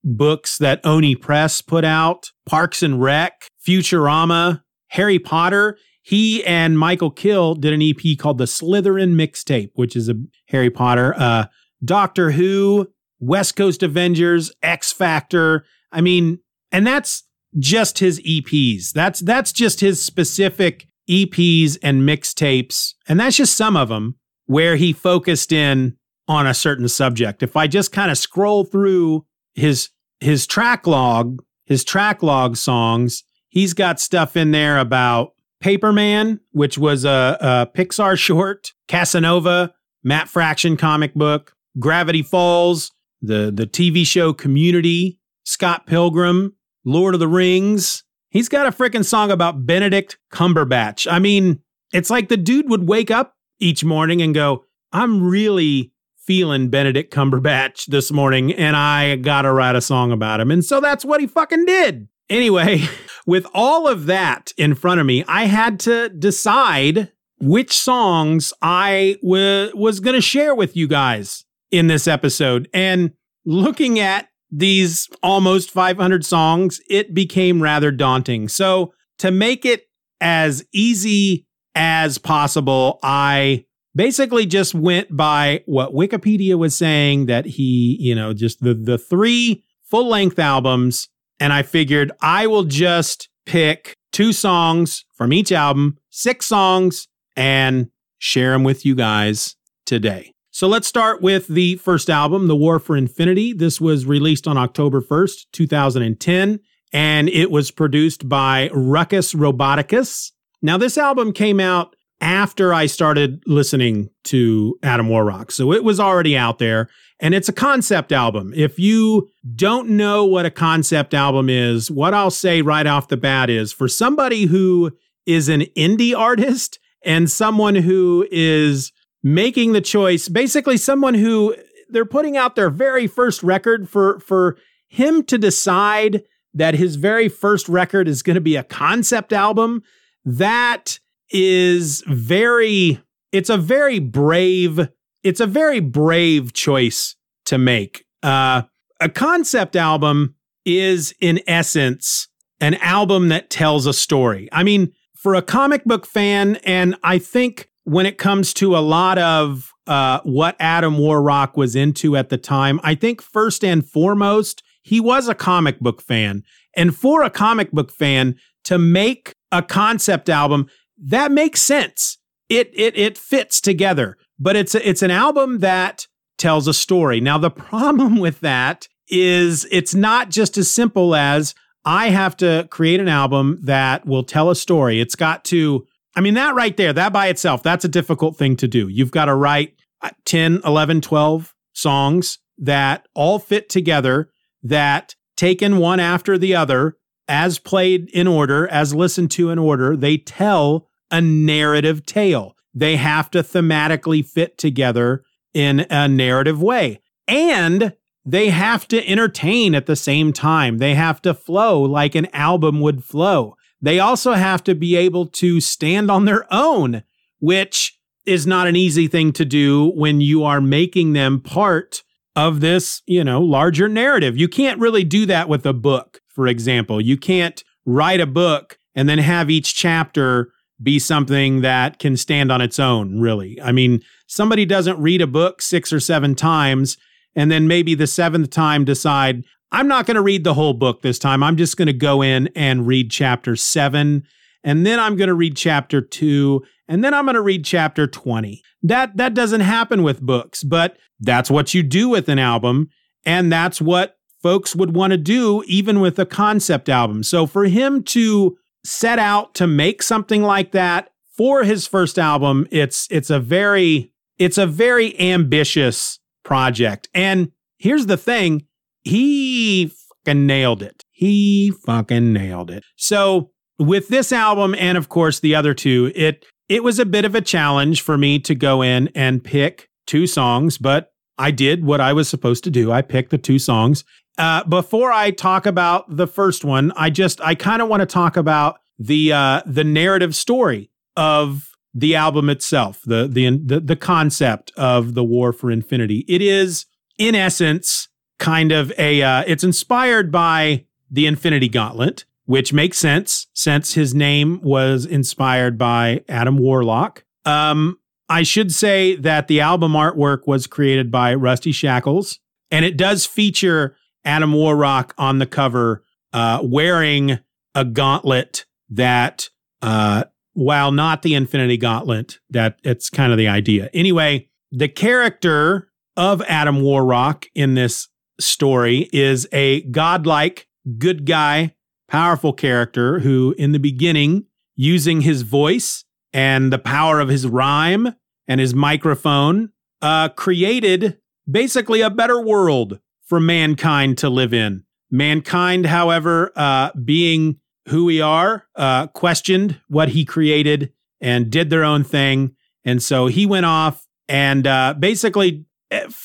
books 0.03 0.59
that 0.59 0.81
Oni 0.85 1.15
Press 1.15 1.61
put 1.61 1.85
out. 1.85 2.31
Parks 2.45 2.83
and 2.83 3.01
Rec, 3.01 3.49
Futurama, 3.67 4.63
Harry 4.89 5.19
Potter. 5.19 5.79
He 6.05 6.45
and 6.45 6.77
Mikal 6.77 7.17
kHill 7.17 7.59
did 7.59 7.73
an 7.73 7.81
EP 7.81 8.19
called 8.19 8.37
the 8.37 8.45
Slytherin 8.45 9.15
Mixtape, 9.15 9.71
which 9.73 9.97
is 9.97 10.11
a 10.11 10.15
Harry 10.49 10.69
Potter. 10.69 11.15
Uh, 11.17 11.47
Doctor 11.83 12.33
Who, 12.33 12.89
West 13.21 13.57
Coast 13.57 13.83
Avengers, 13.83 14.53
X 14.63 14.93
Factor. 14.93 15.65
I 15.91 16.03
mean, 16.03 16.41
and 16.71 16.87
that's 16.87 17.25
just 17.59 18.01
his 18.01 18.21
EPs. 18.21 18.93
That's 18.93 19.21
that's 19.21 19.51
just 19.51 19.81
his 19.81 20.03
specific 20.03 20.87
EPs 21.09 21.79
and 21.83 22.03
mixtapes, 22.03 22.93
and 23.09 23.19
that's 23.19 23.37
just 23.37 23.57
some 23.57 23.75
of 23.75 23.89
them 23.89 24.17
where 24.45 24.77
he 24.77 24.93
focused 24.93 25.53
in 25.53 25.97
on 26.29 26.47
a 26.47 26.53
certain 26.53 26.89
subject. 26.89 27.43
If 27.43 27.57
I 27.57 27.67
just 27.67 27.93
kind 27.93 28.11
of 28.11 28.19
scroll 28.19 28.65
through 28.65 29.25
his 29.55 29.89
his 30.21 30.47
track 30.47 30.87
log, 30.87 31.43
his 31.65 31.83
track 31.83 32.23
log 32.23 32.59
songs, 32.59 33.25
he's 33.49 33.73
got 33.73 34.01
stuff 34.01 34.37
in 34.37 34.51
there 34.51 34.77
about 34.79 35.34
Paperman, 35.65 36.41
which 36.53 36.77
was 36.77 37.07
a, 37.07 37.39
a 37.41 37.67
Pixar 37.75 38.19
short, 38.19 38.75
Casanova, 38.87 39.73
Matt 40.03 40.29
Fraction 40.29 40.77
comic 40.77 41.15
book, 41.15 41.55
Gravity 41.79 42.23
Falls, 42.23 42.93
the 43.23 43.51
the 43.51 43.67
TV 43.67 44.07
show 44.07 44.35
Community, 44.35 45.19
Scott 45.45 45.87
Pilgrim, 45.87 46.55
Lord 46.85 47.15
of 47.15 47.21
the 47.21 47.29
Rings. 47.29 48.05
He's 48.29 48.51
got 48.51 48.67
a 48.67 48.73
freaking 48.73 49.07
song 49.07 49.31
about 49.31 49.65
Benedict 49.65 50.19
Cumberbatch. 50.31 51.11
I 51.11 51.19
mean, 51.19 51.63
it's 51.95 52.11
like 52.11 52.29
the 52.29 52.37
dude 52.37 52.69
would 52.69 52.87
wake 52.87 53.11
up 53.11 53.35
each 53.59 53.85
morning 53.85 54.21
and 54.21 54.35
go, 54.35 54.67
I'm 54.93 55.23
really 55.27 55.93
feeling 56.19 56.69
Benedict 56.69 57.15
Cumberbatch 57.15 57.87
this 57.87 58.13
morning, 58.13 58.53
and 58.53 58.77
I 58.77 59.17
gotta 59.17 59.51
write 59.51 59.77
a 59.77 59.81
song 59.81 60.13
about 60.13 60.41
him. 60.41 60.51
And 60.51 60.63
so 60.63 60.81
that's 60.81 61.07
what 61.07 61.23
he 61.23 61.27
fucking 61.27 61.65
did. 61.65 62.09
Anyway, 62.29 62.83
with 63.27 63.47
all 63.55 63.87
of 63.87 64.07
that 64.07 64.53
in 64.57 64.75
front 64.75 65.01
of 65.01 65.07
me, 65.07 65.25
I 65.29 65.45
had 65.45 65.81
to 65.81 66.09
decide 66.09 67.13
which 67.41 67.77
songs 67.77 68.53
I 68.63 69.17
w- 69.23 69.71
was 69.75 70.01
going 70.01 70.15
to 70.15 70.21
share 70.21 70.55
with 70.55 70.77
you 70.77 70.89
guys 70.89 71.45
in 71.71 71.89
this 71.89 72.07
episode. 72.07 72.69
And 72.73 73.13
looking 73.45 73.99
at 73.99 74.29
these 74.51 75.09
almost 75.23 75.71
500 75.71 76.25
songs, 76.25 76.81
it 76.89 77.13
became 77.13 77.63
rather 77.63 77.91
daunting. 77.91 78.49
So, 78.49 78.93
to 79.19 79.31
make 79.31 79.65
it 79.65 79.85
as 80.21 80.65
easy 80.73 81.47
as 81.75 82.19
possible, 82.19 82.99
I 83.03 83.65
basically 83.95 84.47
just 84.47 84.75
went 84.75 85.15
by 85.17 85.63
what 85.67 85.93
Wikipedia 85.93 86.57
was 86.57 86.75
saying 86.75 87.27
that 87.27 87.47
he, 87.47 87.97
you 88.01 88.15
know, 88.15 88.33
just 88.33 88.61
the 88.61 88.75
the 88.75 88.99
three 88.99 89.65
full-length 89.85 90.39
albums 90.39 91.09
and 91.41 91.53
I 91.53 91.63
figured 91.63 92.13
I 92.21 92.47
will 92.47 92.65
just 92.65 93.29
pick 93.47 93.95
two 94.13 94.33
songs 94.33 95.05
from 95.15 95.33
each 95.33 95.53
album, 95.53 95.99
six 96.11 96.47
songs 96.47 97.09
and 97.37 97.89
share 98.19 98.53
them 98.53 98.65
with 98.65 98.87
you 98.87 98.95
guys 98.95 99.57
today. 99.87 100.33
So 100.51 100.69
let's 100.69 100.87
start 100.87 101.21
with 101.21 101.49
the 101.49 101.77
first 101.77 102.09
album, 102.09 102.47
The 102.47 102.55
War 102.55 102.79
for 102.79 102.97
Infinity. 102.97 103.53
This 103.53 103.81
was 103.81 104.07
released 104.07 104.47
on 104.47 104.57
October 104.57 105.01
1st, 105.01 105.47
2010, 105.53 106.61
and 106.93 107.29
it 107.29 107.51
was 107.51 107.73
produced 107.73 108.29
by 108.29 108.71
Ruckus 108.73 109.35
Roboticus. 109.35 110.31
Now, 110.63 110.79
this 110.79 110.97
album 110.97 111.33
came 111.33 111.59
out 111.59 111.94
after 112.21 112.73
I 112.73 112.87
started 112.87 113.43
listening 113.47 114.11
to 114.25 114.79
Adam 114.83 115.09
Warrock, 115.09 115.51
so 115.51 115.73
it 115.73 115.85
was 115.85 116.01
already 116.01 116.37
out 116.37 116.59
there, 116.59 116.89
and 117.21 117.35
it's 117.35 117.49
a 117.49 117.53
concept 117.53 118.13
album. 118.13 118.53
If 118.57 118.79
you 118.79 119.29
don't 119.55 119.91
know 119.91 120.25
what 120.25 120.47
a 120.47 120.51
concept 120.51 121.15
album 121.15 121.49
is, 121.49 121.91
what 121.91 122.15
I'll 122.15 122.31
say 122.31 122.63
right 122.63 122.87
off 122.87 123.09
the 123.09 123.17
bat 123.17 123.51
is 123.51 123.73
for 123.73 123.89
somebody 123.89 124.47
who 124.47 124.93
is 125.27 125.49
an 125.49 125.63
indie 125.77 126.17
artist 126.17 126.79
and 127.05 127.31
someone 127.31 127.75
who 127.75 128.27
is 128.31 128.93
making 129.23 129.73
the 129.73 129.81
choice, 129.81 130.29
basically 130.29 130.77
someone 130.77 131.15
who 131.15 131.55
they're 131.89 132.05
putting 132.05 132.37
out 132.37 132.57
their 132.57 132.71
very 132.71 133.07
first 133.07 133.43
record 133.43 133.89
for 133.89 134.19
for 134.21 134.57
him 134.89 135.23
to 135.25 135.39
decide 135.39 136.23
that 136.53 136.75
his 136.75 136.97
very 136.97 137.29
first 137.29 137.69
record 137.69 138.07
is 138.07 138.23
going 138.23 138.35
to 138.35 138.41
be 138.41 138.57
a 138.57 138.63
concept 138.63 139.33
album, 139.33 139.83
that 140.25 140.99
is 141.35 142.05
very 142.07 143.03
it's 143.33 143.51
a 143.51 143.59
very 143.59 143.99
brave 143.99 144.89
it's 145.25 145.41
a 145.41 145.47
very 145.47 145.81
brave 145.81 146.53
choice 146.53 147.17
to 147.47 147.59
make. 147.59 148.05
Uh, 148.23 148.63
a 149.01 149.09
concept 149.09 149.75
album 149.75 150.37
is 150.65 151.15
in 151.21 151.41
essence 151.47 152.29
an 152.61 152.75
album 152.75 153.29
that 153.29 153.51
tells 153.51 153.87
a 153.87 153.93
story. 153.93 154.49
I 154.53 154.63
mean, 154.63 154.93
for 155.15 155.35
a 155.35 155.43
comic 155.43 155.85
book 155.85 156.07
fan 156.07 156.57
and 156.65 156.95
I 157.03 157.19
think 157.19 157.69
when 157.83 158.07
it 158.07 158.17
comes 158.17 158.55
to 158.55 158.77
a 158.77 158.79
lot 158.79 159.19
of 159.19 159.73
uh, 159.87 160.21
what 160.23 160.57
Adam 160.61 160.97
Warrock 160.97 161.57
was 161.57 161.75
into 161.75 162.17
at 162.17 162.29
the 162.29 162.39
time, 162.39 162.81
I 162.83 162.95
think 162.95 163.21
first 163.21 163.65
and 163.65 163.87
foremost, 163.87 164.63
he 164.83 165.01
was 165.01 165.29
a 165.29 165.35
comic 165.35 165.81
book 165.81 166.01
fan. 166.01 166.45
And 166.77 166.97
for 166.97 167.23
a 167.23 167.31
comic 167.31 167.73
book 167.73 167.91
fan 167.91 168.37
to 168.65 168.79
make 168.79 169.35
a 169.53 169.63
concept 169.63 170.29
album, 170.29 170.69
that 171.05 171.33
makes 171.33 171.63
sense. 171.63 172.19
It 172.49 172.71
it 172.75 172.97
it 172.97 173.19
fits 173.19 173.61
together. 173.61 174.17
But 174.39 174.57
it's 174.57 174.75
a, 174.75 174.89
it's 174.89 175.03
an 175.03 175.11
album 175.11 175.61
that 175.61 176.07
tells 176.39 176.67
a 176.67 176.75
story. 176.75 177.21
Now 177.21 177.39
the 177.39 177.51
problem 177.71 178.19
with 178.19 178.41
that 178.41 178.89
is 179.09 179.67
it's 179.71 179.95
not 179.95 180.31
just 180.31 180.57
as 180.57 180.71
simple 180.71 181.15
as 181.15 181.55
I 181.85 182.09
have 182.09 182.37
to 182.39 182.67
create 182.71 183.01
an 183.01 183.09
album 183.09 183.59
that 183.63 184.07
will 184.07 184.25
tell 184.25 184.51
a 184.51 184.57
story. 184.57 185.01
It's 185.01 185.15
got 185.15 185.45
to, 185.45 185.87
I 186.17 186.23
mean, 186.23 186.35
that 186.35 186.55
right 186.55 186.77
there, 186.77 186.93
that 186.93 187.13
by 187.13 187.27
itself, 187.27 187.63
that's 187.63 187.85
a 187.85 187.89
difficult 187.89 188.37
thing 188.37 188.57
to 188.57 188.69
do. 188.69 188.89
You've 188.89 189.11
got 189.11 189.27
to 189.27 189.35
write 189.35 189.75
uh, 190.01 190.11
10, 190.25 190.63
11, 190.65 191.03
12 191.03 191.55
songs 191.75 192.39
that 192.57 193.07
all 193.15 193.39
fit 193.39 193.69
together, 193.69 194.31
that 194.63 195.15
taken 195.37 195.77
one 195.77 196.01
after 196.01 196.39
the 196.39 196.55
other, 196.55 196.97
as 197.29 197.59
played 197.59 198.09
in 198.11 198.27
order, 198.27 198.67
as 198.69 198.95
listened 198.95 199.31
to 199.33 199.51
in 199.51 199.59
order, 199.59 199.97
they 199.97 200.17
tell 200.17 200.89
a 201.15 201.21
narrative 201.21 202.05
tale. 202.05 202.57
They 202.75 202.97
have 202.97 203.31
to 203.31 203.45
thematically 203.45 204.27
fit 204.27 204.59
together 204.59 205.23
in 205.55 205.87
a 205.89 206.09
narrative 206.09 206.61
way. 206.61 207.01
And 207.29 207.95
they 208.27 208.49
have 208.49 208.89
to 208.89 209.09
entertain 209.09 209.77
at 209.77 209.87
the 209.87 209.95
same 209.95 210.33
time. 210.33 210.79
They 210.79 210.95
have 210.97 211.23
to 211.23 211.33
flow 211.33 211.81
like 211.83 212.17
an 212.17 212.27
album 212.33 212.81
would 212.81 213.05
flow. 213.05 213.55
They 213.81 214.01
also 214.01 214.33
have 214.33 214.65
to 214.65 214.75
be 214.75 214.97
able 214.97 215.27
to 215.27 215.61
stand 215.61 216.11
on 216.11 216.25
their 216.25 216.53
own, 216.53 217.05
which 217.39 217.97
is 218.27 218.45
not 218.45 218.67
an 218.67 218.75
easy 218.75 219.07
thing 219.07 219.33
to 219.35 219.45
do 219.45 219.93
when 219.95 220.21
you 220.21 220.43
are 220.43 220.61
making 220.61 221.13
them 221.13 221.41
part 221.41 222.03
of 222.35 222.59
this, 222.61 223.03
you 223.07 223.23
know, 223.23 223.41
larger 223.41 223.89
narrative. 223.89 224.37
You 224.37 224.49
can't 224.49 224.81
really 224.81 225.05
do 225.05 225.27
that 225.27 225.49
with 225.49 225.65
a 225.65 225.75
book, 225.75 226.21
for 226.27 226.49
example. 226.49 227.01
You 227.01 227.17
can't 227.17 227.63
write 227.87 228.21
a 228.21 228.27
book 228.27 228.79
and 228.97 229.09
then 229.09 229.19
have 229.19 229.49
each 229.49 229.77
chapter 229.77 230.51
be 230.83 230.99
something 230.99 231.61
that 231.61 231.99
can 231.99 232.17
stand 232.17 232.51
on 232.51 232.61
its 232.61 232.79
own, 232.79 233.21
really. 233.21 233.61
I 233.61 233.73
mean, 233.73 234.03
somebody 234.27 234.65
doesn't 234.67 234.99
read 234.99 235.21
a 235.21 235.27
book 235.27 235.63
six 235.63 235.93
or 235.93 236.01
seven 236.01 236.35
times 236.35 236.97
and 237.37 237.51
then 237.51 237.67
maybe 237.67 237.95
the 237.95 238.07
seventh 238.07 238.51
time 238.51 238.85
decide, 238.85 239.45
I'm 239.73 239.89
not 239.89 240.07
going 240.07 240.17
to 240.17 240.23
read 240.23 240.45
the 240.45 240.55
whole 240.55 240.75
book 240.75 241.03
this 241.03 241.19
time. 241.19 241.43
I'm 241.43 241.57
just 241.57 241.77
going 241.77 241.87
to 241.87 241.93
go 241.93 242.23
in 242.23 242.49
and 242.55 242.87
read 242.87 243.11
chapter 243.11 243.57
seven. 243.57 244.25
And 244.63 244.87
then 244.87 245.01
I'm 245.01 245.17
going 245.17 245.29
to 245.29 245.35
read 245.35 245.57
chapter 245.57 246.01
two. 246.01 246.63
And 246.89 247.03
then 247.03 247.15
I'm 247.15 247.25
going 247.25 247.35
to 247.35 247.43
read 247.43 247.65
chapter 247.65 248.07
20. 248.07 248.63
That, 248.83 249.17
that 249.17 249.35
doesn't 249.35 249.63
happen 249.63 250.03
with 250.03 250.21
books, 250.21 250.63
but 250.63 250.99
that's 251.19 251.51
what 251.51 251.73
you 251.73 251.83
do 251.83 252.11
with 252.11 252.29
an 252.29 252.39
album. 252.39 252.91
And 253.25 253.51
that's 253.51 253.81
what 253.81 254.19
folks 254.43 254.77
would 254.77 254.95
want 254.95 255.13
to 255.13 255.17
do 255.17 255.65
even 255.67 256.01
with 256.01 256.19
a 256.19 256.27
concept 256.27 256.91
album. 256.91 257.23
So 257.23 257.47
for 257.47 257.65
him 257.65 258.03
to 258.05 258.59
set 258.85 259.19
out 259.19 259.55
to 259.55 259.67
make 259.67 260.03
something 260.03 260.43
like 260.43 260.73
that 260.73 261.11
for 261.37 261.65
his 261.65 261.87
first 261.87 262.19
album, 262.19 262.67
it's, 262.71 263.09
it's 263.11 263.31
a 263.31 263.41
very, 263.41 264.13
it's 264.39 264.59
a 264.59 264.67
very 264.67 265.19
ambitious 265.21 266.19
project. 266.45 267.09
And 267.15 267.51
here's 267.79 268.07
the 268.07 268.17
thing 268.17 268.67
he 269.03 269.93
fucking 270.25 270.47
nailed 270.47 270.83
it. 270.83 271.05
He 271.11 271.73
fucking 271.87 272.33
nailed 272.33 272.71
it. 272.71 272.85
So, 272.97 273.51
with 273.79 274.07
this 274.09 274.33
album 274.33 274.75
and 274.79 274.97
of 274.97 275.09
course 275.09 275.41
the 275.41 275.55
other 275.55 275.75
two, 275.75 276.13
it 276.15 276.45
it 276.69 276.83
was 276.83 276.99
a 276.99 277.05
bit 277.05 277.25
of 277.25 277.35
a 277.35 277.41
challenge 277.41 278.03
for 278.03 278.17
me 278.17 278.39
to 278.41 278.55
go 278.55 278.83
in 278.83 279.09
and 279.15 279.45
pick 279.45 279.89
two 280.07 280.27
songs, 280.27 280.79
but 280.79 281.13
I 281.37 281.51
did 281.51 281.85
what 281.85 282.01
I 282.01 282.13
was 282.13 282.29
supposed 282.29 282.65
to 282.65 282.71
do. 282.71 282.93
I 282.93 283.03
picked 283.03 283.31
the 283.31 283.39
two 283.39 283.59
songs. 283.59 284.05
Uh, 284.37 284.65
before 284.65 285.13
I 285.13 285.31
talk 285.31 285.67
about 285.67 286.17
the 286.17 286.27
first 286.27 286.65
one, 286.65 286.93
I 286.97 287.11
just 287.11 287.41
I 287.41 287.55
kind 287.55 287.81
of 287.81 287.89
want 287.89 288.01
to 288.01 288.07
talk 288.07 288.37
about 288.37 288.79
the 288.99 289.33
uh, 289.33 289.63
the 289.67 289.85
narrative 289.85 290.35
story 290.35 290.91
of 291.17 291.71
the 291.95 292.17
album 292.17 292.51
itself, 292.51 293.01
the, 293.05 293.29
the 293.29 293.51
the 293.65 293.81
the 293.81 293.97
concept 293.97 294.73
of 294.77 295.15
the 295.15 295.25
War 295.25 295.53
for 295.53 295.71
Infinity. 295.71 296.25
It 296.29 296.43
is, 296.43 296.87
in 297.19 297.35
essence, 297.35 298.09
kind 298.39 298.73
of 298.73 298.93
a. 298.99 299.23
Uh, 299.23 299.45
it's 299.47 299.65
inspired 299.65 300.33
by 300.33 300.87
the 301.11 301.27
Infinity 301.27 301.69
Gauntlet, 301.69 302.25
which 302.47 302.73
makes 302.73 302.99
sense 302.99 303.47
since 303.55 303.95
his 303.95 304.15
name 304.15 304.61
was 304.63 305.07
inspired 305.07 305.79
by 305.79 306.25
Adam 306.29 306.59
Warlock. 306.59 307.25
Um, 307.45 307.99
I 308.29 308.43
should 308.43 308.73
say 308.73 309.15
that 309.17 309.47
the 309.47 309.61
album 309.61 309.93
artwork 309.93 310.47
was 310.47 310.67
created 310.67 311.13
by 311.13 311.35
Rusty 311.35 311.71
Shackles, 311.71 312.41
and 312.71 312.85
it 312.85 312.97
does 312.97 313.27
feature 313.27 313.97
Adam 314.25 314.53
Warlock 314.53 315.15
on 315.19 315.39
the 315.39 315.47
cover, 315.47 316.05
uh, 316.33 316.61
wearing 316.63 317.39
a 317.75 317.85
gauntlet 317.85 318.65
that 318.91 319.49
uh, 319.83 320.25
while 320.55 320.93
not 320.93 321.23
the 321.23 321.35
Infinity 321.35 321.77
Gauntlet, 321.77 322.39
that 322.51 322.79
it's 322.85 323.11
kind 323.11 323.33
of 323.33 323.39
the 323.39 323.49
idea. 323.49 323.91
Anyway, 323.93 324.49
the 324.73 324.89
character 324.89 325.89
of 326.17 326.43
Adam 326.43 326.81
Warlock 326.81 327.47
in 327.55 327.75
this 327.75 328.09
story 328.41 329.09
is 329.13 329.47
a 329.53 329.83
godlike, 329.83 330.69
good 330.99 331.27
guy, 331.27 331.75
powerful 332.09 332.53
character 332.53 333.21
who, 333.21 333.55
in 333.59 333.73
the 333.73 333.79
beginning, 333.79 334.47
using 334.77 335.21
his 335.21 335.43
voice 335.43 336.05
and 336.33 336.73
the 336.73 336.79
power 336.79 337.21
of 337.21 337.29
his 337.29 337.47
rhyme 337.47 338.15
and 338.47 338.61
his 338.61 338.75
microphone, 338.75 339.71
uh, 340.03 340.29
created 340.31 341.19
basically 341.51 342.01
a 342.01 342.11
better 342.11 342.41
world 342.41 343.01
for 343.27 343.41
mankind 343.41 344.19
to 344.19 344.29
live 344.29 344.55
in. 344.55 344.85
Mankind, 345.11 345.87
however, 345.87 346.53
uh, 346.57 346.91
being 347.05 347.59
who 347.89 348.05
we 348.05 348.21
are, 348.21 348.67
uh, 348.77 349.07
questioned 349.09 349.81
what 349.89 350.11
he 350.11 350.25
created, 350.25 350.93
and 351.21 351.51
did 351.51 351.71
their 351.71 351.85
own 351.85 352.05
thing. 352.05 352.55
And 352.85 353.03
so 353.03 353.27
he 353.27 353.47
went 353.47 353.67
off 353.67 354.07
and 354.29 354.67
uh, 354.67 354.95
basically, 354.99 355.67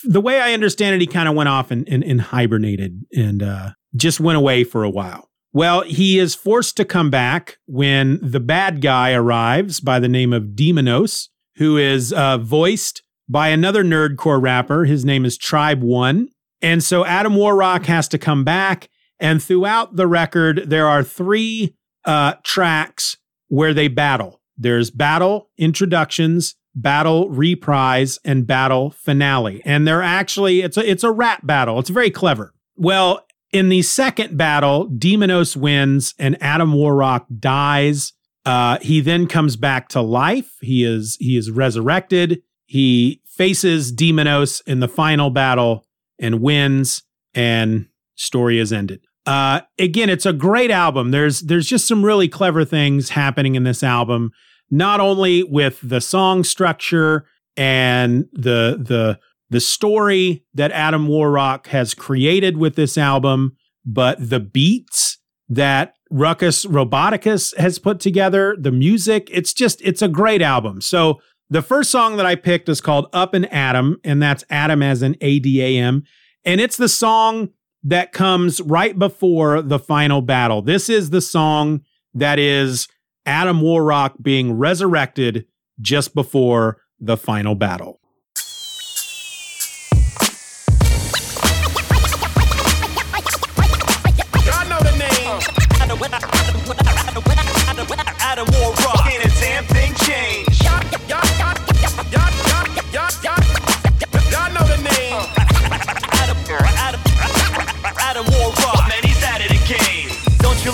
the 0.03 0.21
way 0.21 0.39
I 0.39 0.53
understand 0.53 0.95
it, 0.95 1.01
he 1.01 1.07
kind 1.07 1.29
of 1.29 1.35
went 1.35 1.49
off 1.49 1.71
and, 1.71 1.87
and, 1.89 2.03
and 2.03 2.21
hibernated 2.21 3.05
and 3.15 3.43
uh, 3.43 3.69
just 3.95 4.19
went 4.19 4.37
away 4.37 4.63
for 4.63 4.83
a 4.83 4.89
while. 4.89 5.29
Well, 5.51 5.81
he 5.81 6.19
is 6.19 6.35
forced 6.35 6.77
to 6.77 6.85
come 6.85 7.09
back 7.09 7.57
when 7.65 8.19
the 8.21 8.39
bad 8.39 8.81
guy 8.81 9.13
arrives 9.13 9.79
by 9.79 9.99
the 9.99 10.07
name 10.07 10.31
of 10.31 10.55
Demonos, 10.55 11.27
who 11.55 11.77
is 11.77 12.13
uh, 12.13 12.37
voiced 12.37 13.03
by 13.27 13.49
another 13.49 13.83
nerdcore 13.83 14.41
rapper. 14.41 14.85
His 14.85 15.03
name 15.03 15.25
is 15.25 15.37
Tribe 15.37 15.81
One. 15.81 16.29
And 16.61 16.83
so 16.83 17.05
Adam 17.05 17.35
Warrock 17.35 17.85
has 17.85 18.07
to 18.09 18.17
come 18.17 18.43
back 18.43 18.89
and 19.19 19.43
throughout 19.43 19.95
the 19.95 20.07
record, 20.07 20.69
there 20.69 20.87
are 20.87 21.03
three 21.03 21.75
uh, 22.05 22.35
tracks 22.43 23.17
where 23.47 23.73
they 23.73 23.87
battle. 23.87 24.41
There's 24.57 24.89
battle 24.89 25.49
introductions, 25.57 26.55
battle 26.73 27.29
reprise, 27.29 28.19
and 28.23 28.47
battle 28.47 28.91
finale. 28.91 29.61
And 29.65 29.87
they're 29.87 30.01
actually 30.01 30.61
it's 30.61 30.77
a 30.77 30.89
it's 30.89 31.03
a 31.03 31.11
rap 31.11 31.45
battle. 31.45 31.79
It's 31.79 31.89
very 31.89 32.11
clever. 32.11 32.53
Well, 32.75 33.25
in 33.51 33.69
the 33.69 33.81
second 33.81 34.37
battle, 34.37 34.87
Demonos 34.87 35.55
wins 35.55 36.13
and 36.17 36.41
Adam 36.41 36.73
Warrock 36.73 37.25
dies. 37.39 38.13
Uh, 38.45 38.79
he 38.81 39.01
then 39.01 39.27
comes 39.27 39.55
back 39.55 39.89
to 39.89 40.01
life. 40.01 40.55
He 40.61 40.83
is 40.83 41.17
he 41.19 41.35
is 41.35 41.51
resurrected. 41.51 42.41
He 42.65 43.21
faces 43.25 43.91
Demonos 43.93 44.61
in 44.67 44.79
the 44.79 44.87
final 44.87 45.29
battle 45.29 45.85
and 46.19 46.41
wins, 46.41 47.03
and 47.33 47.87
story 48.15 48.59
is 48.59 48.73
ended. 48.73 49.01
Uh, 49.25 49.61
again, 49.77 50.09
it's 50.09 50.25
a 50.25 50.33
great 50.33 50.71
album. 50.71 51.11
There's 51.11 51.41
there's 51.41 51.67
just 51.67 51.87
some 51.87 52.03
really 52.03 52.27
clever 52.27 52.65
things 52.65 53.09
happening 53.09 53.55
in 53.55 53.63
this 53.63 53.83
album, 53.83 54.31
not 54.71 54.99
only 54.99 55.43
with 55.43 55.79
the 55.83 56.01
song 56.01 56.43
structure 56.43 57.25
and 57.55 58.25
the 58.33 58.77
the 58.81 59.19
the 59.49 59.59
story 59.59 60.45
that 60.53 60.71
Adam 60.71 61.07
Warrock 61.07 61.67
has 61.67 61.93
created 61.93 62.57
with 62.57 62.75
this 62.75 62.97
album, 62.97 63.55
but 63.85 64.17
the 64.29 64.39
beats 64.39 65.17
that 65.47 65.95
Ruckus 66.11 66.65
Roboticus 66.65 67.55
has 67.57 67.79
put 67.79 67.99
together, 67.99 68.55
the 68.59 68.71
music, 68.71 69.29
it's 69.31 69.53
just 69.53 69.81
it's 69.81 70.01
a 70.01 70.07
great 70.07 70.41
album. 70.41 70.81
So 70.81 71.19
the 71.49 71.61
first 71.61 71.89
song 71.89 72.17
that 72.17 72.25
I 72.25 72.35
picked 72.35 72.69
is 72.69 72.81
called 72.81 73.07
Up 73.13 73.33
and 73.33 73.51
Adam, 73.51 73.99
and 74.03 74.21
that's 74.21 74.43
Adam 74.49 74.83
as 74.83 75.01
an 75.01 75.15
A 75.21 75.39
D 75.39 75.61
A 75.61 75.77
M. 75.77 76.03
And 76.45 76.61
it's 76.61 76.77
the 76.77 76.89
song 76.89 77.49
that 77.83 78.11
comes 78.11 78.61
right 78.61 78.97
before 78.97 79.61
the 79.61 79.79
final 79.79 80.21
battle. 80.21 80.61
This 80.61 80.89
is 80.89 81.09
the 81.09 81.21
song 81.21 81.81
that 82.13 82.39
is 82.39 82.87
Adam 83.25 83.61
Warrock 83.61 84.15
being 84.21 84.53
resurrected 84.53 85.45
just 85.81 86.13
before 86.13 86.81
the 86.99 87.17
final 87.17 87.55
battle. 87.55 87.98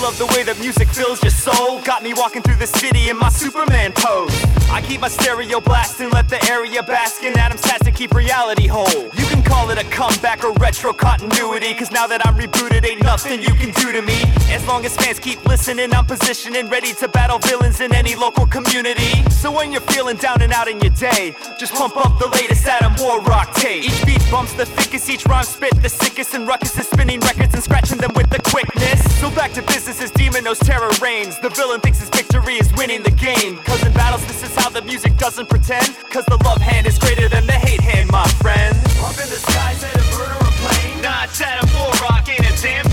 Love 0.06 0.18
the 0.18 0.26
way 0.36 0.44
that 0.44 0.56
music 0.60 0.86
fills 0.86 1.20
your 1.20 1.32
soul. 1.32 1.82
Got 1.82 2.04
me 2.04 2.14
walking 2.14 2.40
through 2.40 2.60
the 2.62 2.66
city 2.66 3.10
in 3.10 3.18
my 3.18 3.28
Superman 3.28 3.90
pose. 3.92 4.30
I 4.70 4.80
keep 4.80 5.00
my 5.00 5.08
stereo 5.08 5.60
blasting, 5.60 6.10
let 6.10 6.28
the 6.28 6.40
area 6.48 6.80
bask 6.80 7.24
in 7.24 7.36
Adam's 7.36 7.64
hats 7.64 7.84
to 7.84 7.90
keep 7.90 8.14
reality 8.14 8.68
whole. 8.68 9.02
You 9.18 9.26
can 9.26 9.42
call 9.42 9.70
it 9.70 9.78
a 9.78 9.84
comeback 9.90 10.44
or 10.44 10.52
retro 10.54 10.92
continuity. 10.92 11.74
Cause 11.74 11.90
now 11.90 12.06
that 12.06 12.24
I'm 12.24 12.36
rebooted, 12.36 12.86
ain't 12.86 13.02
nothing 13.02 13.42
you 13.42 13.54
can 13.54 13.72
do 13.82 13.90
to 13.90 14.02
me. 14.02 14.22
As 14.54 14.64
long 14.68 14.84
as 14.84 14.96
fans 14.96 15.18
keep 15.18 15.44
listening, 15.44 15.92
I'm 15.92 16.06
positioning, 16.06 16.68
ready 16.68 16.92
to 16.94 17.08
battle 17.08 17.40
villains 17.40 17.80
in 17.80 17.92
any 17.92 18.14
local 18.14 18.46
community. 18.46 19.28
So 19.30 19.50
when 19.50 19.72
you're 19.72 19.88
feeling 19.94 20.16
down 20.18 20.40
and 20.40 20.52
out 20.52 20.68
in 20.68 20.78
your 20.78 20.94
day, 20.94 21.34
just 21.58 21.74
pump 21.74 21.96
up 21.96 22.20
the 22.20 22.28
latest 22.28 22.64
Adam 22.66 22.94
Warrock 23.00 23.54
tape. 23.54 23.84
Each 23.84 24.06
beat 24.06 24.22
bumps 24.30 24.52
the 24.52 24.66
thickest, 24.66 25.10
each 25.10 25.26
rhyme 25.26 25.44
spit 25.44 25.74
the 25.82 25.88
sickest, 25.88 26.34
and 26.34 26.46
ruckus 26.46 26.78
is 26.78 26.86
spinning 26.86 27.18
records 27.20 27.54
and 27.54 27.62
scratching 27.62 27.98
them 27.98 28.12
with 28.14 28.30
the 28.30 28.38
quickness. 28.38 29.00
So 29.20 29.30
back 29.30 29.52
to 29.54 29.62
business 29.62 29.95
as 30.00 30.10
Demonos 30.12 30.58
terror 30.64 30.90
reigns. 31.00 31.38
The 31.38 31.50
villain 31.50 31.80
thinks 31.80 32.00
his 32.00 32.10
victory 32.10 32.54
is 32.54 32.72
winning 32.74 33.02
the 33.02 33.10
game. 33.10 33.58
Cause 33.64 33.84
in 33.84 33.92
battles, 33.92 34.26
this 34.26 34.42
is 34.42 34.54
how 34.54 34.68
the 34.68 34.82
music 34.82 35.16
doesn't 35.16 35.48
pretend. 35.48 35.86
Cause 36.10 36.24
the 36.26 36.36
love 36.44 36.60
hand 36.60 36.86
is 36.86 36.98
greater 36.98 37.28
than 37.28 37.46
the 37.46 37.52
hate 37.52 37.80
hand, 37.80 38.10
my 38.10 38.26
friend. 38.42 38.76
Up 39.00 39.12
in 39.12 39.28
the 39.28 39.40
skies 39.40 39.82
at 39.84 39.96
a 39.96 40.00
a 40.00 40.50
plane. 40.60 41.02
Not 41.02 41.40
Adam 41.40 41.68
Warrock, 41.70 42.28
ain't 42.28 42.40
a 42.40 42.62
damn 42.62 42.85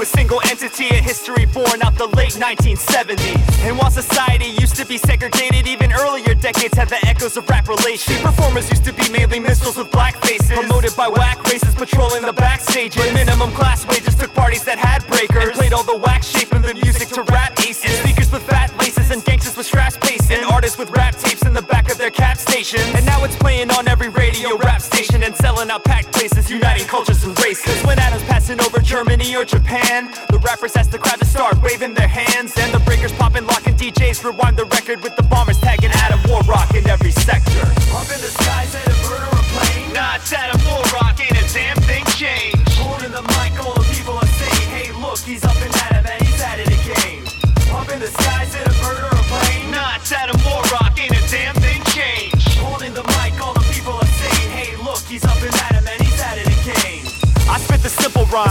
to 0.00 0.02
a 0.02 0.06
single 0.06 0.40
entity, 0.48 0.88
a 0.88 1.00
history 1.00 1.46
born 1.46 1.82
out 1.82 1.94
the 1.96 2.06
late 2.16 2.32
1970s. 2.32 3.66
And 3.66 3.76
while 3.76 3.90
society 3.90 4.46
used 4.46 4.76
to 4.76 4.86
be 4.86 4.96
segregated, 4.96 5.66
even 5.66 5.92
earlier 5.92 6.34
decades 6.34 6.76
had 6.76 6.88
the 6.88 7.04
echoes 7.06 7.36
of 7.36 7.48
rap 7.48 7.68
relations. 7.68 8.20
Performers 8.20 8.70
used 8.70 8.84
to 8.84 8.92
be 8.92 9.08
mainly 9.10 9.40
minstrels 9.40 9.76
with 9.76 9.90
black 9.90 10.16
faces, 10.24 10.50
promoted 10.50 10.96
by 10.96 11.08
whack 11.08 11.42
races 11.44 11.74
patrolling 11.74 12.22
the 12.22 12.32
backstages. 12.32 12.96
But 12.96 13.14
minimum 13.14 13.50
class 13.52 13.86
wages 13.86 14.14
took 14.14 14.32
parties 14.34 14.64
that 14.64 14.78
had 14.78 15.06
breakers, 15.06 15.44
and 15.44 15.52
played 15.52 15.72
all 15.72 15.84
the 15.84 15.96
wax 15.96 16.26
shaping 16.28 16.62
the 16.62 16.74
music 16.74 17.08
to 17.08 17.22
rap 17.24 17.58
aces. 17.60 17.84
And 17.84 18.08
speakers 18.08 18.32
with 18.32 18.42
fat 18.44 18.76
laces 18.78 19.10
and 19.10 19.24
gangsters 19.24 19.56
with 19.56 19.66
straps 19.66 19.98
pacing, 19.98 20.38
and 20.38 20.46
artists 20.46 20.78
with 20.78 20.90
rap 20.90 21.16
tapes 21.16 21.42
in 21.42 21.52
the 21.52 21.62
back 21.62 21.90
of 21.90 21.98
their 21.98 22.10
cap 22.10 22.38
stations. 22.38 22.84
And 22.94 23.04
now 23.04 23.22
it's 23.24 23.36
playing 23.36 23.70
on 23.72 23.88
every 23.88 24.08
radio 24.08 24.56
rap 24.58 24.80
station 24.80 25.22
and 25.22 25.36
selling 25.36 25.70
out 25.70 25.84
packed 25.84 26.12
places, 26.12 26.50
uniting 26.50 26.86
cultures 26.86 27.24
and 27.24 27.38
races. 27.44 27.84
Over 28.58 28.80
Germany 28.80 29.36
or 29.36 29.44
Japan, 29.44 30.10
the 30.30 30.38
rappers 30.38 30.74
ask 30.74 30.90
the 30.90 30.98
crowd 30.98 31.20
to 31.20 31.24
start 31.24 31.62
waving 31.62 31.94
their 31.94 32.08
hands, 32.08 32.54
and 32.56 32.72
the 32.72 32.80
breakers 32.80 33.12
popping, 33.12 33.46
locking 33.46 33.74
DJs 33.74 34.24
rewind 34.24 34.56
the 34.56 34.64
record 34.64 35.02
with 35.02 35.14
the 35.14 35.22
bombers 35.22 35.60
tagging 35.60 35.90
Adam 35.92 36.18
Warrock 36.28 36.74
in 36.74 36.88
every 36.88 37.12
sector. 37.12 37.79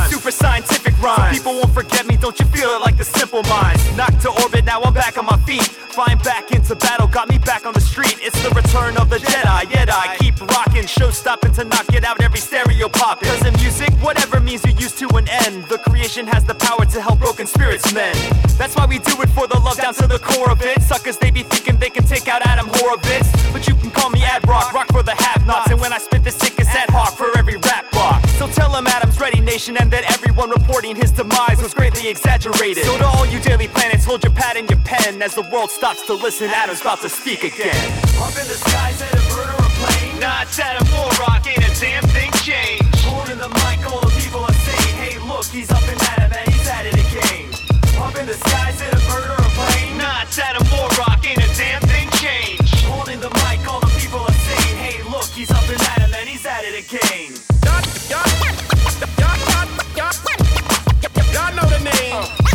Super 0.10 0.32
scientific 0.32 1.00
rhyme. 1.02 1.34
People 1.34 1.54
won't 1.54 1.74
forget 1.74 2.06
me, 2.06 2.18
don't 2.18 2.38
you 2.39 2.46
feel 2.48 2.70
it 2.70 2.82
like 2.82 2.98
the 2.98 3.04
simple 3.04 3.44
minds? 3.44 3.82
Knocked 3.96 4.22
to 4.22 4.30
orbit, 4.44 4.65
now 4.65 4.82
I'm 4.82 4.94
back 4.94 5.18
on 5.18 5.26
my 5.26 5.38
feet. 5.39 5.63
Flying 5.63 6.18
back 6.20 6.52
into 6.52 6.76
battle, 6.76 7.08
got 7.08 7.30
me 7.30 7.38
back 7.39 7.65
on 7.65 7.74
the 7.74 7.82
street. 7.82 8.18
It's 8.22 8.39
the 8.44 8.50
return 8.50 8.98
of 8.98 9.10
the 9.10 9.18
Jedi, 9.18 9.74
yet 9.74 9.89
I 9.92 10.15
keep 10.18 10.39
rocking. 10.42 10.86
Show 10.86 11.12
stopping 11.12 11.52
to 11.54 11.63
knock 11.63 11.92
it 11.94 12.04
out, 12.04 12.22
every 12.22 12.39
stereo 12.39 12.89
popping. 12.89 13.30
Cause 13.30 13.46
in 13.46 13.54
music, 13.56 13.89
whatever 14.02 14.39
means 14.39 14.63
you're 14.63 14.80
used 14.80 14.98
to 15.00 15.08
an 15.15 15.28
end. 15.46 15.65
The 15.65 15.78
creation 15.80 16.28
has 16.28 16.44
the 16.44 16.56
power 16.56 16.86
to 16.86 17.02
help 17.02 17.20
broken 17.20 17.48
spirits 17.48 17.94
mend. 17.94 18.18
That's 18.58 18.76
why 18.76 18.86
we 18.86 19.00
do 19.00 19.22
it 19.22 19.30
for 19.30 19.48
the 19.48 19.60
love 19.60 19.78
down 19.78 19.94
to 19.96 20.08
the 20.08 20.20
core 20.20 20.52
of 20.52 20.62
it. 20.62 20.82
Suckers, 20.82 21.18
they 21.18 21.32
be 21.32 21.44
thinking 21.44 21.78
they 21.78 21.89
can 21.89 22.04
take 22.04 22.28
out 22.28 22.46
Adam 22.46 22.68
Horovitz. 22.68 23.28
But 23.52 23.68
you 23.68 23.76
can 23.76 23.92
call 23.92 24.10
me 24.10 24.24
Ad 24.24 24.48
Rock, 24.48 24.74
rock 24.74 24.88
for 24.92 25.04
the 25.04 25.15
have 25.15 25.46
nots. 25.48 25.72
And 25.72 25.80
when 25.80 25.92
I 25.92 25.98
spit 25.98 26.24
the 26.24 26.32
nation, 29.50 29.78
and 29.78 29.90
that 29.90 30.06
everyone 30.14 30.50
reporting 30.52 30.96
his 30.96 31.12
demise 31.12 31.60
was 31.62 31.74
greatly 31.74 32.08
exaggerated. 32.08 32.86
So 32.86 32.98
to 32.98 33.08
all 33.18 33.26
you 33.26 33.40
daily 33.40 33.68
planets, 33.68 34.06
hold 34.06 34.24
your 34.24 34.34
pad 34.34 34.58
and 34.58 34.70
your 34.70 34.80
pen 34.86 35.22
as 35.22 35.34
the 35.34 35.42
world 35.52 35.72
stops 35.72 36.06
to 36.06 36.14
listen. 36.14 36.50
Adam's 36.54 36.82
about 36.82 37.02
to 37.02 37.10
speak 37.10 37.44
again. 37.44 37.82
Up 38.22 38.30
in 38.38 38.46
the 38.46 38.58
skies 38.62 39.02
at 39.02 39.14
a 39.14 39.24
bird 39.34 39.50
or 39.50 39.66
a 39.66 39.72
plane. 39.82 40.20
Not 40.20 40.48
Adam 40.60 40.86
Warrock, 40.94 41.48
ain't 41.50 41.66
a 41.66 41.74
damn 41.82 42.06
thing 42.14 42.32
changed. 42.46 42.94
Holding 43.10 43.40
the 43.40 43.50
mic, 43.50 43.82
all 43.90 44.02
the 44.02 44.14
people 44.22 44.42
are 44.46 44.60
saying, 44.70 44.96
hey, 45.02 45.16
look, 45.26 45.46
he's 45.46 45.72
up 45.72 45.86
in 45.90 45.98
Adam 46.14 46.30
and 46.30 46.48
he's 46.54 46.68
at 46.70 46.86
it 46.86 46.94
again. 46.94 47.50
Up 47.98 48.16
in 48.22 48.26
the 48.28 48.38
skies 48.38 48.78
at 48.86 48.94
a 48.94 49.02
bird 49.10 49.34
or 49.34 49.42
a 49.42 49.52
plane. 49.58 49.98
Not 49.98 50.30
Adam 50.38 50.66
Warrock, 50.70 51.26
ain't 51.26 51.42
a 51.42 51.50
damn 51.58 51.88
Y'all 61.34 61.54
know 61.56 61.68
the 61.70 61.80
name. 61.80 62.15
Uh. 62.15 62.50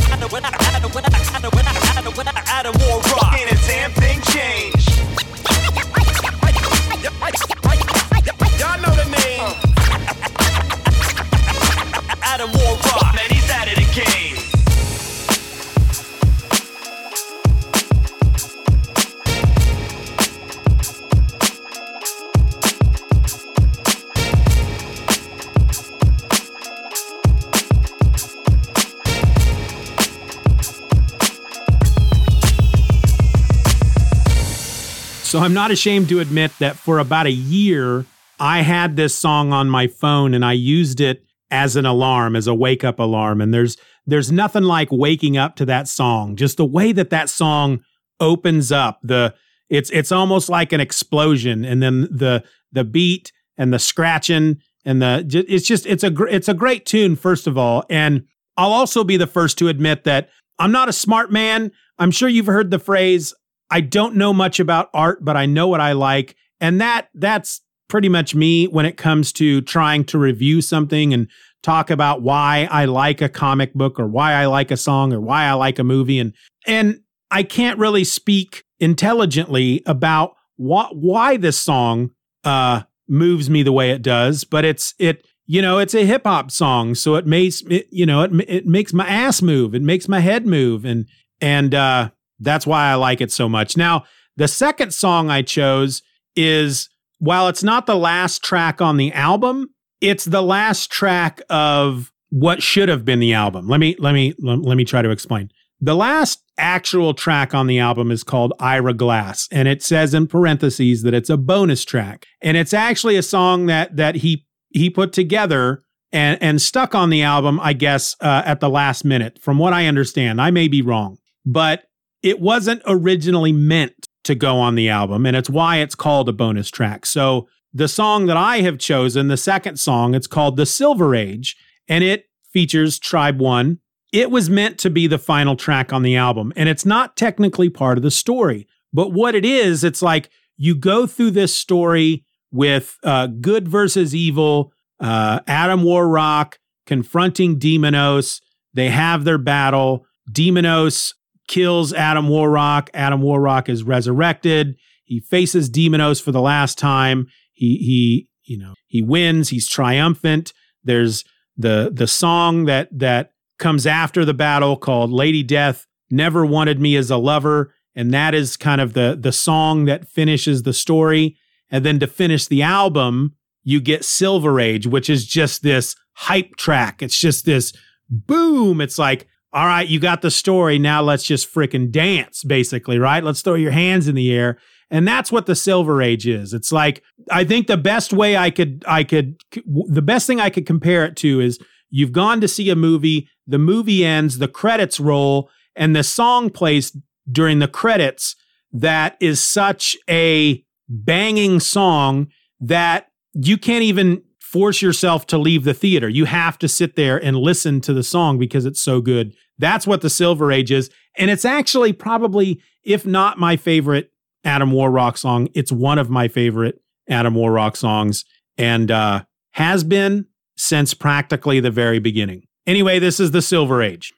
So 35.34 35.40
I'm 35.40 35.52
not 35.52 35.72
ashamed 35.72 36.08
to 36.10 36.20
admit 36.20 36.52
that 36.60 36.76
for 36.76 37.00
about 37.00 37.26
a 37.26 37.32
year, 37.32 38.06
I 38.38 38.60
had 38.60 38.94
this 38.94 39.16
song 39.16 39.52
on 39.52 39.68
my 39.68 39.88
phone 39.88 40.32
and 40.32 40.44
I 40.44 40.52
used 40.52 41.00
it 41.00 41.24
as 41.50 41.74
an 41.74 41.84
alarm, 41.84 42.36
as 42.36 42.46
a 42.46 42.54
wake 42.54 42.84
up 42.84 43.00
alarm. 43.00 43.40
And 43.40 43.52
there's 43.52 43.76
there's 44.06 44.30
nothing 44.30 44.62
like 44.62 44.92
waking 44.92 45.36
up 45.36 45.56
to 45.56 45.66
that 45.66 45.88
song. 45.88 46.36
Just 46.36 46.56
the 46.56 46.64
way 46.64 46.92
that 46.92 47.10
that 47.10 47.28
song 47.28 47.80
opens 48.20 48.70
up, 48.70 49.00
the 49.02 49.34
it's 49.68 49.90
it's 49.90 50.12
almost 50.12 50.48
like 50.48 50.72
an 50.72 50.78
explosion, 50.78 51.64
and 51.64 51.82
then 51.82 52.02
the 52.02 52.44
the 52.70 52.84
beat 52.84 53.32
and 53.58 53.72
the 53.72 53.80
scratching 53.80 54.60
and 54.84 55.02
the 55.02 55.44
it's 55.48 55.66
just 55.66 55.84
it's 55.84 56.04
a 56.04 56.14
it's 56.26 56.48
a 56.48 56.54
great 56.54 56.86
tune 56.86 57.16
first 57.16 57.48
of 57.48 57.58
all. 57.58 57.84
And 57.90 58.26
I'll 58.56 58.72
also 58.72 59.02
be 59.02 59.16
the 59.16 59.26
first 59.26 59.58
to 59.58 59.66
admit 59.66 60.04
that 60.04 60.28
I'm 60.60 60.70
not 60.70 60.88
a 60.88 60.92
smart 60.92 61.32
man. 61.32 61.72
I'm 61.98 62.12
sure 62.12 62.28
you've 62.28 62.46
heard 62.46 62.70
the 62.70 62.78
phrase 62.78 63.34
I 63.70 63.80
don't 63.80 64.16
know 64.16 64.32
much 64.32 64.60
about 64.60 64.90
art, 64.94 65.24
but 65.24 65.36
I 65.36 65.46
know 65.46 65.68
what 65.68 65.80
I 65.80 65.92
like. 65.92 66.36
And 66.60 66.80
that 66.80 67.08
that's 67.14 67.60
pretty 67.88 68.08
much 68.08 68.34
me 68.34 68.66
when 68.66 68.86
it 68.86 68.96
comes 68.96 69.32
to 69.34 69.60
trying 69.62 70.04
to 70.04 70.18
review 70.18 70.60
something 70.60 71.12
and 71.12 71.28
talk 71.62 71.90
about 71.90 72.22
why 72.22 72.68
I 72.70 72.84
like 72.84 73.20
a 73.20 73.28
comic 73.28 73.74
book 73.74 73.98
or 73.98 74.06
why 74.06 74.32
I 74.34 74.46
like 74.46 74.70
a 74.70 74.76
song 74.76 75.12
or 75.12 75.20
why 75.20 75.44
I 75.44 75.52
like 75.54 75.78
a 75.78 75.84
movie. 75.84 76.18
And 76.18 76.34
and 76.66 77.00
I 77.30 77.42
can't 77.42 77.78
really 77.78 78.04
speak 78.04 78.64
intelligently 78.80 79.82
about 79.86 80.34
why 80.56 80.88
why 80.92 81.36
this 81.36 81.58
song 81.58 82.10
uh 82.44 82.82
moves 83.08 83.50
me 83.50 83.62
the 83.62 83.72
way 83.72 83.90
it 83.90 84.02
does, 84.02 84.44
but 84.44 84.64
it's 84.64 84.94
it 84.98 85.26
you 85.46 85.60
know, 85.60 85.78
it's 85.78 85.94
a 85.94 86.06
hip 86.06 86.22
hop 86.24 86.50
song, 86.50 86.94
so 86.94 87.16
it 87.16 87.26
makes 87.26 87.62
it, 87.62 87.86
you 87.90 88.06
know, 88.06 88.22
it 88.22 88.32
it 88.48 88.66
makes 88.66 88.92
my 88.92 89.06
ass 89.06 89.42
move, 89.42 89.74
it 89.74 89.82
makes 89.82 90.08
my 90.08 90.20
head 90.20 90.46
move. 90.46 90.84
And 90.84 91.06
and 91.40 91.74
uh 91.74 92.10
that's 92.40 92.66
why 92.66 92.90
I 92.90 92.94
like 92.94 93.20
it 93.20 93.32
so 93.32 93.48
much. 93.48 93.76
Now, 93.76 94.04
the 94.36 94.48
second 94.48 94.92
song 94.92 95.30
I 95.30 95.42
chose 95.42 96.02
is 96.36 96.88
while 97.18 97.48
it's 97.48 97.62
not 97.62 97.86
the 97.86 97.96
last 97.96 98.42
track 98.42 98.80
on 98.80 98.96
the 98.96 99.12
album, 99.12 99.68
it's 100.00 100.24
the 100.24 100.42
last 100.42 100.90
track 100.90 101.40
of 101.48 102.12
what 102.30 102.62
should 102.62 102.88
have 102.88 103.04
been 103.04 103.20
the 103.20 103.32
album. 103.32 103.68
Let 103.68 103.80
me 103.80 103.96
let 103.98 104.12
me 104.12 104.34
let, 104.40 104.76
me 104.76 104.84
try 104.84 105.02
to 105.02 105.10
explain. 105.10 105.50
The 105.80 105.94
last 105.94 106.42
actual 106.58 107.14
track 107.14 107.54
on 107.54 107.66
the 107.66 107.78
album 107.78 108.10
is 108.10 108.24
called 108.24 108.52
Ira 108.58 108.94
Glass 108.94 109.48
and 109.50 109.68
it 109.68 109.82
says 109.82 110.14
in 110.14 110.26
parentheses 110.26 111.02
that 111.02 111.14
it's 111.14 111.30
a 111.30 111.36
bonus 111.36 111.84
track. 111.84 112.26
And 112.42 112.56
it's 112.56 112.74
actually 112.74 113.16
a 113.16 113.22
song 113.22 113.66
that 113.66 113.96
that 113.96 114.16
he 114.16 114.46
he 114.70 114.90
put 114.90 115.12
together 115.12 115.82
and 116.12 116.42
and 116.42 116.60
stuck 116.60 116.94
on 116.94 117.10
the 117.10 117.22
album, 117.22 117.60
I 117.60 117.72
guess, 117.72 118.16
uh, 118.20 118.42
at 118.44 118.60
the 118.60 118.68
last 118.68 119.04
minute. 119.04 119.38
From 119.40 119.58
what 119.58 119.72
I 119.72 119.86
understand, 119.86 120.40
I 120.40 120.50
may 120.50 120.68
be 120.68 120.82
wrong, 120.82 121.18
but 121.46 121.84
it 122.24 122.40
wasn't 122.40 122.82
originally 122.86 123.52
meant 123.52 124.08
to 124.24 124.34
go 124.34 124.56
on 124.56 124.74
the 124.74 124.88
album, 124.88 125.26
and 125.26 125.36
it's 125.36 125.50
why 125.50 125.76
it's 125.76 125.94
called 125.94 126.26
a 126.28 126.32
bonus 126.32 126.70
track. 126.70 127.04
So 127.04 127.46
the 127.74 127.86
song 127.86 128.24
that 128.26 128.36
I 128.38 128.62
have 128.62 128.78
chosen, 128.78 129.28
the 129.28 129.36
second 129.36 129.78
song, 129.78 130.14
it's 130.14 130.26
called 130.26 130.56
The 130.56 130.64
Silver 130.64 131.14
Age, 131.14 131.54
and 131.86 132.02
it 132.02 132.24
features 132.50 132.98
Tribe 132.98 133.40
One. 133.40 133.78
It 134.10 134.30
was 134.30 134.48
meant 134.48 134.78
to 134.78 134.90
be 134.90 135.06
the 135.06 135.18
final 135.18 135.54
track 135.54 135.92
on 135.92 136.02
the 136.02 136.16
album, 136.16 136.50
and 136.56 136.66
it's 136.66 136.86
not 136.86 137.14
technically 137.14 137.68
part 137.68 137.98
of 137.98 138.02
the 138.02 138.10
story. 138.10 138.66
But 138.90 139.12
what 139.12 139.34
it 139.34 139.44
is, 139.44 139.84
it's 139.84 140.00
like 140.00 140.30
you 140.56 140.74
go 140.74 141.06
through 141.06 141.32
this 141.32 141.54
story 141.54 142.24
with 142.50 142.96
uh, 143.02 143.26
good 143.26 143.68
versus 143.68 144.14
evil, 144.14 144.72
uh, 144.98 145.40
Adam 145.46 145.82
Warrock 145.82 146.58
confronting 146.86 147.58
Demonos. 147.58 148.40
They 148.72 148.88
have 148.88 149.24
their 149.24 149.38
battle. 149.38 150.06
Demonos 150.30 151.12
kills 151.48 151.92
Adam 151.92 152.28
Warrock. 152.28 152.90
Adam 152.94 153.22
Warrock 153.22 153.68
is 153.68 153.82
resurrected. 153.82 154.76
He 155.04 155.20
faces 155.20 155.70
Demonos 155.70 156.22
for 156.22 156.32
the 156.32 156.40
last 156.40 156.78
time. 156.78 157.26
He 157.52 157.76
he 157.76 158.28
you 158.44 158.58
know 158.58 158.74
he 158.86 159.02
wins. 159.02 159.48
He's 159.50 159.68
triumphant. 159.68 160.52
There's 160.82 161.24
the 161.56 161.90
the 161.92 162.06
song 162.06 162.64
that 162.64 162.88
that 162.92 163.32
comes 163.58 163.86
after 163.86 164.24
the 164.24 164.34
battle 164.34 164.76
called 164.76 165.10
Lady 165.10 165.42
Death 165.42 165.86
never 166.10 166.44
wanted 166.44 166.80
me 166.80 166.96
as 166.96 167.10
a 167.10 167.16
lover 167.16 167.74
and 167.94 168.12
that 168.12 168.34
is 168.34 168.56
kind 168.56 168.80
of 168.80 168.92
the 168.92 169.16
the 169.18 169.32
song 169.32 169.84
that 169.84 170.08
finishes 170.08 170.62
the 170.62 170.72
story 170.72 171.36
and 171.70 171.84
then 171.84 171.98
to 171.98 172.06
finish 172.06 172.46
the 172.46 172.62
album 172.62 173.34
you 173.62 173.80
get 173.80 174.04
Silver 174.04 174.60
Age 174.60 174.86
which 174.86 175.08
is 175.08 175.26
just 175.26 175.62
this 175.62 175.96
hype 176.14 176.56
track 176.56 177.02
it's 177.02 177.18
just 177.18 177.44
this 177.44 177.72
boom 178.10 178.80
it's 178.80 178.98
like 178.98 179.26
all 179.54 179.66
right 179.66 179.88
you 179.88 180.00
got 180.00 180.20
the 180.20 180.30
story 180.30 180.78
now 180.78 181.00
let's 181.00 181.24
just 181.24 181.52
freaking 181.52 181.90
dance 181.90 182.44
basically 182.44 182.98
right 182.98 183.24
let's 183.24 183.40
throw 183.40 183.54
your 183.54 183.70
hands 183.70 184.08
in 184.08 184.14
the 184.14 184.32
air 184.32 184.58
and 184.90 185.08
that's 185.08 185.32
what 185.32 185.46
the 185.46 185.54
silver 185.54 186.02
age 186.02 186.26
is 186.26 186.52
it's 186.52 186.72
like 186.72 187.02
i 187.30 187.44
think 187.44 187.66
the 187.66 187.76
best 187.76 188.12
way 188.12 188.36
i 188.36 188.50
could 188.50 188.84
i 188.86 189.04
could 189.04 189.40
the 189.88 190.02
best 190.02 190.26
thing 190.26 190.40
i 190.40 190.50
could 190.50 190.66
compare 190.66 191.04
it 191.04 191.16
to 191.16 191.40
is 191.40 191.58
you've 191.90 192.12
gone 192.12 192.40
to 192.40 192.48
see 192.48 192.68
a 192.68 192.76
movie 192.76 193.28
the 193.46 193.58
movie 193.58 194.04
ends 194.04 194.38
the 194.38 194.48
credits 194.48 194.98
roll 194.98 195.48
and 195.76 195.94
the 195.94 196.04
song 196.04 196.50
plays 196.50 196.96
during 197.30 197.60
the 197.60 197.68
credits 197.68 198.36
that 198.72 199.16
is 199.20 199.42
such 199.42 199.96
a 200.10 200.64
banging 200.88 201.60
song 201.60 202.26
that 202.60 203.08
you 203.32 203.56
can't 203.56 203.84
even 203.84 204.22
force 204.54 204.80
yourself 204.80 205.26
to 205.26 205.36
leave 205.36 205.64
the 205.64 205.74
theater. 205.74 206.08
You 206.08 206.26
have 206.26 206.58
to 206.60 206.68
sit 206.68 206.94
there 206.94 207.16
and 207.16 207.36
listen 207.36 207.80
to 207.82 207.92
the 207.92 208.04
song 208.04 208.38
because 208.38 208.64
it's 208.64 208.80
so 208.80 209.00
good. 209.00 209.34
That's 209.58 209.86
what 209.86 210.00
the 210.00 210.10
Silver 210.10 210.50
Age 210.50 210.72
is. 210.72 210.90
And 211.16 211.30
it's 211.30 211.44
actually 211.44 211.92
probably, 211.92 212.60
if 212.84 213.06
not 213.06 213.38
my 213.38 213.56
favorite 213.56 214.10
Adam 214.44 214.72
Warrock 214.72 215.16
song, 215.16 215.48
it's 215.54 215.72
one 215.72 215.98
of 215.98 216.10
my 216.10 216.28
favorite 216.28 216.80
Adam 217.08 217.34
Warrock 217.34 217.76
songs 217.76 218.24
and 218.58 218.90
uh, 218.90 219.24
has 219.52 219.84
been 219.84 220.26
since 220.56 220.94
practically 220.94 221.60
the 221.60 221.70
very 221.70 221.98
beginning. 221.98 222.46
Anyway, 222.66 222.98
this 222.98 223.20
is 223.20 223.30
the 223.30 223.42
Silver 223.42 223.82
Age. 223.82 224.12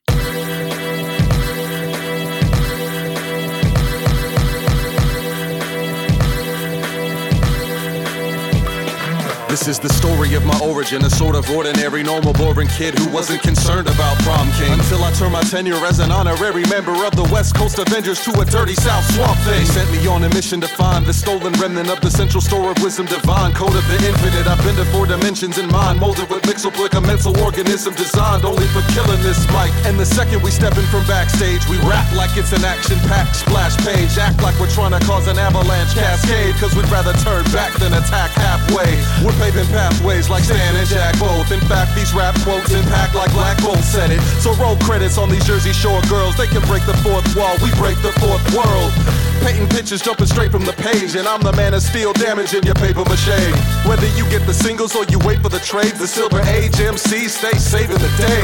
This 9.57 9.69
is 9.69 9.81
the 9.81 9.89
story 9.89 10.35
of 10.35 10.45
my 10.45 10.53
origin, 10.61 11.01
a 11.01 11.09
sort 11.09 11.35
of 11.35 11.49
ordinary, 11.49 12.03
normal, 12.03 12.35
boring 12.35 12.69
kid 12.69 12.93
who 12.93 13.09
wasn't 13.09 13.41
concerned 13.41 13.89
about 13.89 14.21
prom 14.21 14.53
king. 14.53 14.69
Until 14.69 15.01
I 15.01 15.11
turned 15.17 15.33
my 15.33 15.41
tenure 15.49 15.81
as 15.89 15.99
an 15.99 16.13
honorary 16.13 16.69
member 16.69 16.93
of 17.09 17.17
the 17.17 17.25
West 17.33 17.57
Coast 17.57 17.81
Avengers 17.81 18.21
to 18.29 18.37
a 18.37 18.45
dirty 18.45 18.77
South 18.77 19.01
swamp 19.17 19.41
thing. 19.49 19.65
They 19.65 19.73
sent 19.73 19.89
me 19.89 20.05
on 20.13 20.23
a 20.25 20.31
mission 20.37 20.61
to 20.61 20.69
find 20.69 21.07
the 21.09 21.15
stolen 21.17 21.57
remnant 21.57 21.89
of 21.89 22.05
the 22.05 22.13
central 22.13 22.45
store 22.45 22.69
of 22.69 22.77
wisdom 22.85 23.09
divine, 23.09 23.57
code 23.57 23.73
of 23.73 23.81
the 23.89 23.97
infinite. 24.05 24.45
I've 24.45 24.61
been 24.61 24.77
to 24.77 24.85
four 24.93 25.09
dimensions 25.09 25.57
in 25.57 25.73
mind, 25.73 26.05
molded 26.05 26.29
with 26.29 26.45
mixoplic, 26.45 26.93
a 26.93 27.01
mental 27.01 27.33
organism 27.41 27.97
designed 27.97 28.45
only 28.45 28.69
for 28.77 28.85
killing 28.93 29.23
this 29.25 29.41
mic. 29.57 29.73
And 29.89 29.97
the 29.97 30.05
second 30.05 30.45
we 30.45 30.53
step 30.53 30.77
in 30.77 30.85
from 30.93 31.01
backstage, 31.09 31.65
we 31.73 31.81
rap 31.89 32.05
like 32.13 32.37
it's 32.37 32.53
an 32.53 32.61
action-packed 32.61 33.41
splash 33.41 33.73
page. 33.89 34.21
Act 34.21 34.37
like 34.45 34.61
we're 34.61 34.69
trying 34.77 34.93
to 34.93 35.01
cause 35.09 35.33
an 35.33 35.41
avalanche 35.41 35.97
cascade, 35.97 36.53
cause 36.61 36.77
we'd 36.77 36.93
rather 36.93 37.17
turn 37.25 37.41
back 37.57 37.73
than 37.81 37.97
attack 37.97 38.37
halfway. 38.37 39.01
We're 39.25 39.33
paving 39.47 39.67
pathways 39.71 40.29
like 40.29 40.43
Stan 40.43 40.75
and 40.75 40.89
Jack 40.89 41.19
both. 41.21 41.53
In 41.53 41.61
fact, 41.61 41.95
these 41.95 42.13
rap 42.13 42.35
quotes 42.43 42.73
impact 42.73 43.15
like 43.15 43.31
Black 43.33 43.61
Bolt 43.63 43.79
said 43.79 44.11
it. 44.11 44.21
So 44.43 44.53
roll 44.55 44.77
credits 44.77 45.19
on 45.19 45.31
these 45.31 45.45
Jersey 45.47 45.73
Shore 45.73 46.03
girls. 46.09 46.37
They 46.37 46.49
can 46.49 46.63
break 46.67 46.85
the 46.87 46.97
fourth 46.99 47.27
wall, 47.37 47.55
we 47.63 47.71
break 47.79 47.97
the 48.03 48.13
fourth 48.19 48.43
world. 48.55 48.93
Painting 49.45 49.69
pictures 49.69 50.03
jumping 50.03 50.27
straight 50.27 50.51
from 50.51 50.65
the 50.65 50.73
page, 50.73 51.15
and 51.15 51.29
I'm 51.29 51.41
the 51.41 51.53
man 51.53 51.75
of 51.75 51.83
steel 51.83 52.13
damaging 52.13 52.65
your 52.65 52.75
paper 52.75 53.05
mache. 53.05 53.39
Whether 53.87 54.09
you 54.19 54.27
get 54.31 54.43
the 54.47 54.55
singles 54.55 54.97
or 54.97 55.05
you 55.05 55.21
wait 55.21 55.39
for 55.39 55.51
the 55.51 55.61
trades, 55.61 56.01
the 56.01 56.09
Silver 56.09 56.41
Age 56.51 56.81
MC 56.81 57.29
stay 57.29 57.55
saving 57.55 58.01
the 58.03 58.11
day. 58.19 58.43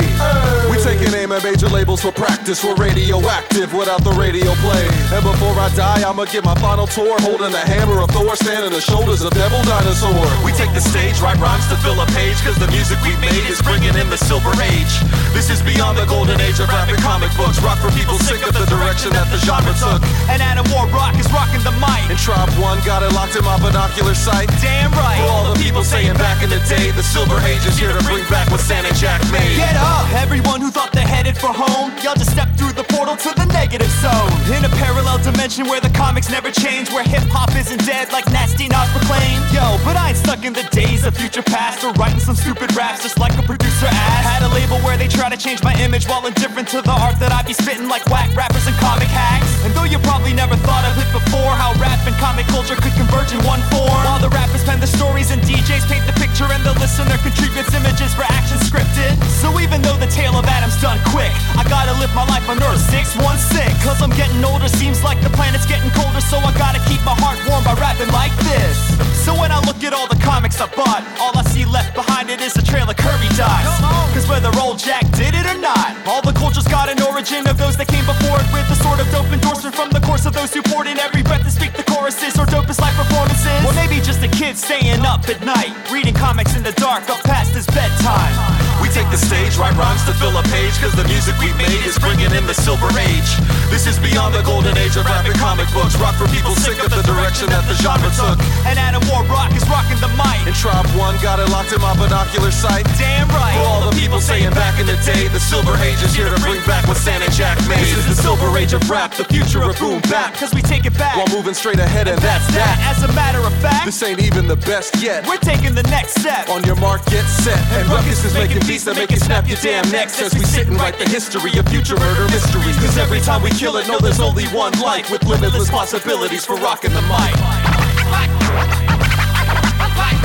We 0.70 0.78
taking 0.84 1.12
aim 1.18 1.32
at 1.32 1.42
major 1.42 1.68
labels 1.68 2.02
for 2.02 2.12
practice. 2.12 2.62
We're 2.62 2.76
radioactive 2.76 3.74
without 3.74 4.04
the 4.04 4.12
radio 4.12 4.54
play. 4.62 4.86
And 5.10 5.24
before 5.24 5.56
I 5.58 5.72
die, 5.74 6.06
I'ma 6.06 6.26
get 6.26 6.44
my 6.44 6.54
final 6.62 6.86
tour, 6.86 7.18
holding 7.20 7.50
the 7.50 7.64
hammer 7.64 8.02
of 8.02 8.10
Thor, 8.10 8.36
standing 8.36 8.70
the 8.70 8.80
shoulders 8.80 9.22
of 9.22 9.32
Devil 9.32 9.62
Dinosaur. 9.64 10.28
We 10.44 10.52
take 10.52 10.72
the 10.76 10.81
stage, 10.82 11.20
write 11.22 11.38
rhymes 11.38 11.66
to 11.70 11.76
fill 11.78 11.98
a 12.00 12.06
page, 12.12 12.36
cause 12.42 12.58
the 12.58 12.68
music 12.68 12.98
we've 13.06 13.18
made 13.20 13.46
is 13.46 13.62
bringing 13.62 13.94
in 13.94 14.10
the 14.10 14.18
silver 14.18 14.52
age. 14.60 14.94
This 15.32 15.48
is 15.48 15.62
beyond 15.62 15.96
the 15.96 16.06
golden 16.06 16.40
age 16.40 16.60
of 16.60 16.68
graphic 16.68 16.98
comic 17.00 17.30
books. 17.38 17.62
Rock 17.62 17.78
for 17.78 17.90
people 17.94 18.18
sick 18.18 18.42
of 18.42 18.52
the 18.52 18.66
direction 18.66 19.14
that 19.16 19.30
the 19.32 19.38
genre 19.40 19.72
took. 19.78 20.02
And 20.28 20.42
Adam 20.42 20.66
Warrock 20.74 21.16
is 21.16 21.28
rocking 21.32 21.62
the 21.64 21.72
mic. 21.80 22.04
And 22.10 22.18
Tribe 22.18 22.50
One 22.60 22.82
got 22.84 23.02
it 23.02 23.14
locked 23.14 23.36
in 23.38 23.44
my 23.44 23.56
binocular 23.62 24.14
sight. 24.14 24.50
Damn 24.60 24.92
right. 24.92 25.22
For 25.22 25.30
all 25.30 25.46
the 25.54 25.58
people 25.62 25.84
saying 25.84 26.14
back 26.20 26.42
in 26.42 26.50
the 26.50 26.60
day, 26.68 26.90
the 26.92 27.02
Silver 27.02 27.38
Age 27.46 27.64
is 27.64 27.78
here 27.78 27.94
to 27.94 28.02
bring 28.04 28.26
back 28.28 28.50
what 28.50 28.60
Stan 28.60 28.84
and 28.84 28.96
Jack 28.96 29.22
made. 29.32 29.56
Get 29.56 29.76
up! 29.76 30.04
Everyone 30.12 30.60
who 30.60 30.70
thought 30.70 30.92
they 30.92 31.06
headed 31.06 31.38
for 31.38 31.52
home, 31.52 31.94
y'all 32.02 32.18
just 32.18 32.32
stepped 32.32 32.58
through 32.58 32.72
the 32.72 32.84
portal 32.92 33.16
to 33.16 33.30
the 33.36 33.46
negative 33.52 33.90
zone. 34.04 34.32
In 34.52 34.64
a 34.64 34.72
parallel 34.76 35.18
dimension 35.22 35.66
where 35.68 35.80
the 35.80 35.90
comics 35.90 36.28
never 36.28 36.50
change, 36.50 36.90
where 36.90 37.04
hip 37.04 37.24
hop 37.32 37.54
isn't 37.56 37.84
dead 37.86 38.12
like 38.12 38.26
Nasty 38.32 38.68
Nas 38.68 38.88
proclaimed. 38.92 39.44
Yo, 39.52 39.78
but 39.84 39.96
I 39.96 40.10
ain't 40.10 40.18
stuck 40.18 40.44
in 40.44 40.52
the 40.52 40.64
days 40.72 41.04
of 41.04 41.14
future 41.14 41.44
past 41.44 41.84
or 41.84 41.92
writing 42.00 42.18
some 42.18 42.34
stupid 42.34 42.74
raps 42.74 43.04
just 43.04 43.20
like 43.20 43.36
a 43.36 43.44
producer 43.44 43.86
asked. 43.86 44.24
Had 44.24 44.42
a 44.42 44.50
label 44.56 44.80
where 44.80 44.96
they 44.96 45.06
try 45.06 45.28
to 45.28 45.36
change 45.36 45.62
my 45.62 45.76
image 45.84 46.08
while 46.08 46.24
indifferent 46.24 46.66
to 46.72 46.80
the 46.80 46.90
art 47.04 47.20
that 47.20 47.30
I 47.30 47.44
be 47.44 47.52
spitting 47.52 47.88
like 47.88 48.04
whack 48.08 48.32
rappers 48.34 48.66
and 48.66 48.76
comic 48.80 49.08
hacks. 49.12 49.52
And 49.64 49.70
though 49.76 49.84
you 49.84 50.00
probably 50.00 50.32
never 50.32 50.56
thought 50.64 50.88
of 50.88 50.96
it 50.96 51.08
before, 51.12 51.52
how 51.60 51.76
rap 51.76 52.00
and 52.08 52.16
comic 52.16 52.48
culture 52.48 52.74
could 52.74 52.96
converge 52.96 53.30
in 53.36 53.40
one 53.44 53.60
form. 53.68 54.00
While 54.08 54.18
the 54.18 54.32
rappers 54.32 54.64
pen 54.64 54.80
the 54.80 54.88
stories 54.88 55.30
and 55.30 55.44
DJs 55.44 55.84
paint 55.92 56.08
the 56.08 56.16
picture 56.16 56.48
and 56.48 56.64
the 56.64 56.72
listener 56.80 57.20
contributes 57.20 57.70
images 57.76 58.16
for 58.16 58.24
action 58.24 58.56
scripted. 58.64 59.12
So 59.44 59.52
even 59.60 59.84
though 59.84 60.00
the 60.00 60.08
tale 60.08 60.34
of 60.40 60.48
Adam's 60.48 60.80
done 60.80 60.98
quick, 61.12 61.32
I 61.60 61.68
gotta 61.68 61.92
live 62.00 62.10
my 62.16 62.24
life 62.32 62.48
on 62.48 62.56
Earth 62.64 62.80
616. 62.88 63.60
Cause 63.84 64.00
I'm 64.00 64.14
getting 64.16 64.40
older, 64.40 64.72
seems 64.72 65.04
like 65.04 65.20
the 65.20 65.30
planet's 65.36 65.68
getting 65.68 65.92
colder, 65.92 66.24
so 66.24 66.40
I 66.40 66.50
gotta 66.56 66.80
keep 66.88 67.04
my 67.04 67.14
heart 67.20 67.36
warm 67.44 67.60
by 67.60 67.76
rapping 67.76 68.08
like 68.08 68.32
this. 68.48 68.74
So 69.20 69.36
when 69.36 69.52
I 69.52 69.60
look 69.68 69.84
at 69.84 69.92
all 69.92 70.08
the 70.08 70.18
comics 70.18 70.61
I 70.62 70.70
bought, 70.78 71.02
all 71.18 71.34
I 71.34 71.42
see 71.50 71.66
left 71.66 71.90
behind 71.90 72.30
it 72.30 72.38
is 72.38 72.54
a 72.54 72.62
trail 72.62 72.86
of 72.86 72.94
Kirby 72.94 73.26
dies. 73.34 73.66
Cause 74.14 74.30
whether 74.30 74.46
old 74.62 74.78
Jack 74.78 75.02
did 75.18 75.34
it 75.34 75.42
or 75.42 75.58
not, 75.58 75.90
all 76.06 76.22
the 76.22 76.30
culture's 76.30 76.70
got 76.70 76.86
an 76.86 77.02
origin 77.02 77.42
of 77.50 77.58
those 77.58 77.74
that 77.82 77.90
came 77.90 78.06
before 78.06 78.38
it 78.38 78.46
with 78.54 78.70
a 78.70 78.78
sort 78.78 79.02
of 79.02 79.10
dope 79.10 79.26
endorsement 79.34 79.74
from 79.74 79.90
the 79.90 79.98
course 79.98 80.22
of 80.22 80.38
those 80.38 80.54
who 80.54 80.62
poured 80.62 80.86
in 80.86 81.02
every 81.02 81.26
breath 81.26 81.42
to 81.42 81.50
speak 81.50 81.74
the 81.74 81.82
choruses 81.82 82.38
or 82.38 82.46
dopest 82.46 82.78
life 82.78 82.94
performances. 82.94 83.58
Or 83.66 83.74
maybe 83.74 83.98
just 84.06 84.22
a 84.22 84.30
kid 84.30 84.54
staying 84.54 85.02
up 85.02 85.26
at 85.26 85.42
night, 85.42 85.74
reading 85.90 86.14
comics 86.14 86.54
in 86.54 86.62
the 86.62 86.76
dark 86.78 87.10
up 87.10 87.26
past 87.26 87.58
his 87.58 87.66
bedtime. 87.66 88.30
We 88.78 88.86
take 88.94 89.10
the 89.10 89.18
stage, 89.18 89.58
write 89.58 89.74
rhymes 89.74 90.06
to 90.06 90.14
fill 90.14 90.38
a 90.38 90.46
page, 90.46 90.78
cause 90.78 90.94
the 90.94 91.06
music 91.10 91.34
we 91.42 91.50
made 91.58 91.82
is 91.82 91.98
bringing 91.98 92.30
in 92.38 92.46
the 92.46 92.54
silver 92.54 92.90
age. 93.02 93.30
This 93.66 93.90
is 93.90 93.98
beyond 93.98 94.38
the 94.38 94.46
golden 94.46 94.78
age 94.78 94.94
of 94.94 95.10
graphic 95.10 95.34
comic 95.42 95.66
books. 95.74 95.98
Rock 95.98 96.14
for 96.14 96.30
people 96.30 96.54
sick 96.54 96.78
of 96.78 96.94
the 96.94 97.02
direction 97.02 97.50
that 97.50 97.66
the 97.66 97.74
genre 97.82 98.14
took. 98.14 98.38
And 98.62 98.78
Adam 98.78 99.02
Warrock 99.10 99.50
is 99.58 99.66
rocking 99.66 99.98
the 99.98 100.12
mic. 100.14 100.51
And 100.52 100.60
Tribe 100.60 100.84
One 101.00 101.16
got 101.24 101.40
it 101.40 101.48
locked 101.48 101.72
in 101.72 101.80
my 101.80 101.96
binocular 101.96 102.50
sight. 102.50 102.84
Damn 103.00 103.26
right. 103.32 103.56
For 103.56 103.64
all 103.72 103.88
the 103.88 103.96
people 103.96 104.20
saying 104.20 104.50
back 104.52 104.76
in 104.78 104.84
the 104.84 105.00
day, 105.00 105.24
the 105.32 105.40
silver 105.40 105.72
age 105.80 105.96
is 106.04 106.12
here 106.12 106.28
to 106.28 106.38
bring 106.44 106.60
back 106.68 106.86
what 106.86 106.98
Stan 106.98 107.22
and 107.22 107.32
Jack 107.32 107.56
made. 107.72 107.80
This 107.80 108.04
is 108.04 108.16
the 108.16 108.20
silver 108.20 108.52
age 108.58 108.74
of 108.74 108.84
rap, 108.90 109.16
the 109.16 109.24
future 109.24 109.64
of 109.64 109.78
boom 109.80 110.02
bap. 110.12 110.34
Cause 110.36 110.52
we 110.52 110.60
take 110.60 110.84
it 110.84 110.92
back. 111.00 111.16
While 111.16 111.32
moving 111.32 111.54
straight 111.54 111.78
ahead, 111.78 112.06
and 112.06 112.20
that's 112.20 112.44
that. 112.52 112.76
As 112.84 113.00
a 113.02 113.08
matter 113.16 113.40
of 113.40 113.54
fact, 113.64 113.86
This 113.86 114.02
ain't 114.02 114.20
even 114.20 114.46
the 114.46 114.60
best 114.68 115.00
yet. 115.00 115.26
we're 115.26 115.40
taking 115.40 115.74
the 115.74 115.88
next 115.88 116.20
step. 116.20 116.50
On 116.50 116.62
your 116.64 116.76
mark, 116.76 117.00
get 117.06 117.24
set. 117.24 117.56
And 117.72 117.88
Ruckus 117.88 118.22
is 118.22 118.34
making 118.34 118.60
beats 118.68 118.84
that 118.84 118.96
make 118.96 119.10
you 119.10 119.16
snap 119.24 119.48
your 119.48 119.56
damn 119.64 119.88
necks 119.90 120.20
as 120.20 120.34
we 120.34 120.44
sit 120.44 120.68
and 120.68 120.76
write 120.76 120.98
the 120.98 121.08
history 121.08 121.56
of 121.56 121.64
future 121.72 121.96
murder 121.96 122.28
mysteries. 122.28 122.76
Cause 122.76 122.98
every 122.98 123.20
time 123.20 123.40
we 123.40 123.48
kill 123.56 123.78
it, 123.78 123.88
know 123.88 123.98
there's 123.98 124.20
only 124.20 124.44
one 124.52 124.78
life 124.80 125.10
with 125.10 125.24
limitless 125.24 125.70
possibilities 125.70 126.44
for 126.44 126.56
rocking 126.56 126.92
the 126.92 127.00
mic. 127.08 127.32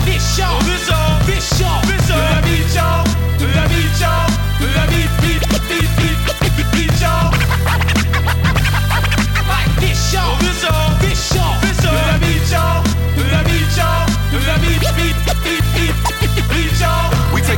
This 0.05 0.37
y'all, 0.37 0.59
this 0.61 0.89
y'all, 0.89 1.19
this 1.25 1.59
y'all, 1.59 1.81
this 1.85 2.09
y'all, 2.09 2.23
la 2.33 2.41
beat 2.41 2.75
y'all, 2.75 3.03
la 3.55 3.67
beat 3.67 3.99
y'all, 3.99 4.27
la 4.75 4.85
beat, 4.87 5.17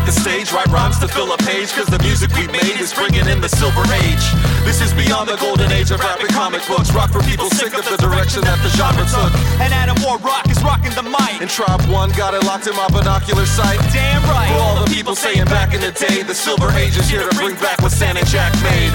stage, 0.07 0.51
write 0.53 0.67
rhymes 0.67 0.99
to 0.99 1.07
fill 1.07 1.33
a 1.33 1.37
page, 1.37 1.73
cause 1.73 1.87
the 1.87 1.99
music 1.99 2.31
we 2.37 2.47
made 2.47 2.79
is 2.79 2.93
bringing 2.93 3.27
in 3.27 3.41
the 3.41 3.49
silver 3.49 3.81
age. 4.05 4.25
This 4.63 4.79
is 4.79 4.93
beyond 4.93 5.29
the 5.29 5.37
golden 5.37 5.71
age 5.71 5.91
of 5.91 5.99
rapping 5.99 6.29
comic 6.29 6.61
books. 6.67 6.93
Rock 6.93 7.11
for 7.11 7.23
people 7.23 7.49
sick 7.49 7.73
of 7.73 7.83
the 7.89 7.97
direction 7.97 8.41
that 8.45 8.59
the 8.61 8.69
genre 8.77 9.05
took. 9.09 9.33
And 9.59 9.73
Adam 9.73 9.97
Warrock 10.05 10.49
is 10.49 10.61
rocking 10.63 10.93
the 10.93 11.03
mic. 11.03 11.41
And 11.41 11.49
Tribe 11.49 11.81
One 11.89 12.11
got 12.13 12.33
it 12.33 12.43
locked 12.45 12.67
in 12.67 12.75
my 12.75 12.87
binocular 12.89 13.45
sight. 13.45 13.79
Damn 13.91 14.21
right. 14.29 14.51
For 14.53 14.61
all 14.61 14.85
the 14.85 14.91
people 14.93 15.15
saying 15.15 15.45
back 15.45 15.73
in 15.73 15.81
the 15.81 15.91
day, 15.91 16.23
the 16.23 16.35
silver 16.35 16.69
age 16.77 16.97
is 16.97 17.09
here 17.09 17.27
to 17.27 17.35
bring 17.35 17.55
back 17.55 17.81
what 17.81 17.91
and 18.01 18.27
Jack 18.27 18.53
made. 18.63 18.93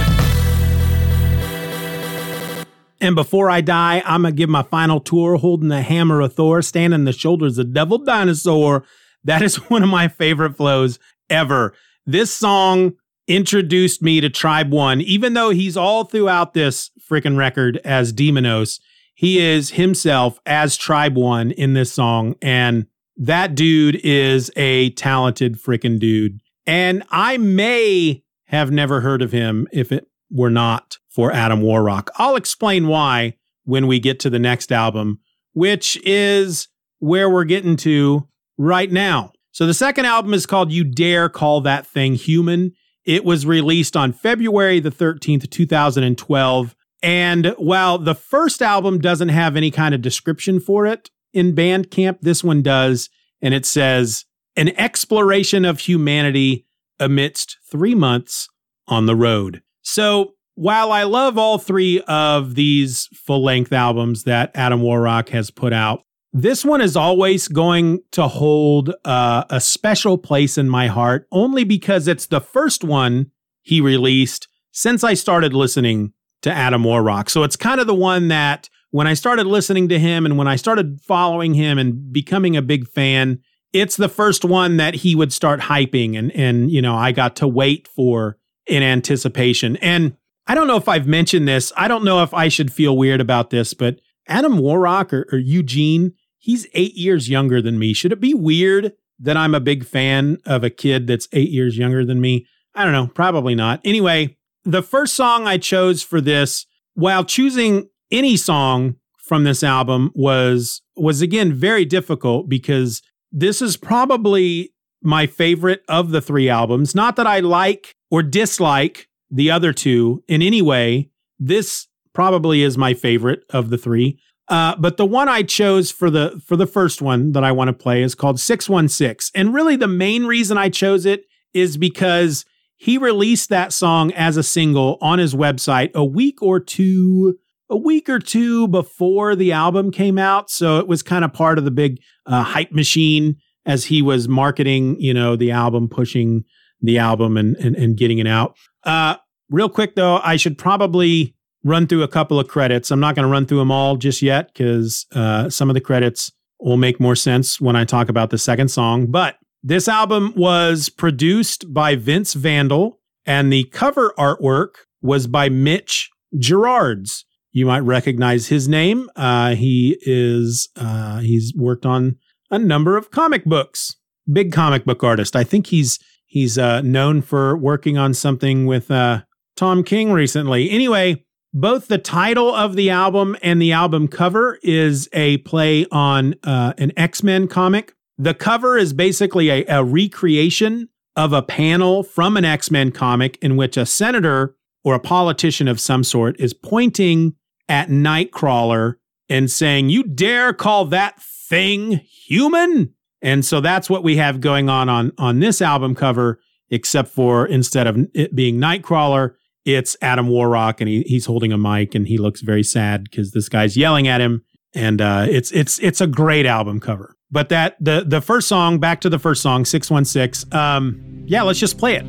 And 3.01 3.15
before 3.15 3.51
I 3.51 3.61
die, 3.61 4.03
I'm 4.07 4.23
going 4.23 4.33
to 4.33 4.37
give 4.37 4.49
my 4.49 4.63
final 4.63 4.99
tour 4.99 5.37
holding 5.37 5.69
the 5.69 5.83
hammer 5.83 6.21
of 6.21 6.33
Thor, 6.35 6.63
standing 6.63 7.05
the 7.05 7.13
shoulders 7.13 7.59
of 7.59 7.75
Devil 7.75 7.99
Dinosaur. 7.99 8.83
That 9.25 9.43
is 9.43 9.57
one 9.71 9.83
of 9.83 9.89
my 9.89 10.09
favorite 10.09 10.57
flows 10.57 10.99
ever. 11.31 11.75
This 12.07 12.35
song 12.35 12.95
introduced 13.27 14.03
me 14.03 14.21
to 14.21 14.29
Tribe 14.29 14.71
One, 14.71 15.01
even 15.01 15.35
though 15.35 15.51
he's 15.51 15.77
all 15.77 16.05
throughout 16.05 16.55
this 16.55 16.91
freaking 17.11 17.37
record 17.37 17.81
as 17.85 18.13
Demonos. 18.13 18.81
He 19.15 19.39
is 19.39 19.71
himself 19.71 20.39
as 20.45 20.77
Tribe 20.77 21.17
One 21.17 21.51
in 21.53 21.75
this 21.75 21.93
song. 21.93 22.35
And 22.43 22.87
that 23.17 23.55
dude 23.55 24.01
is 24.03 24.51
a 24.57 24.91
talented 24.91 25.55
freaking 25.55 25.99
dude. 25.99 26.41
And 26.67 27.05
I 27.11 27.39
may 27.39 28.23
have 28.47 28.71
never 28.71 29.01
heard 29.01 29.23
of 29.23 29.33
him 29.33 29.69
if 29.73 29.93
it 29.93 30.09
were 30.31 30.51
not 30.51 30.99
for 31.11 31.33
Adam 31.33 31.63
Warrock. 31.63 32.11
I'll 32.17 32.37
explain 32.37 32.89
why 32.89 33.37
when 33.65 33.87
we 33.87 34.01
get 34.01 34.21
to 34.21 34.31
the 34.31 34.39
next 34.39 34.73
album, 34.73 35.21
which 35.53 35.99
is 36.05 36.69
where 36.99 37.31
we're 37.31 37.45
getting 37.45 37.77
to 37.77 38.29
right 38.59 38.91
now. 38.91 39.33
So 39.53 39.67
the 39.67 39.75
second 39.75 40.07
album 40.07 40.35
is 40.35 40.47
called 40.47 40.73
You 40.73 40.85
Dare 40.85 41.29
Call 41.29 41.61
That 41.61 41.87
Thing 41.87 42.15
Human. 42.15 42.73
It 43.05 43.25
was 43.25 43.47
released 43.47 43.97
on 43.97 44.13
February 44.13 44.81
the 44.81 44.91
13th, 44.91 45.51
2012. 45.51 46.75
And 47.03 47.55
while 47.59 47.99
the 47.99 48.15
first 48.15 48.63
album 48.63 48.99
doesn't 48.99 49.29
have 49.29 49.57
any 49.57 49.71
kind 49.71 49.95
of 49.95 50.03
description 50.03 50.59
for 50.59 50.87
it 50.87 51.11
in 51.33 51.55
Bandcamp, 51.55 52.21
this 52.23 52.43
one 52.43 52.63
does. 52.63 53.11
And 53.43 53.53
it 53.53 53.67
says, 53.67 54.25
an 54.57 54.77
exploration 54.79 55.65
of 55.65 55.81
humanity 55.81 56.67
amidst 56.99 57.59
three 57.71 57.95
months 57.95 58.49
on 58.87 59.07
the 59.07 59.17
road. 59.17 59.63
So 59.83 60.35
while 60.55 60.93
I 60.93 61.03
love 61.03 61.37
all 61.37 61.59
three 61.59 62.01
of 62.03 62.55
these 62.55 63.09
full 63.13 63.43
length 63.45 63.73
albums 63.73 64.25
that 64.25 64.51
Adam 64.55 64.81
Warrock 64.81 65.29
has 65.31 65.51
put 65.51 65.73
out, 65.73 66.05
this 66.37 66.65
one 66.65 66.81
is 66.81 66.97
always 66.97 67.47
going 67.47 68.01
to 68.11 68.27
hold 68.27 68.93
uh, 69.05 69.45
a 69.49 69.61
special 69.61 70.19
place 70.19 70.59
in 70.59 70.69
my 70.69 70.89
heart, 70.89 71.29
only 71.31 71.63
because 71.63 72.09
it's 72.09 72.27
the 72.27 72.41
first 72.41 72.83
one 72.83 73.31
he 73.63 73.81
released 73.81 74.49
since 74.73 75.05
I 75.05 75.15
started 75.15 75.55
listening 75.55 76.13
to 76.43 76.53
Adam 76.53 76.83
Warrock. 76.83 77.31
So 77.31 77.45
it's 77.45 77.55
kind 77.55 77.81
of 77.81 77.87
the 77.87 77.95
one 77.95 78.29
that 78.29 78.69
when 78.91 79.07
I 79.07 79.15
started 79.15 79.47
listening 79.47 79.89
to 79.91 79.99
him 79.99 80.27
and 80.27 80.37
when 80.37 80.49
I 80.49 80.57
started 80.57 81.01
following 81.01 81.55
him 81.55 81.79
and 81.79 82.13
becoming 82.13 82.57
a 82.57 82.63
big 82.63 82.89
fan, 82.89 83.39
it's 83.73 83.97
the 83.97 84.09
first 84.09 84.45
one 84.45 84.77
that 84.77 84.97
he 84.97 85.15
would 85.15 85.33
start 85.33 85.61
hyping 85.61 86.19
and 86.19 86.33
and 86.33 86.69
you 86.69 86.83
know, 86.83 86.97
I 86.97 87.13
got 87.13 87.37
to 87.37 87.49
wait 87.49 87.87
for 87.87 88.39
in 88.67 88.83
anticipation. 88.83 89.77
And 89.77 90.17
I 90.49 90.57
don't 90.57 90.67
know 90.67 90.77
if 90.77 90.89
I've 90.89 91.07
mentioned 91.07 91.47
this. 91.47 91.73
I 91.77 91.87
don't 91.87 92.05
know 92.05 92.25
if 92.25 92.35
I 92.35 92.49
should 92.49 92.73
feel 92.73 92.97
weird 92.97 93.21
about 93.21 93.51
this, 93.51 93.73
but 93.73 94.01
Adam 94.27 94.59
Warrock 94.59 95.13
or, 95.13 95.27
or 95.31 95.39
Eugene, 95.39 96.13
he's 96.45 96.67
eight 96.75 96.95
years 96.95 97.31
younger 97.31 97.63
than 97.63 97.79
me. 97.79 97.95
Should 97.95 98.13
it 98.13 98.21
be 98.21 98.35
weird 98.35 98.93
that 99.19 99.37
I'm 99.37 99.55
a 99.55 99.61
big 99.61 99.83
fan 99.87 100.37
of 100.45 100.63
a 100.63 100.69
kid 100.69 101.07
that's 101.07 101.27
eight 101.33 101.49
years 101.49 101.79
younger 101.79 102.05
than 102.05 102.21
me? 102.21 102.47
I 102.75 102.85
don't 102.85 102.93
know. 102.93 103.07
Probably 103.07 103.55
not. 103.55 103.81
Anyway, 103.83 104.37
the 104.63 104.83
first 104.83 105.15
song 105.15 105.47
I 105.47 105.57
chose 105.57 106.03
for 106.03 106.21
this, 106.21 106.67
while 106.93 107.25
choosing 107.25 107.89
any 108.11 108.37
song 108.37 108.97
from 109.17 109.45
this 109.45 109.63
album 109.63 110.11
was 110.15 110.83
was 110.97 111.23
again 111.23 111.55
very 111.55 111.87
difficult 111.87 112.47
because 112.47 113.01
this 113.33 113.63
is 113.63 113.79
probably 113.79 114.71
my 115.03 115.27
favorite 115.27 115.83
of 115.89 116.11
the 116.11 116.21
three 116.21 116.51
albums. 116.51 116.95
Not 116.95 117.17
that 117.17 117.27
I 117.27 117.41
like 117.41 117.95
or 118.11 118.23
dislike 118.23 119.09
the 119.31 119.51
other 119.51 119.73
two 119.73 120.23
in 120.29 120.43
any 120.43 120.61
way. 120.61 121.11
This 121.39 121.89
probably 122.13 122.63
is 122.63 122.77
my 122.77 122.93
favorite 122.93 123.45
of 123.51 123.71
the 123.71 123.79
three. 123.79 124.21
Uh, 124.49 124.77
but 124.79 124.97
the 124.97 125.07
one 125.07 125.29
I 125.29 125.43
chose 125.43 125.91
for 125.91 126.11
the 126.11 126.41
for 126.45 126.57
the 126.57 126.67
first 126.67 127.01
one 127.01 127.33
that 127.33 127.45
I 127.45 127.53
want 127.53 127.69
to 127.69 127.73
play 127.73 128.03
is 128.03 128.15
called 128.15 128.39
616. 128.39 129.31
And 129.35 129.55
really 129.55 129.77
the 129.77 129.89
main 129.89 130.27
reason 130.27 130.59
I 130.59 130.69
chose 130.69 131.07
it 131.07 131.25
is 131.55 131.77
because 131.77 132.45
he 132.77 132.99
released 132.99 133.49
that 133.49 133.73
song 133.73 134.13
as 134.13 134.37
a 134.37 134.43
single 134.43 134.99
on 135.01 135.19
his 135.19 135.35
website 135.35 135.95
a 135.95 136.05
week 136.05 136.43
or 136.43 136.61
two 136.61 137.39
a 137.71 137.77
week 137.77 138.11
or 138.11 138.19
two 138.19 138.69
before 138.69 139.35
the 139.35 139.53
album 139.53 139.91
came 139.91 140.19
out. 140.19 140.51
So 140.51 140.79
it 140.79 140.87
was 140.87 141.03
kind 141.03 141.25
of 141.25 141.33
part 141.33 141.57
of 141.57 141.65
the 141.65 141.71
big 141.71 141.99
uh, 142.27 142.43
hype 142.43 142.73
machine 142.73 143.37
as 143.65 143.87
he 143.87 144.03
was 144.03 144.29
marketing, 144.29 145.01
you 145.01 145.15
know, 145.15 145.37
the 145.37 145.51
album, 145.53 145.89
pushing 145.89 146.45
the 146.83 146.99
album 146.99 147.39
and 147.39 147.57
and, 147.57 147.75
and 147.77 147.97
getting 147.97 148.19
it 148.19 148.27
out. 148.27 148.57
Uh, 148.85 149.17
real 149.49 149.71
quick 149.71 149.95
though, 149.95 150.19
I 150.19 150.37
should 150.37 150.59
probably 150.59 151.35
run 151.65 151.87
through 151.87 152.03
a 152.03 152.09
couple 152.09 152.39
of 152.39 152.47
credits. 152.47 152.91
I'm 152.91 153.01
not 153.01 153.17
going 153.17 153.27
to 153.27 153.33
run 153.33 153.47
through 153.47 153.59
them 153.59 153.73
all 153.73 153.97
just 153.97 154.23
yet 154.23 154.53
because 154.53 155.07
uh, 155.13 155.49
some 155.51 155.71
of 155.71 155.75
the 155.75 155.81
credits 155.81 156.31
will 156.61 156.77
make 156.77 157.01
more 157.01 157.17
sense 157.17 157.61
when 157.61 157.75
I 157.75 157.85
talk 157.85 158.09
about 158.09 158.31
the 158.31 158.39
second 158.39 158.69
song. 158.69 159.07
But 159.07 159.37
this 159.63 159.89
album 159.89 160.35
was 160.37 160.89
produced 160.91 161.73
by 161.73 161.97
Vince 161.97 162.35
Vandal, 162.35 163.01
and 163.27 163.53
the 163.53 163.65
cover 163.65 164.13
artwork 164.19 164.75
was 165.01 165.27
by 165.27 165.49
Mitch 165.49 166.11
Gerads. 166.39 167.25
You 167.53 167.67
might 167.67 167.81
recognize 167.81 168.49
his 168.49 168.69
name. 168.69 169.09
Uh, 169.17 169.55
he 169.55 169.97
is 170.03 170.69
uh, 170.77 171.21
he's 171.21 171.55
worked 171.57 171.87
on 171.87 172.17
a 172.51 172.59
number 172.59 172.97
of 172.97 173.11
comic 173.11 173.45
books. 173.45 173.97
Big 174.31 174.53
comic 174.53 174.85
book 174.85 175.03
artist. 175.05 175.37
I 175.37 175.45
think 175.45 175.69
he's 175.69 175.99
he's 176.27 176.59
uh, 176.59 176.81
known 176.81 177.23
for 177.23 177.57
working 177.57 177.97
on 177.97 178.13
something 178.13 178.67
with 178.67 178.91
uh, 178.91 179.23
Tom 179.57 179.85
King 179.85 180.13
recently. 180.13 180.69
Anyway, 180.69 181.25
both 181.55 181.89
the 181.89 181.99
title 181.99 182.55
of 182.55 182.77
the 182.77 182.91
album 182.91 183.37
and 183.43 183.63
the 183.63 183.73
album 183.73 184.09
cover 184.09 184.59
is 184.63 185.09
a 185.13 185.39
play 185.39 185.87
on 185.91 186.35
uh, 186.43 186.75
an 186.77 186.93
X 186.97 187.23
Men 187.23 187.49
comic 187.49 187.95
the 188.19 188.35
cover 188.35 188.77
is 188.77 188.93
basically 188.93 189.51
a, 189.51 189.65
a 189.67 189.85
recreation 189.85 190.89
of 191.17 191.33
a 191.33 191.43
panel 191.43 192.03
from 192.03 192.37
an 192.37 192.45
X 192.45 192.71
Men 192.71 192.93
comic 192.93 193.39
in 193.43 193.57
which 193.57 193.77
a 193.77 193.87
senator 193.87 194.57
or 194.83 194.95
a 194.95 195.01
politician 195.01 195.69
of 195.69 195.81
some 195.81 196.05
sort 196.05 196.39
is 196.39 196.55
pointing 196.55 197.35
at 197.69 197.89
Nightcrawler 197.89 198.95
and 199.29 199.51
saying, 199.51 199.91
You 199.91 200.05
dare 200.05 200.53
call 200.53 200.85
that 200.87 201.21
thing 201.21 202.01
human? 202.27 202.95
And 203.23 203.45
so 203.45 203.61
that's 203.61 203.89
what 203.89 204.05
we 204.05 204.17
have 204.17 204.41
going 204.41 204.69
on 204.69 204.89
on, 204.89 205.13
on 205.17 205.41
this 205.41 205.63
album 205.63 205.95
cover, 205.95 206.41
except 206.71 207.09
for 207.09 207.47
instead 207.47 207.87
of 207.87 207.99
it 208.13 208.35
being 208.35 208.57
Nightcrawler, 208.57 209.35
it's 209.65 209.97
Adam 210.03 210.29
Warrock 210.29 210.81
and 210.81 210.89
he, 210.89 211.03
he's 211.03 211.27
holding 211.27 211.53
a 211.53 211.59
mic 211.59 211.95
and 211.95 212.07
he 212.07 212.19
looks 212.19 212.41
very 212.41 212.63
sad 212.63 213.05
because 213.05 213.33
this 213.33 213.49
guy's 213.49 213.77
yelling 213.77 214.09
at 214.09 214.21
him. 214.21 214.45
And 214.75 215.01
uh, 215.01 215.27
it's 215.29 215.53
it's 215.53 215.79
it's 215.79 216.01
a 216.01 216.07
great 216.07 216.47
album 216.47 216.81
cover. 216.81 217.17
But 217.31 217.49
that 217.51 217.77
the 217.81 218.05
the 218.07 218.21
first 218.21 218.49
song, 218.49 218.79
back 218.79 219.01
to 219.03 219.09
the 219.09 219.21
first 219.21 219.41
song, 219.41 219.65
616. 219.65 220.53
Um, 220.53 221.25
yeah, 221.27 221.43
let's 221.43 221.61
just 221.61 221.79
play 221.79 221.95
it. 221.95 222.05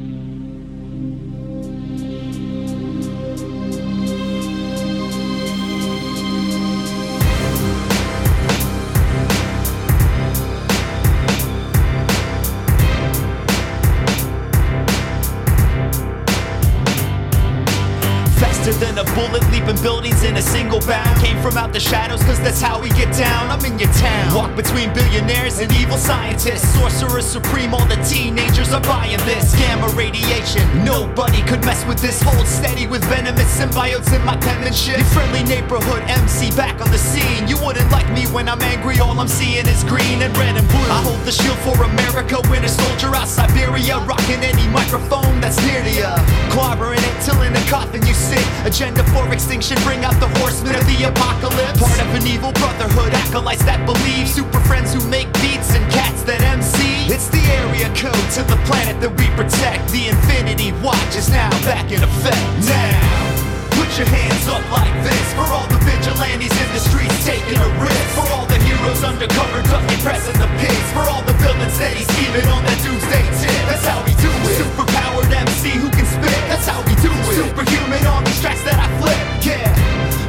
With 31.88 32.00
this. 32.00 32.22
Hold 32.22 32.48
steady 32.48 32.88
with 32.88 33.04
venomous 33.06 33.50
symbiotes 33.58 34.14
in 34.14 34.24
my 34.26 34.38
penmanship. 34.38 34.98
Your 34.98 35.12
friendly 35.14 35.44
neighborhood 35.44 36.04
MC 36.08 36.52
back 36.56 36.82
on 36.82 36.90
the 36.92 36.98
scene. 36.98 37.48
You 37.48 37.58
wouldn't 37.64 37.90
like 37.92 38.10
me 38.14 38.26
when 38.34 38.50
I'm 38.50 38.62
angry, 38.62 39.00
all 39.00 39.20
I'm 39.20 39.28
seeing 39.28 39.66
is 39.68 39.84
green 39.84 40.22
and 40.22 40.36
red 40.38 40.58
and 40.58 40.68
blue. 40.68 40.90
I 40.90 41.02
hold 41.02 41.22
the 41.26 41.32
shield 41.32 41.58
for 41.60 41.76
America, 41.84 42.42
winter 42.50 42.68
soldier 42.68 43.16
out 43.16 43.28
Siberia. 43.28 43.98
Rocking 44.06 44.42
any 44.42 44.68
microphone 44.70 45.40
that's 45.42 45.58
near 45.66 45.82
to 45.82 45.92
ya. 45.92 46.16
Clobbering 46.54 47.02
it 47.02 47.16
till 47.24 47.42
in 47.42 47.54
the 47.54 47.66
coffin 47.70 48.06
you 48.06 48.14
sit. 48.14 48.44
Agenda 48.66 49.04
for 49.14 49.32
extinction, 49.34 49.78
bring 49.84 50.04
out 50.04 50.18
the 50.20 50.30
horsemen 50.40 50.76
of 50.76 50.86
the 50.88 51.04
apocalypse. 51.06 51.80
Part 51.80 52.00
of 52.02 52.10
an 52.16 52.26
evil 52.28 52.52
brotherhood, 52.54 53.14
acolytes 53.14 53.64
that 53.66 53.86
believe. 53.86 54.28
Super 54.28 54.60
friends 54.62 54.94
who 54.94 55.02
make 55.10 55.32
beats 55.42 55.74
and 55.76 55.84
cats 55.92 56.24
that 56.24 56.42
MC. 56.42 56.95
It's 57.06 57.30
the 57.30 57.38
area 57.62 57.86
code 57.94 58.28
to 58.34 58.42
the 58.50 58.58
planet 58.66 58.98
that 58.98 59.14
we 59.14 59.30
protect. 59.38 59.94
The 59.94 60.10
infinity 60.10 60.74
watch 60.82 61.14
is 61.14 61.30
now 61.30 61.54
back 61.62 61.94
in 61.94 62.02
effect. 62.02 62.42
Now, 62.66 63.78
put 63.78 63.86
your 63.94 64.10
hands 64.10 64.50
up 64.50 64.66
like 64.74 64.90
this 65.06 65.28
for 65.38 65.46
all 65.54 65.70
the 65.70 65.78
vigilantes 65.86 66.50
in 66.50 66.70
the 66.74 66.82
streets 66.82 67.14
taking 67.22 67.62
a 67.62 67.70
risk. 67.78 68.10
For 68.18 68.26
all 68.34 68.50
the 68.50 68.58
heroes 68.58 69.06
undercover 69.06 69.62
ducking, 69.70 70.02
pressing 70.02 70.34
the 70.42 70.50
pigs. 70.58 70.90
For 70.98 71.06
all 71.06 71.22
the 71.30 71.38
villains 71.38 71.78
that 71.78 71.94
he's 71.94 72.10
scheming 72.10 72.50
on 72.50 72.66
that 72.66 72.80
doomsday 72.82 73.26
tip. 73.38 73.54
That's 73.70 73.86
how 73.86 74.02
we 74.02 74.14
do 74.18 74.32
it. 74.34 74.66
Superpowered 74.66 75.30
MC 75.30 75.78
who 75.78 75.94
can 75.94 76.10
spit. 76.10 76.42
That's 76.50 76.66
how 76.66 76.82
we 76.90 76.98
do 77.06 77.14
it. 77.14 77.38
Superhuman 77.38 78.02
on 78.10 78.26
these 78.26 78.42
tracks 78.42 78.66
that 78.66 78.82
I 78.82 78.90
flip. 78.98 79.22
Yeah, 79.46 79.62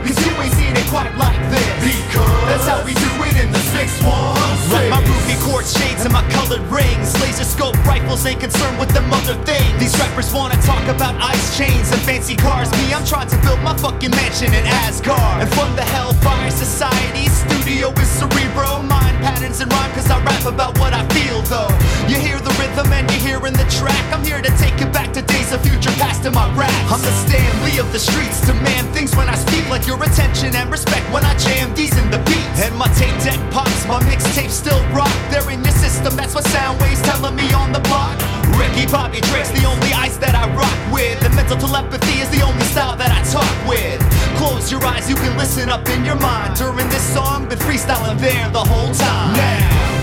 cause 0.05 0.19
you 0.21 0.33
ain't 0.45 0.53
seen 0.61 0.66
it 0.77 0.87
quite 0.89 1.13
like 1.17 1.39
this. 1.51 1.67
Because 1.81 2.45
that's 2.49 2.67
how 2.69 2.85
we 2.85 2.93
do 2.95 3.11
it 3.25 3.37
in 3.41 3.49
the 3.53 3.63
616. 3.73 4.47
Like 4.73 4.91
my 4.91 5.01
ruby 5.01 5.37
quartz 5.41 5.73
shades 5.73 6.05
and 6.05 6.13
my 6.13 6.25
colored 6.31 6.65
rings. 6.69 7.15
Laser 7.21 7.45
scope 7.45 7.77
rifles 7.87 8.27
ain't 8.27 8.41
concerned 8.41 8.79
with 8.79 8.91
them 8.91 9.09
other 9.13 9.35
things. 9.45 9.73
These 9.79 9.97
rappers 9.99 10.33
wanna 10.33 10.61
talk 10.63 10.85
about 10.89 11.15
ice 11.23 11.57
chains 11.57 11.91
and 11.93 12.01
fancy 12.03 12.37
cars. 12.37 12.71
Me, 12.79 12.93
I'm 12.93 13.05
trying 13.05 13.29
to 13.29 13.39
build 13.43 13.61
my 13.63 13.77
fucking 13.77 14.11
mansion 14.11 14.53
in 14.53 14.65
Asgard. 14.85 15.43
And 15.43 15.51
from 15.55 15.75
the 15.77 15.83
Hellfire 15.83 16.51
Society 16.51 17.29
studio 17.29 17.91
is 17.97 18.09
cerebro. 18.09 18.83
Mind 18.83 19.17
patterns 19.23 19.61
and 19.61 19.73
rhyme 19.73 19.93
cause 19.93 20.11
I 20.11 20.23
rap 20.25 20.45
about 20.45 20.79
what 20.79 20.93
I 20.93 21.07
feel 21.15 21.43
though. 21.47 21.71
You 22.11 22.17
hear 22.19 22.39
the 22.39 22.55
rhythm 22.59 22.93
and 22.93 23.09
you're 23.11 23.39
hearing 23.39 23.55
the 23.55 23.67
track. 23.71 24.05
I'm 24.13 24.23
here 24.23 24.43
to 24.43 24.53
take 24.59 24.79
you 24.81 24.87
back 24.87 25.13
to 25.15 25.23
days 25.23 25.53
of 25.53 25.63
future 25.63 25.95
past 26.03 26.25
in 26.27 26.35
my 26.35 26.47
rap. 26.55 26.75
I'm 26.91 27.01
the 27.01 27.15
Stan 27.25 27.51
Lee 27.65 27.79
of 27.79 27.91
the 27.93 27.99
streets. 27.99 28.41
Demand 28.47 28.87
things 28.95 29.15
when 29.17 29.29
I 29.29 29.35
speak 29.35 29.69
like 29.69 29.87
your 29.87 30.03
attention 30.03 30.55
and 30.55 30.66
respect 30.71 31.05
when 31.13 31.25
I 31.25 31.37
jam 31.39 31.75
these 31.75 31.97
in 31.97 32.11
the 32.11 32.19
beats. 32.29 32.61
And 32.63 32.77
my 32.77 32.89
tape 32.99 33.17
deck 33.23 33.39
pops, 33.51 33.87
my 33.87 34.01
mixtape 34.05 34.51
still 34.51 34.81
rock. 34.93 35.13
They're 35.31 35.51
in 35.51 35.63
your 35.63 35.75
system, 35.75 36.17
that's 36.17 36.35
what 36.35 36.45
sound 36.45 36.81
waves 36.81 37.03
telling 37.03 37.37
me 37.37 37.53
on 37.53 37.73
the 37.73 37.81
block. 37.81 38.17
Ricky 38.57 38.87
Bobby 38.91 39.21
Drake's 39.21 39.51
the 39.51 39.67
only 39.67 39.93
ice 39.93 40.17
that 40.19 40.35
I 40.35 40.49
rock 40.55 40.79
with. 40.93 41.23
And 41.25 41.35
mental 41.35 41.57
telepathy 41.57 42.21
is 42.21 42.31
the 42.31 42.43
only 42.43 42.65
style 42.73 42.97
that 42.97 43.13
I 43.13 43.21
talk 43.29 43.55
with. 43.69 44.01
Close 44.39 44.71
your 44.71 44.85
eyes, 44.85 45.09
you 45.09 45.17
can 45.17 45.37
listen 45.37 45.69
up 45.69 45.89
in 45.89 46.05
your 46.05 46.17
mind. 46.17 46.57
During 46.57 46.89
this 46.89 47.05
song, 47.15 47.49
been 47.49 47.59
freestyling 47.59 48.19
there 48.19 48.49
the 48.51 48.65
whole 48.65 48.93
time. 48.95 49.37
Now. 49.37 49.96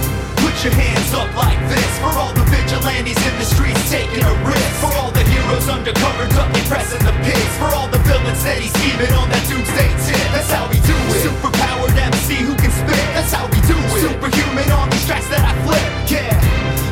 Your 0.63 0.71
hands 0.79 1.11
up 1.11 1.27
like 1.35 1.59
this. 1.67 1.91
For 1.99 2.07
all 2.15 2.31
the 2.31 2.47
vigilantes 2.47 3.19
in 3.19 3.35
the 3.35 3.43
streets 3.43 3.83
taking 3.91 4.23
a 4.23 4.33
risk. 4.47 4.71
For 4.79 4.87
all 4.95 5.11
the 5.11 5.19
heroes 5.27 5.67
undercover 5.67 6.23
ducking, 6.31 6.63
pressing 6.71 7.03
the 7.03 7.11
pigs 7.19 7.57
For 7.59 7.67
all 7.75 7.91
the 7.91 7.99
villains 8.07 8.39
that 8.47 8.63
he's 8.63 8.71
scheming 8.71 9.11
on 9.11 9.27
that 9.27 9.43
doomsday 9.51 9.91
tip. 10.07 10.23
That's 10.31 10.47
how 10.55 10.63
we 10.71 10.79
do 10.87 10.95
it. 10.95 11.27
Superpowered 11.27 11.99
MC 11.99 12.47
who 12.47 12.55
can 12.55 12.71
spit. 12.71 12.95
That's 13.11 13.35
how 13.35 13.43
we 13.51 13.59
do 13.67 13.75
it. 13.75 14.07
Superhuman 14.07 14.71
on 14.71 14.87
these 14.87 15.03
tracks 15.03 15.27
that 15.35 15.43
I 15.43 15.51
flip. 15.67 15.83
Yeah 16.07 16.31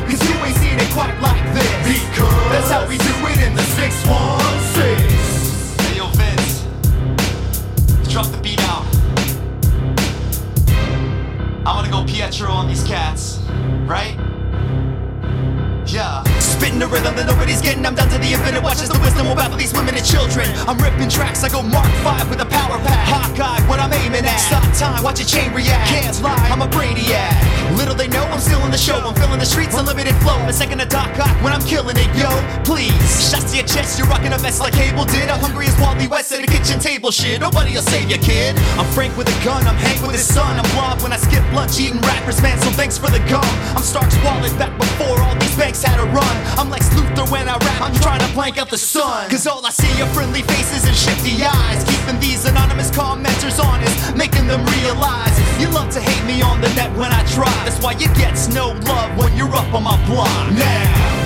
Cause 0.04 0.20
you 0.20 0.36
ain't 0.44 0.56
seen 0.60 0.76
it 0.76 0.92
quite 0.92 1.16
like 1.24 1.40
this. 1.56 1.72
Because 1.88 2.28
That's 2.52 2.68
how 2.68 2.84
we 2.84 3.00
do 3.00 3.14
it 3.32 3.40
in 3.40 3.56
the 3.56 3.64
616 3.72 4.84
Hey 5.80 5.96
yo 5.96 6.12
Vince. 6.12 6.68
Drop 8.12 8.28
the 8.28 8.36
beat 8.44 8.60
out. 8.68 8.84
I'm 11.64 11.80
gonna 11.80 11.88
go 11.88 12.04
Pietro 12.04 12.50
on 12.50 12.66
these 12.66 12.82
cats, 12.82 13.31
right? 13.92 14.16
Yeah. 15.86 16.31
The 16.78 16.86
rhythm 16.88 17.14
that 17.16 17.26
nobody's 17.26 17.60
getting. 17.60 17.84
I'm 17.84 17.94
down 17.94 18.08
to 18.08 18.18
the 18.18 18.32
infinite. 18.32 18.62
Watches 18.62 18.88
the 18.88 18.98
wisdom 18.98 19.28
will 19.28 19.36
these 19.56 19.72
women 19.72 19.94
and 19.94 20.04
children. 20.04 20.48
I'm 20.66 20.78
ripping 20.78 21.08
tracks. 21.08 21.44
I 21.44 21.48
go 21.48 21.62
Mark 21.62 21.86
5 22.02 22.30
with 22.30 22.40
a 22.42 22.48
power 22.48 22.78
pack. 22.82 23.06
Hawkeye, 23.06 23.62
what 23.70 23.78
I'm 23.78 23.92
aiming 23.92 24.26
at. 24.26 24.40
Stop 24.42 24.66
time, 24.74 25.02
watch 25.02 25.20
a 25.20 25.26
chain 25.26 25.54
react. 25.54 25.86
Can't 25.88 26.18
lie, 26.22 26.48
I'm 26.50 26.62
a 26.62 26.66
brainiac. 26.66 27.30
Little 27.78 27.94
they 27.94 28.08
know 28.08 28.24
I'm 28.28 28.40
still 28.40 28.60
in 28.66 28.70
the 28.70 28.80
show. 28.80 28.98
I'm 28.98 29.14
filling 29.14 29.38
the 29.38 29.46
streets, 29.46 29.78
unlimited 29.78 30.14
flow. 30.20 30.36
A 30.50 30.52
second 30.52 30.78
to 30.78 30.86
Doc 30.86 31.14
Ock 31.18 31.32
when 31.42 31.52
I'm 31.52 31.62
killing 31.62 31.96
it, 31.96 32.10
yo. 32.18 32.28
Please. 32.64 32.92
Shots 33.30 33.52
to 33.52 33.56
your 33.56 33.66
chest, 33.66 33.98
you're 33.98 34.08
rocking 34.08 34.32
a 34.32 34.38
vest 34.38 34.60
like 34.60 34.74
Cable 34.74 35.04
did. 35.06 35.30
I'm 35.30 35.40
hungry 35.40 35.66
as 35.66 35.78
Wally 35.78 36.08
West 36.08 36.32
at 36.32 36.42
a 36.42 36.46
kitchen 36.46 36.78
table 36.80 37.10
shit. 37.10 37.40
Nobody 37.40 37.72
will 37.74 37.86
save 37.86 38.10
you, 38.10 38.18
kid. 38.18 38.58
I'm 38.76 38.86
Frank 38.92 39.16
with 39.16 39.30
a 39.30 39.36
gun, 39.44 39.66
I'm 39.66 39.76
Hank 39.76 40.02
with 40.02 40.18
his 40.18 40.26
son. 40.26 40.58
I'm 40.58 40.68
Blob 40.74 41.00
when 41.00 41.12
I 41.12 41.16
skip 41.16 41.44
lunch, 41.54 41.78
eating 41.78 42.00
rappers, 42.02 42.42
man. 42.42 42.58
So 42.58 42.70
thanks 42.74 42.98
for 42.98 43.10
the 43.10 43.22
gum. 43.30 43.46
I'm 43.76 43.82
Stark's 43.82 44.16
wallet 44.24 44.52
back 44.58 44.74
before 44.78 45.22
all 45.22 45.34
these 45.38 45.56
banks 45.56 45.82
had 45.82 45.98
a 46.00 46.06
run. 46.10 46.36
I'm 46.58 46.61
Lex 46.70 46.88
Luthor 46.90 47.30
when 47.30 47.48
I 47.48 47.56
rap, 47.56 47.80
I'm 47.80 47.94
trying 48.00 48.20
to 48.20 48.32
blank 48.34 48.58
out 48.58 48.70
the 48.70 48.78
sun. 48.78 49.28
Cause 49.30 49.46
all 49.46 49.64
I 49.64 49.70
see 49.70 50.02
are 50.02 50.08
friendly 50.14 50.42
faces 50.42 50.84
and 50.86 50.96
shifty 50.96 51.42
eyes. 51.44 51.84
Keeping 51.84 52.20
these 52.20 52.44
anonymous 52.44 52.90
commenters 52.90 53.62
honest, 53.62 54.16
making 54.16 54.46
them 54.46 54.64
realize 54.80 55.34
you 55.60 55.68
love 55.68 55.90
to 55.94 56.00
hate 56.00 56.24
me 56.26 56.42
on 56.42 56.60
the 56.60 56.68
net 56.74 56.90
when 56.96 57.12
I 57.12 57.24
try. 57.34 57.52
That's 57.64 57.80
why 57.82 57.92
you 57.92 58.08
get 58.14 58.34
no 58.54 58.68
love 58.90 59.16
when 59.18 59.36
you're 59.36 59.54
up 59.54 59.72
on 59.74 59.84
my 59.84 59.96
block. 60.06 60.52
Now. 60.52 61.21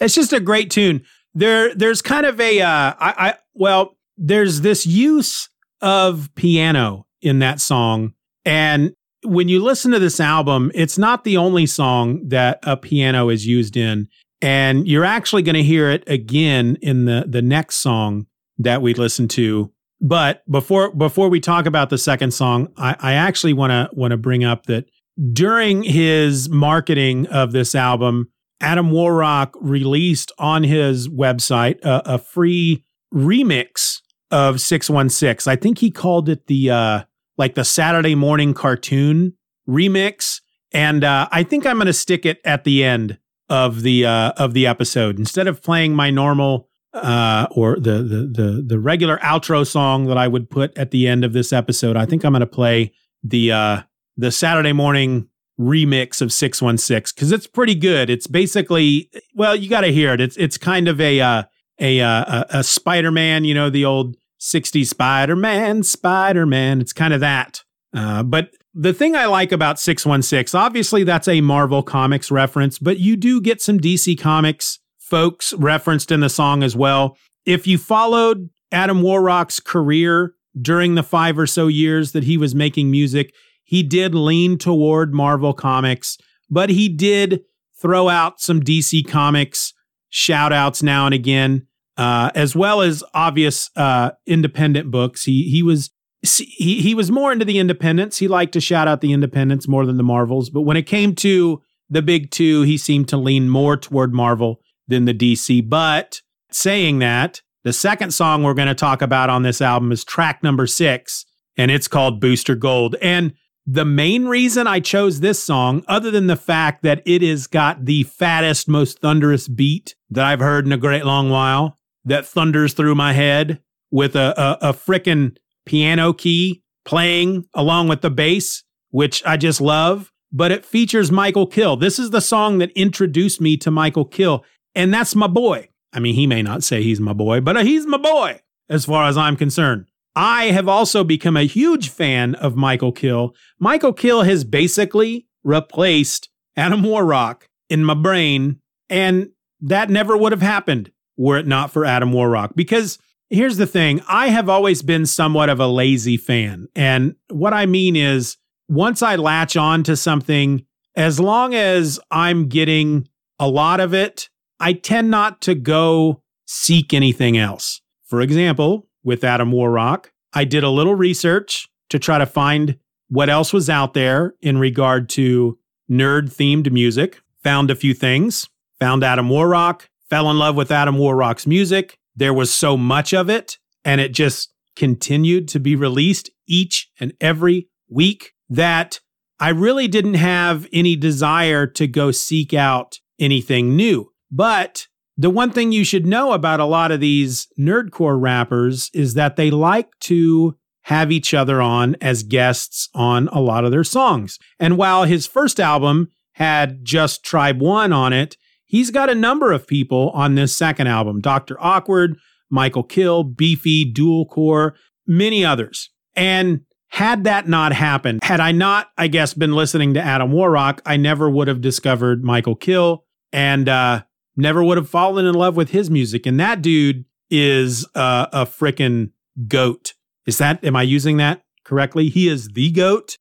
It's 0.00 0.14
just 0.14 0.32
a 0.32 0.40
great 0.40 0.70
tune. 0.70 1.04
There 1.34 1.74
there's 1.74 2.02
kind 2.02 2.26
of 2.26 2.40
a 2.40 2.60
uh 2.60 2.94
I, 2.98 3.14
I 3.18 3.34
well, 3.54 3.96
there's 4.16 4.60
this 4.60 4.86
use 4.86 5.48
of 5.80 6.30
piano 6.34 7.06
in 7.22 7.38
that 7.40 7.60
song 7.60 8.14
and 8.44 8.92
when 9.24 9.48
you 9.48 9.62
listen 9.62 9.90
to 9.90 9.98
this 9.98 10.20
album, 10.20 10.70
it's 10.74 10.96
not 10.96 11.24
the 11.24 11.36
only 11.36 11.66
song 11.66 12.28
that 12.28 12.60
a 12.62 12.76
piano 12.76 13.28
is 13.28 13.46
used 13.46 13.76
in 13.76 14.08
and 14.40 14.86
you're 14.86 15.04
actually 15.04 15.42
going 15.42 15.56
to 15.56 15.62
hear 15.62 15.90
it 15.90 16.04
again 16.06 16.76
in 16.80 17.04
the 17.04 17.24
the 17.28 17.42
next 17.42 17.76
song 17.76 18.26
that 18.58 18.82
we 18.82 18.94
listen 18.94 19.28
to. 19.28 19.72
But 20.00 20.48
before 20.50 20.94
before 20.94 21.28
we 21.28 21.40
talk 21.40 21.66
about 21.66 21.90
the 21.90 21.98
second 21.98 22.32
song, 22.32 22.68
I, 22.76 22.96
I 23.00 23.12
actually 23.14 23.52
want 23.52 23.70
to 23.72 23.90
want 23.92 24.12
to 24.12 24.16
bring 24.16 24.44
up 24.44 24.66
that 24.66 24.86
during 25.32 25.82
his 25.82 26.48
marketing 26.48 27.26
of 27.26 27.50
this 27.50 27.74
album, 27.74 28.30
Adam 28.60 28.90
Warrock 28.90 29.54
released 29.60 30.32
on 30.38 30.64
his 30.64 31.08
website 31.08 31.80
a, 31.84 32.14
a 32.14 32.18
free 32.18 32.84
remix 33.14 34.00
of 34.30 34.60
616. 34.60 35.50
I 35.50 35.56
think 35.56 35.78
he 35.78 35.90
called 35.90 36.28
it 36.28 36.46
the 36.46 36.70
uh 36.70 37.02
like 37.38 37.54
the 37.54 37.64
Saturday 37.64 38.14
morning 38.14 38.52
cartoon 38.52 39.32
remix. 39.68 40.40
And 40.72 41.04
uh, 41.04 41.28
I 41.30 41.44
think 41.44 41.64
I'm 41.64 41.76
going 41.76 41.86
to 41.86 41.92
stick 41.92 42.26
it 42.26 42.40
at 42.44 42.64
the 42.64 42.84
end 42.84 43.18
of 43.48 43.82
the 43.82 44.04
uh, 44.04 44.32
of 44.36 44.52
the 44.52 44.66
episode 44.66 45.18
instead 45.18 45.46
of 45.46 45.62
playing 45.62 45.94
my 45.94 46.10
normal 46.10 46.68
uh, 46.92 47.46
or 47.52 47.76
the, 47.76 48.02
the 48.02 48.42
the 48.42 48.64
the 48.66 48.78
regular 48.78 49.18
outro 49.18 49.66
song 49.66 50.06
that 50.06 50.18
I 50.18 50.28
would 50.28 50.50
put 50.50 50.76
at 50.76 50.90
the 50.90 51.08
end 51.08 51.24
of 51.24 51.32
this 51.32 51.52
episode. 51.52 51.96
I 51.96 52.04
think 52.04 52.24
I'm 52.24 52.32
going 52.32 52.40
to 52.40 52.46
play 52.46 52.92
the 53.22 53.52
uh, 53.52 53.82
the 54.16 54.30
Saturday 54.30 54.72
morning 54.72 55.28
remix 55.58 56.22
of 56.22 56.32
616 56.32 57.14
because 57.14 57.32
it's 57.32 57.46
pretty 57.46 57.74
good. 57.74 58.10
It's 58.10 58.26
basically 58.26 59.10
well, 59.34 59.56
you 59.56 59.68
got 59.68 59.82
to 59.82 59.92
hear 59.92 60.14
it. 60.14 60.20
It's 60.20 60.36
it's 60.36 60.56
kind 60.58 60.88
of 60.88 61.00
a 61.00 61.20
uh, 61.20 61.42
a 61.80 62.00
uh, 62.00 62.44
a, 62.50 62.64
Spider 62.64 63.10
Man, 63.10 63.44
you 63.44 63.54
know, 63.54 63.70
the 63.70 63.84
old 63.84 64.16
60s 64.40 64.86
Spider 64.86 65.36
Man, 65.36 65.82
Spider 65.82 66.46
Man. 66.46 66.80
It's 66.80 66.92
kind 66.92 67.12
of 67.12 67.20
that. 67.20 67.62
Uh, 67.94 68.22
but 68.22 68.50
the 68.74 68.92
thing 68.92 69.16
I 69.16 69.26
like 69.26 69.50
about 69.50 69.80
616, 69.80 70.58
obviously 70.58 71.02
that's 71.02 71.26
a 71.26 71.40
Marvel 71.40 71.82
Comics 71.82 72.30
reference, 72.30 72.78
but 72.78 72.98
you 72.98 73.16
do 73.16 73.40
get 73.40 73.60
some 73.60 73.80
DC 73.80 74.18
Comics 74.20 74.78
folks 74.98 75.54
referenced 75.54 76.12
in 76.12 76.20
the 76.20 76.28
song 76.28 76.62
as 76.62 76.76
well. 76.76 77.16
If 77.46 77.66
you 77.66 77.78
followed 77.78 78.50
Adam 78.70 79.02
Warrock's 79.02 79.58
career 79.58 80.34
during 80.60 80.94
the 80.94 81.02
five 81.02 81.38
or 81.38 81.46
so 81.46 81.66
years 81.66 82.12
that 82.12 82.24
he 82.24 82.36
was 82.36 82.54
making 82.54 82.90
music, 82.90 83.32
he 83.68 83.82
did 83.82 84.14
lean 84.14 84.56
toward 84.56 85.12
Marvel 85.12 85.52
Comics, 85.52 86.16
but 86.48 86.70
he 86.70 86.88
did 86.88 87.42
throw 87.78 88.08
out 88.08 88.40
some 88.40 88.62
DC 88.62 89.06
Comics 89.06 89.74
shout 90.08 90.54
outs 90.54 90.82
now 90.82 91.04
and 91.04 91.14
again, 91.14 91.66
uh, 91.98 92.30
as 92.34 92.56
well 92.56 92.80
as 92.80 93.04
obvious 93.12 93.68
uh, 93.76 94.12
independent 94.26 94.90
books. 94.90 95.24
He 95.24 95.50
he 95.50 95.62
was 95.62 95.90
he 96.22 96.80
he 96.80 96.94
was 96.94 97.10
more 97.10 97.30
into 97.30 97.44
the 97.44 97.58
independents. 97.58 98.16
He 98.16 98.26
liked 98.26 98.54
to 98.54 98.60
shout 98.62 98.88
out 98.88 99.02
the 99.02 99.12
independents 99.12 99.68
more 99.68 99.84
than 99.84 99.98
the 99.98 100.02
Marvels, 100.02 100.48
but 100.48 100.62
when 100.62 100.78
it 100.78 100.86
came 100.86 101.14
to 101.16 101.60
the 101.90 102.00
big 102.00 102.30
two, 102.30 102.62
he 102.62 102.78
seemed 102.78 103.08
to 103.08 103.18
lean 103.18 103.50
more 103.50 103.76
toward 103.76 104.14
Marvel 104.14 104.62
than 104.86 105.04
the 105.04 105.12
DC. 105.12 105.68
But 105.68 106.22
saying 106.50 107.00
that, 107.00 107.42
the 107.64 107.74
second 107.74 108.14
song 108.14 108.42
we're 108.42 108.54
going 108.54 108.68
to 108.68 108.74
talk 108.74 109.02
about 109.02 109.28
on 109.28 109.42
this 109.42 109.60
album 109.60 109.92
is 109.92 110.04
track 110.04 110.42
number 110.42 110.66
six, 110.66 111.26
and 111.58 111.70
it's 111.70 111.86
called 111.86 112.18
Booster 112.18 112.54
Gold. 112.54 112.96
And 113.02 113.34
the 113.70 113.84
main 113.84 114.24
reason 114.24 114.66
I 114.66 114.80
chose 114.80 115.20
this 115.20 115.42
song, 115.42 115.84
other 115.86 116.10
than 116.10 116.26
the 116.26 116.36
fact 116.36 116.82
that 116.84 117.02
it 117.04 117.20
has 117.20 117.46
got 117.46 117.84
the 117.84 118.04
fattest, 118.04 118.66
most 118.66 119.00
thunderous 119.00 119.46
beat 119.46 119.94
that 120.08 120.24
I've 120.24 120.40
heard 120.40 120.64
in 120.64 120.72
a 120.72 120.78
great 120.78 121.04
long 121.04 121.28
while, 121.28 121.78
that 122.02 122.24
thunders 122.24 122.72
through 122.72 122.94
my 122.94 123.12
head 123.12 123.60
with 123.90 124.16
a, 124.16 124.32
a, 124.40 124.70
a 124.70 124.72
frickin' 124.72 125.36
piano 125.66 126.14
key 126.14 126.62
playing 126.86 127.44
along 127.52 127.88
with 127.88 128.00
the 128.00 128.08
bass, 128.10 128.64
which 128.88 129.22
I 129.26 129.36
just 129.36 129.60
love. 129.60 130.12
But 130.32 130.50
it 130.50 130.64
features 130.64 131.10
Mikal 131.10 131.50
kHill. 131.52 131.78
This 131.78 131.98
is 131.98 132.08
the 132.08 132.22
song 132.22 132.58
that 132.58 132.70
introduced 132.70 133.38
me 133.38 133.58
to 133.58 133.70
Mikal 133.70 134.10
kHill, 134.10 134.44
and 134.74 134.94
that's 134.94 135.14
my 135.14 135.26
boy. 135.26 135.68
I 135.92 136.00
mean, 136.00 136.14
he 136.14 136.26
may 136.26 136.40
not 136.40 136.62
say 136.62 136.82
he's 136.82 137.00
my 137.00 137.12
boy, 137.12 137.42
but 137.42 137.62
he's 137.66 137.86
my 137.86 137.98
boy 137.98 138.40
as 138.70 138.86
far 138.86 139.08
as 139.08 139.18
I'm 139.18 139.36
concerned. 139.36 139.88
I 140.16 140.46
have 140.46 140.68
also 140.68 141.04
become 141.04 141.36
a 141.36 141.44
huge 141.44 141.90
fan 141.90 142.34
of 142.36 142.54
Mikal 142.54 142.92
kHill. 142.92 143.34
Mikal 143.62 143.94
kHill 143.94 144.26
has 144.26 144.44
basically 144.44 145.26
replaced 145.44 146.28
Adam 146.56 146.82
Warrock 146.82 147.48
in 147.68 147.84
my 147.84 147.94
brain, 147.94 148.60
and 148.88 149.30
that 149.60 149.90
never 149.90 150.16
would 150.16 150.32
have 150.32 150.42
happened 150.42 150.90
were 151.16 151.38
it 151.38 151.46
not 151.46 151.70
for 151.70 151.84
Adam 151.84 152.12
Warrock. 152.12 152.54
Because 152.54 152.98
here's 153.30 153.56
the 153.56 153.66
thing 153.66 154.02
I 154.08 154.28
have 154.28 154.48
always 154.48 154.82
been 154.82 155.06
somewhat 155.06 155.50
of 155.50 155.60
a 155.60 155.66
lazy 155.66 156.16
fan. 156.16 156.68
And 156.74 157.14
what 157.28 157.52
I 157.52 157.66
mean 157.66 157.96
is, 157.96 158.36
once 158.68 159.02
I 159.02 159.16
latch 159.16 159.56
on 159.56 159.82
to 159.84 159.96
something, 159.96 160.64
as 160.96 161.20
long 161.20 161.54
as 161.54 162.00
I'm 162.10 162.48
getting 162.48 163.08
a 163.38 163.48
lot 163.48 163.80
of 163.80 163.94
it, 163.94 164.28
I 164.60 164.72
tend 164.72 165.10
not 165.10 165.40
to 165.42 165.54
go 165.54 166.22
seek 166.46 166.92
anything 166.92 167.38
else. 167.38 167.80
For 168.06 168.20
example, 168.20 168.87
with 169.02 169.24
Adam 169.24 169.52
Warrock. 169.52 170.12
I 170.32 170.44
did 170.44 170.64
a 170.64 170.70
little 170.70 170.94
research 170.94 171.68
to 171.90 171.98
try 171.98 172.18
to 172.18 172.26
find 172.26 172.78
what 173.08 173.30
else 173.30 173.52
was 173.52 173.70
out 173.70 173.94
there 173.94 174.34
in 174.42 174.58
regard 174.58 175.08
to 175.10 175.58
nerd 175.90 176.34
themed 176.34 176.70
music. 176.70 177.20
Found 177.42 177.70
a 177.70 177.76
few 177.76 177.94
things, 177.94 178.48
found 178.78 179.02
Adam 179.02 179.28
Warrock, 179.28 179.88
fell 180.10 180.30
in 180.30 180.38
love 180.38 180.56
with 180.56 180.70
Adam 180.70 180.98
Warrock's 180.98 181.46
music. 181.46 181.98
There 182.14 182.34
was 182.34 182.52
so 182.52 182.76
much 182.76 183.14
of 183.14 183.30
it, 183.30 183.58
and 183.84 184.00
it 184.00 184.12
just 184.12 184.52
continued 184.76 185.48
to 185.48 185.60
be 185.60 185.76
released 185.76 186.30
each 186.46 186.90
and 187.00 187.12
every 187.20 187.68
week 187.88 188.32
that 188.48 189.00
I 189.40 189.50
really 189.50 189.88
didn't 189.88 190.14
have 190.14 190.66
any 190.72 190.96
desire 190.96 191.66
to 191.66 191.86
go 191.86 192.10
seek 192.10 192.52
out 192.52 192.98
anything 193.18 193.76
new. 193.76 194.12
But 194.30 194.88
the 195.20 195.30
one 195.30 195.50
thing 195.50 195.72
you 195.72 195.84
should 195.84 196.06
know 196.06 196.32
about 196.32 196.60
a 196.60 196.64
lot 196.64 196.92
of 196.92 197.00
these 197.00 197.48
nerdcore 197.58 198.20
rappers 198.20 198.88
is 198.94 199.14
that 199.14 199.34
they 199.34 199.50
like 199.50 199.90
to 200.00 200.56
have 200.82 201.10
each 201.10 201.34
other 201.34 201.60
on 201.60 201.96
as 202.00 202.22
guests 202.22 202.88
on 202.94 203.28
a 203.28 203.40
lot 203.40 203.64
of 203.64 203.72
their 203.72 203.84
songs. 203.84 204.38
And 204.60 204.78
while 204.78 205.04
his 205.04 205.26
first 205.26 205.58
album 205.58 206.08
had 206.34 206.84
just 206.84 207.24
Tribe 207.24 207.60
One 207.60 207.92
on 207.92 208.12
it, 208.12 208.36
he's 208.64 208.92
got 208.92 209.10
a 209.10 209.14
number 209.14 209.50
of 209.50 209.66
people 209.66 210.10
on 210.10 210.36
this 210.36 210.56
second 210.56 210.86
album 210.86 211.20
Dr. 211.20 211.56
Awkward, 211.60 212.16
Mikal 212.52 212.88
kHill, 212.88 213.36
Beefy, 213.36 213.84
Dual 213.84 214.24
Core, 214.24 214.76
many 215.04 215.44
others. 215.44 215.90
And 216.14 216.60
had 216.90 217.24
that 217.24 217.48
not 217.48 217.72
happened, 217.72 218.20
had 218.22 218.40
I 218.40 218.52
not, 218.52 218.88
I 218.96 219.08
guess, 219.08 219.34
been 219.34 219.52
listening 219.52 219.94
to 219.94 220.00
Adam 220.00 220.32
Warrock, 220.32 220.80
I 220.86 220.96
never 220.96 221.28
would 221.28 221.48
have 221.48 221.60
discovered 221.60 222.22
Mikal 222.22 222.58
kHill. 222.58 223.00
And 223.30 223.68
uh, 223.68 224.02
never 224.38 224.62
would 224.62 224.76
have 224.76 224.88
fallen 224.88 225.26
in 225.26 225.34
love 225.34 225.56
with 225.56 225.70
his 225.70 225.90
music. 225.90 226.26
And 226.26 226.38
that 226.40 226.62
dude 226.62 227.04
is 227.30 227.86
uh, 227.94 228.26
a 228.32 228.46
freaking 228.46 229.10
goat. 229.46 229.94
Is 230.26 230.38
that, 230.38 230.64
am 230.64 230.76
I 230.76 230.82
using 230.82 231.16
that 231.18 231.42
correctly? 231.64 232.08
He 232.08 232.28
is 232.28 232.48
the 232.48 232.70
goat, 232.70 233.18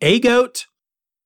a 0.00 0.18
goat. 0.20 0.66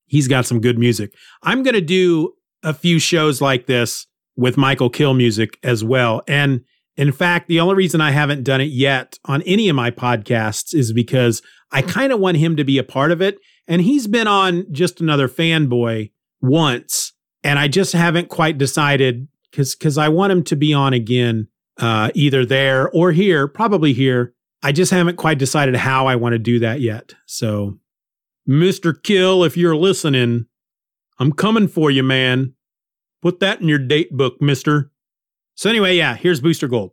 He's 0.07 0.28
got 0.28 0.47
some 0.47 0.61
good 0.61 0.78
music. 0.78 1.12
I'm 1.43 1.62
going 1.62 1.74
to 1.74 1.80
do 1.80 2.32
a 2.62 2.74
few 2.74 2.99
shows 2.99 3.41
like 3.41 3.66
this 3.66 4.07
with 4.36 4.57
Mikal 4.57 4.91
kHill 4.91 5.16
music 5.16 5.59
as 5.62 5.84
well. 5.84 6.22
And 6.26 6.62
in 6.97 7.12
fact, 7.12 7.49
the 7.49 7.61
only 7.61 7.74
reason 7.74 8.01
I 8.01 8.11
haven't 8.11 8.43
done 8.43 8.61
it 8.61 8.70
yet 8.70 9.18
on 9.24 9.43
any 9.43 9.68
of 9.68 9.76
my 9.76 9.91
podcasts 9.91 10.74
is 10.74 10.93
because 10.93 11.43
I 11.70 11.82
kind 11.82 12.12
of 12.12 12.20
want 12.20 12.39
him 12.39 12.57
to 12.57 12.64
be 12.64 12.78
a 12.78 12.84
part 12.84 13.12
of 13.12 13.20
it. 13.20 13.39
And 13.66 13.82
he's 13.82 14.07
been 14.07 14.26
on 14.26 14.66
just 14.72 15.01
another 15.01 15.28
fanboy 15.28 16.11
once 16.41 17.12
and 17.43 17.59
I 17.59 17.68
just 17.68 17.93
haven't 17.93 18.28
quite 18.28 18.59
decided 18.59 19.28
because 19.51 19.74
because 19.74 19.99
I 19.99 20.09
want 20.09 20.32
him 20.32 20.43
to 20.45 20.57
be 20.57 20.72
on 20.72 20.93
again, 20.93 21.49
uh, 21.78 22.11
either 22.14 22.45
there 22.45 22.91
or 22.91 23.12
here, 23.12 23.49
probably 23.49 23.93
here. 23.93 24.34
I 24.62 24.72
just 24.72 24.91
haven't 24.91 25.16
quite 25.16 25.39
decided 25.39 25.76
how 25.76 26.07
I 26.07 26.16
want 26.16 26.32
to 26.32 26.39
do 26.39 26.59
that 26.59 26.80
yet. 26.80 27.14
So, 27.26 27.78
Mister 28.47 28.93
kHill, 28.93 29.47
if 29.47 29.57
you're 29.57 29.76
listening, 29.76 30.47
I'm 31.18 31.32
coming 31.32 31.68
for 31.68 31.91
you, 31.91 32.03
man. 32.03 32.55
Put 33.22 33.41
that 33.41 33.61
in 33.61 33.68
your 33.68 33.78
date 33.78 34.11
book, 34.11 34.41
Mister. 34.41 34.91
So 35.55 35.70
anyway, 35.70 35.97
yeah, 35.97 36.16
here's 36.16 36.41
Booster 36.41 36.68
Gold. 36.68 36.93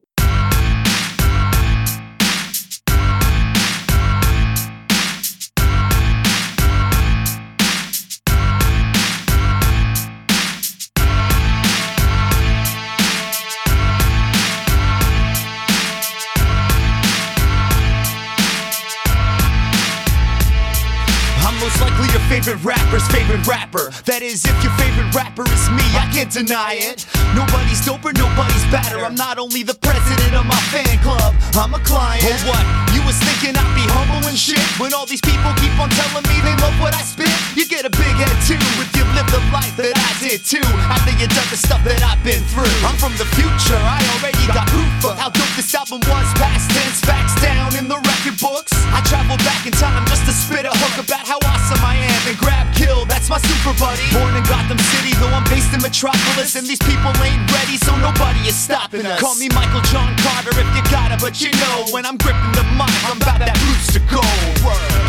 Favorite 22.45 22.77
rapper's 22.77 23.07
favorite 23.09 23.41
rapper. 23.49 23.89
That 24.05 24.21
is, 24.21 24.45
if 24.45 24.53
your 24.61 24.69
favorite 24.77 25.09
rapper 25.17 25.49
is 25.49 25.65
me, 25.73 25.81
I 25.97 26.05
can't 26.13 26.29
deny 26.29 26.77
it. 26.77 27.01
Nobody's 27.33 27.81
doper, 27.81 28.13
nobody's 28.13 28.61
better. 28.69 29.01
I'm 29.01 29.17
not 29.17 29.41
only 29.41 29.65
the 29.65 29.73
president 29.73 30.29
of 30.37 30.45
my 30.45 30.61
fan 30.69 30.85
club, 31.01 31.33
I'm 31.57 31.73
a 31.73 31.81
client. 31.81 32.21
Oh, 32.21 32.53
what? 32.53 32.61
You 32.93 33.01
was 33.01 33.17
thinking 33.17 33.57
I'd 33.57 33.73
be 33.73 33.81
humble 33.89 34.21
and 34.29 34.37
shit? 34.37 34.61
When 34.77 34.93
all 34.93 35.09
these 35.09 35.25
people 35.25 35.49
keep 35.57 35.73
on 35.81 35.89
telling 35.89 36.21
me 36.29 36.37
they 36.45 36.53
love 36.61 36.77
what 36.77 36.93
I 36.93 37.01
spit, 37.01 37.33
you 37.57 37.65
get 37.65 37.81
a 37.81 37.89
big 37.89 38.13
head 38.13 38.37
too 38.45 38.61
if 38.77 38.93
you 38.93 39.01
live 39.17 39.25
the 39.33 39.41
life 39.49 39.73
that 39.81 39.97
I 39.97 40.11
did 40.21 40.45
too. 40.45 40.65
After 40.85 41.17
you 41.17 41.25
done 41.25 41.49
the 41.49 41.57
stuff 41.57 41.81
that 41.81 42.05
I've 42.05 42.21
been 42.21 42.45
through. 42.53 42.69
I'm 42.85 42.93
from 43.01 43.17
the 43.17 43.25
future, 43.33 43.81
I 43.81 44.05
already 44.13 44.45
got 44.53 44.69
proof 44.69 45.09
of 45.09 45.17
how 45.17 45.33
dope 45.33 45.49
this 45.57 45.73
album 45.73 46.05
was. 46.05 46.27
Past 46.37 46.69
tense, 46.69 47.01
facts 47.01 47.33
down 47.41 47.73
in 47.73 47.89
the 47.89 47.97
record 47.97 48.37
books. 48.37 48.69
I 48.93 49.01
traveled 49.09 49.41
back 49.41 49.65
in 49.65 49.73
time 49.73 50.05
just 50.05 50.29
to 50.29 50.33
spit 50.33 50.69
a 50.69 50.73
hook 50.77 51.01
about 51.01 51.25
how 51.25 51.41
awesome 51.41 51.81
I 51.81 51.97
am 52.05 52.14
and 52.25 52.37
grab 52.37 52.65
kill. 52.73 53.05
That's 53.05 53.29
my 53.29 53.37
super 53.37 53.73
buddy. 53.77 54.01
Born 54.09 54.33
in 54.33 54.43
Gotham 54.49 54.77
City, 54.93 55.13
though 55.21 55.29
I'm 55.29 55.45
based 55.45 55.73
in 55.73 55.81
Metropolis, 55.81 56.57
and 56.57 56.65
these 56.65 56.81
people 56.81 57.13
ain't 57.21 57.41
ready, 57.53 57.77
so 57.77 57.93
nobody 58.01 58.41
is 58.49 58.57
stopping 58.57 59.05
us. 59.05 59.21
Call 59.21 59.37
me 59.37 59.49
Michael 59.53 59.81
John 59.93 60.09
Carter 60.25 60.53
if 60.57 60.69
you 60.73 60.83
got 60.89 61.13
it, 61.13 61.21
but 61.21 61.37
you 61.41 61.53
know 61.61 61.85
when 61.93 62.05
I'm 62.05 62.17
gripping 62.17 62.53
the 62.57 62.65
mic, 62.73 62.93
I'm 63.05 63.21
about 63.21 63.39
that 63.45 63.53
boost 63.65 63.93
to 63.93 64.01
go. 64.09 64.25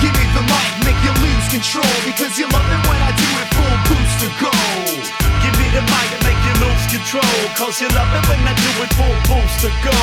Give 0.04 0.12
me 0.12 0.24
the 0.36 0.44
mic, 0.44 0.72
make 0.84 1.00
you 1.00 1.12
lose 1.24 1.46
control 1.48 1.96
because 2.04 2.36
you 2.36 2.46
love 2.52 2.68
it 2.68 2.82
when 2.84 3.00
I 3.00 3.10
do 3.16 3.28
it 3.40 3.48
full 3.52 3.76
Booster 3.88 4.32
Gold. 4.40 5.04
Give 5.40 5.56
me 5.60 5.68
the 5.72 5.84
mic 5.88 6.08
and 6.12 6.22
make 6.26 6.40
you 6.48 6.54
lose 6.58 6.84
control 6.90 7.38
Cause 7.54 7.78
you 7.80 7.86
love 7.94 8.08
it 8.08 8.24
when 8.26 8.40
I 8.48 8.54
do 8.56 8.70
it 8.82 8.90
full 8.98 9.16
boost 9.30 9.60
to 9.62 9.70
go 9.84 9.94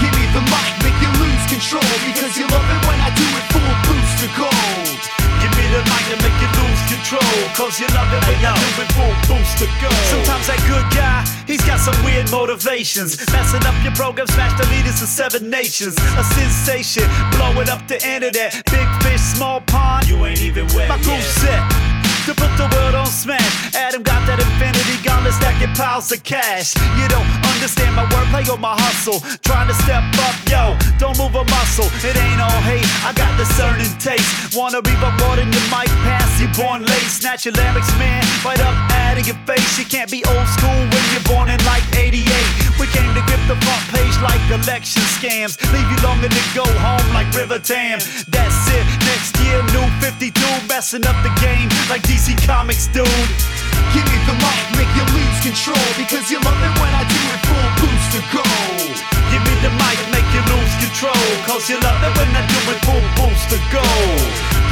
Give 0.00 0.10
me 0.16 0.26
the 0.34 0.42
mic, 0.42 0.72
make 0.82 0.98
you 0.98 1.12
lose 1.22 1.44
control 1.46 1.86
Because 2.02 2.34
you 2.34 2.48
love 2.48 2.66
it 2.66 2.82
when 2.88 2.98
I 2.98 3.14
do 3.14 3.26
it 3.36 3.46
full 3.52 3.74
boost 3.86 4.14
to 4.24 4.28
go 4.34 4.75
the 5.76 5.82
mic 5.92 6.06
and 6.08 6.20
make 6.24 6.38
you 6.40 6.48
lose 6.56 6.82
control. 6.88 7.36
Cause 7.52 7.76
you 7.80 7.86
love 7.92 8.08
it 8.08 8.22
when 8.24 8.40
I 8.40 8.56
do 8.56 8.82
it 8.82 8.90
full 8.96 9.14
boost 9.28 9.58
to 9.60 9.66
go. 9.80 9.90
Sometimes 10.08 10.46
that 10.48 10.60
good 10.64 10.86
guy, 10.96 11.20
he's 11.44 11.64
got 11.64 11.80
some 11.80 11.96
weird 12.04 12.30
motivations. 12.30 13.20
Messing 13.32 13.64
up 13.68 13.76
your 13.84 13.92
program, 13.92 14.26
smash 14.26 14.56
the 14.56 14.66
leaders 14.72 15.02
of 15.02 15.08
seven 15.08 15.50
nations. 15.50 15.96
A 16.16 16.24
sensation, 16.24 17.04
blowing 17.36 17.68
up 17.68 17.84
the 17.88 18.00
internet. 18.00 18.56
Big 18.72 18.88
fish, 19.04 19.20
small 19.20 19.60
pond, 19.68 20.08
You 20.08 20.24
ain't 20.24 20.40
even 20.40 20.66
wet 20.72 20.88
my 20.88 20.96
yet. 20.96 21.22
set 21.22 21.85
to 22.26 22.34
put 22.34 22.50
the 22.58 22.66
world 22.74 22.98
on 22.98 23.06
smash. 23.06 23.70
Adam 23.78 24.02
got 24.02 24.18
that 24.26 24.42
infinity 24.42 24.98
gauntlet 25.06 25.30
stacking 25.38 25.70
piles 25.78 26.10
of 26.10 26.18
cash. 26.26 26.74
You 26.98 27.06
don't 27.06 27.26
understand 27.54 27.94
my 27.94 28.02
wordplay 28.10 28.42
or 28.50 28.58
my 28.58 28.74
hustle. 28.74 29.22
Trying 29.46 29.70
to 29.70 29.76
step 29.86 30.02
up, 30.26 30.34
yo, 30.50 30.74
don't 30.98 31.14
move 31.22 31.38
a 31.38 31.46
muscle. 31.46 31.86
It 32.02 32.18
ain't 32.18 32.42
all 32.42 32.62
hate, 32.66 32.82
I 33.06 33.14
got 33.14 33.30
discerning 33.38 33.94
taste. 34.02 34.26
Wanna 34.58 34.82
be 34.82 34.90
more 35.22 35.38
than 35.38 35.54
your 35.54 35.66
mic 35.70 35.86
pass. 36.02 36.26
You 36.42 36.50
born 36.58 36.82
late, 36.82 37.06
snatch 37.06 37.46
your 37.46 37.54
larynx, 37.54 37.86
man, 37.94 38.26
right 38.42 38.58
up 38.58 38.74
out 39.06 39.14
of 39.14 39.24
your 39.26 39.38
face. 39.46 39.78
You 39.78 39.86
can't 39.86 40.10
be 40.10 40.26
old 40.26 40.48
school 40.58 40.82
when 40.90 41.04
you're 41.14 41.28
born 41.30 41.46
in 41.46 41.62
like 41.62 41.86
88. 41.94 42.26
We 42.82 42.90
came 42.90 43.14
to 43.14 43.22
grip 43.22 43.42
the 43.46 43.54
front 43.62 43.84
page 43.94 44.16
like 44.18 44.42
election 44.50 45.06
scams. 45.14 45.54
Leave 45.70 45.86
you 45.86 45.98
longer 46.02 46.26
to 46.26 46.42
go 46.58 46.66
home 46.82 47.06
like 47.14 47.30
River 47.38 47.62
Tam. 47.62 48.02
That's 48.26 48.60
it, 48.74 48.84
next 49.06 49.38
year, 49.46 49.62
new 49.70 49.86
52, 50.02 50.34
messing 50.66 51.06
up 51.06 51.14
the 51.22 51.30
game 51.38 51.70
like 51.86 52.02
DC 52.16 52.32
Comics, 52.48 52.88
dude. 52.96 53.04
Give 53.92 54.00
me 54.08 54.16
the 54.24 54.32
mic, 54.40 54.64
make 54.80 54.88
you 54.96 55.04
lose 55.12 55.38
control 55.44 55.86
Because 56.00 56.32
you 56.32 56.40
love 56.40 56.58
it 56.58 56.74
when 56.80 56.92
I 56.96 57.04
do 57.04 57.20
it 57.28 57.40
full 57.44 57.68
boost 57.78 58.08
to 58.16 58.20
go 58.34 58.44
Give 59.30 59.42
me 59.46 59.54
the 59.62 59.70
mic, 59.78 60.00
make 60.10 60.26
you 60.34 60.42
lose 60.48 60.74
control 60.80 61.28
Cause 61.46 61.68
you 61.70 61.78
love 61.78 62.00
it 62.02 62.12
when 62.18 62.28
I 62.34 62.42
do 62.50 62.58
it 62.72 62.80
full 62.82 63.04
boost 63.20 63.46
to 63.52 63.58
go 63.70 63.84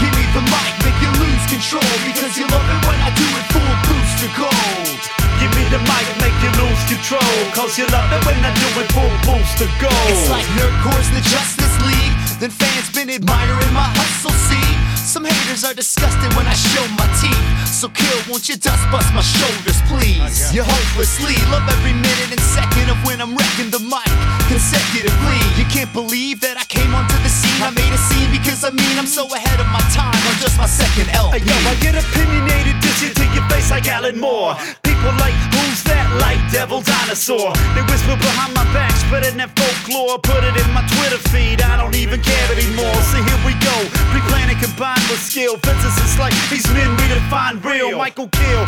Give 0.00 0.12
me 0.18 0.24
the 0.34 0.42
mic, 0.50 0.72
make 0.82 0.98
you 0.98 1.12
lose 1.20 1.44
control 1.46 1.94
because 2.08 2.34
you 2.34 2.48
love 2.48 2.64
it 2.66 2.80
when 2.88 2.98
I 2.98 3.10
do 3.14 3.26
it 3.38 3.46
full 3.54 3.74
boost 3.86 4.14
to 4.24 4.28
gold. 4.34 5.00
Give 5.38 5.52
me 5.54 5.64
the 5.70 5.78
mic, 5.86 6.06
make 6.18 6.34
you 6.42 6.50
lose 6.58 6.82
control. 6.90 7.36
Cause 7.54 7.78
you 7.78 7.86
love 7.94 8.10
it 8.10 8.22
when 8.26 8.40
I 8.42 8.50
do 8.56 8.68
it 8.82 8.88
full 8.90 9.14
boost 9.22 9.62
to 9.62 9.68
go. 9.78 9.92
It's 10.10 10.28
like 10.28 10.48
Nerdcore's 10.58 11.10
the 11.14 11.22
Justice 11.22 11.76
League. 11.86 12.16
Then 12.40 12.50
fans 12.50 12.90
been 12.90 13.08
admiring 13.08 13.72
my 13.72 13.86
hustle, 13.94 14.34
see? 14.48 14.83
Some 15.04 15.26
haters 15.26 15.64
are 15.64 15.74
disgusted 15.74 16.32
when 16.32 16.46
I 16.48 16.56
show 16.56 16.80
my 16.96 17.04
teeth. 17.20 17.68
So 17.68 17.92
kill, 17.92 18.18
won't 18.26 18.48
you 18.48 18.56
dust 18.56 18.80
bust 18.90 19.12
my 19.12 19.20
shoulders, 19.20 19.76
please? 19.84 20.48
You're 20.48 20.64
hopelessly 20.64 21.36
love 21.52 21.68
every 21.68 21.92
minute 21.92 22.32
and 22.32 22.40
second 22.40 22.88
of 22.88 22.96
when 23.04 23.20
I'm 23.20 23.36
wrecking 23.36 23.68
the 23.68 23.84
mic 23.84 24.08
consecutively. 24.48 25.40
You 25.60 25.68
can't 25.68 25.92
believe 25.92 26.40
that 26.40 26.56
I 26.56 26.64
came 26.64 26.94
onto 26.96 27.20
the 27.20 27.28
scene. 27.28 27.60
I 27.60 27.68
made 27.76 27.92
a 27.92 28.00
scene 28.08 28.32
because 28.32 28.64
I 28.64 28.70
mean 28.72 28.96
I'm 28.96 29.06
so 29.06 29.28
ahead 29.28 29.60
of 29.60 29.68
my 29.68 29.84
time. 29.92 30.16
I'm 30.16 30.40
just 30.40 30.56
my 30.56 30.66
second 30.66 31.12
LP. 31.12 31.44
Yo, 31.44 31.52
I 31.52 31.76
get 31.84 31.92
opinionated, 31.92 32.80
dish 32.80 33.04
it 33.04 33.12
to 33.20 33.28
your 33.36 33.44
face 33.52 33.70
like 33.70 33.86
Alan 33.86 34.18
Moore. 34.18 34.56
People 35.04 35.20
who's 35.60 35.84
that? 35.84 36.08
Like 36.16 36.40
Devil 36.48 36.80
Dinosaur. 36.80 37.52
They 37.76 37.84
whisper 37.84 38.16
behind 38.16 38.56
my 38.56 38.64
back, 38.72 38.96
spreading 38.96 39.36
that 39.36 39.52
folklore. 39.52 40.16
Put 40.16 40.40
it 40.48 40.56
in 40.56 40.68
my 40.72 40.80
Twitter 40.96 41.20
feed, 41.28 41.60
I 41.60 41.76
don't 41.76 41.92
even 41.92 42.24
care 42.24 42.48
anymore. 42.48 42.96
So 43.12 43.20
here 43.20 43.40
we 43.44 43.52
go, 43.60 43.76
pre-planning 44.08 44.56
combined 44.56 45.04
with 45.12 45.20
skill. 45.20 45.60
Fences 45.60 45.92
is 46.00 46.16
like 46.16 46.32
these 46.48 46.64
men 46.72 46.88
redefine 46.96 47.60
real. 47.60 48.00
Mikal 48.00 48.32
kHill, 48.32 48.64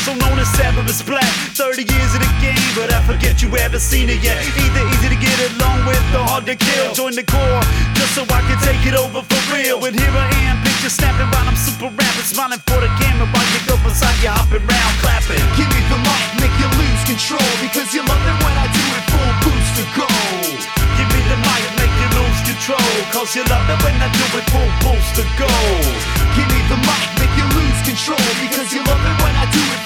also 0.00 0.16
known 0.16 0.38
as 0.40 0.48
Severus 0.56 1.02
Black. 1.04 1.28
30 1.52 1.84
years 1.84 2.12
in 2.16 2.24
the 2.24 2.32
game, 2.40 2.56
but 2.72 2.88
I 2.88 3.04
forget 3.04 3.44
you 3.44 3.52
ever 3.60 3.76
seen 3.76 4.08
it 4.08 4.24
yet. 4.24 4.40
Either 4.40 4.84
easy 4.96 5.12
to 5.12 5.20
get 5.20 5.36
along 5.52 5.84
with 5.84 6.00
or 6.16 6.24
hard 6.24 6.48
to 6.48 6.56
kill. 6.56 6.96
Join 6.96 7.12
the 7.12 7.24
core, 7.24 7.60
just 8.00 8.16
so 8.16 8.24
I 8.32 8.40
can 8.48 8.56
take 8.64 8.80
it 8.88 8.96
over 8.96 9.20
for 9.20 9.40
real. 9.52 9.76
And 9.84 9.92
here 9.92 10.16
I 10.16 10.24
am, 10.48 10.56
picture 10.64 10.88
snapping 10.88 11.28
while 11.28 11.44
I'm 11.44 11.58
super 11.58 11.92
rapping, 11.92 12.24
smiling 12.24 12.64
for 12.64 12.80
the 12.80 12.88
camera 12.96 13.28
while 13.28 13.48
you 13.52 13.60
go 13.68 13.76
beside 13.84 14.16
you 14.24 14.32
hopping 14.32 14.64
round, 14.64 14.94
clapping. 15.04 15.44
Give 15.60 15.68
me 15.68 15.80
the 15.92 15.98
mic, 16.00 16.48
make 16.48 16.56
you 16.56 16.68
lose 16.80 17.02
control 17.04 17.52
because 17.60 17.92
you 17.92 18.00
love 18.00 18.24
it 18.24 18.36
when 18.40 18.56
I 18.56 18.66
do 18.72 18.84
it 18.96 19.04
full 19.04 19.32
boost 19.44 19.72
to 19.76 19.84
gold. 20.00 20.60
Give 20.96 21.08
me 21.12 21.20
the 21.28 21.38
mic, 21.44 21.64
make 21.76 21.94
you 22.00 22.08
lose 22.16 22.40
control. 22.48 22.92
Cause 23.12 23.36
you 23.36 23.44
love 23.52 23.68
it 23.68 23.78
when 23.84 23.96
I 24.00 24.08
do 24.16 24.24
it 24.32 24.46
full 24.48 24.70
boost 24.80 25.12
to 25.20 25.24
gold. 25.36 25.92
Give 26.32 26.48
me 26.48 26.60
the 26.72 26.78
mic, 26.88 27.08
make 27.20 27.34
you 27.36 27.46
lose 27.52 27.80
control 27.84 28.28
because 28.48 28.72
you 28.72 28.80
love 28.88 29.02
it 29.04 29.16
when 29.20 29.34
I 29.36 29.44
do 29.52 29.60
it 29.76 29.79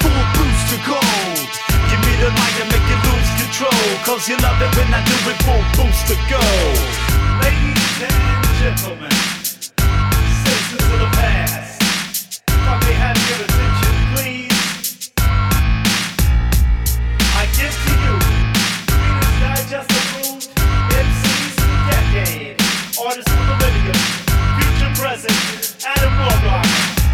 to 0.75 0.81
gold. 0.91 1.39
Give 1.91 2.03
me 2.03 2.15
the 2.19 2.31
mic 2.35 2.55
and 2.59 2.69
make 2.75 2.87
you 2.91 2.99
lose 3.07 3.31
control. 3.39 3.87
Cause 4.03 4.29
you 4.29 4.37
love 4.39 4.59
it 4.59 4.71
when 4.75 4.91
I 4.91 5.01
do 5.07 5.15
it 5.31 5.39
full 5.47 5.63
boost 5.79 6.03
to 6.11 6.17
gold. 6.27 6.79
Ladies 7.43 8.03
and 8.03 8.19
gentlemen, 8.59 9.15
citizens 10.43 10.83
of 10.83 10.99
the 10.99 11.11
past, 11.15 11.79
if 12.49 12.67
I 12.67 12.75
may 12.83 12.95
have 13.05 13.19
your 13.29 13.41
attention, 13.47 13.95
please. 14.15 15.13
I 17.39 17.47
give 17.55 17.75
to 17.85 17.93
you 18.03 18.15
Reader's 18.99 19.37
Digest 19.43 19.91
MCs 20.91 21.55
of 21.55 21.69
the 21.71 21.79
decade, 21.95 22.59
artists 22.99 23.31
of 23.31 23.39
the 23.39 23.47
millennium, 23.47 24.01
future 24.59 24.93
present, 24.99 25.39
Adam 25.87 26.15
Warrock, 26.19 26.67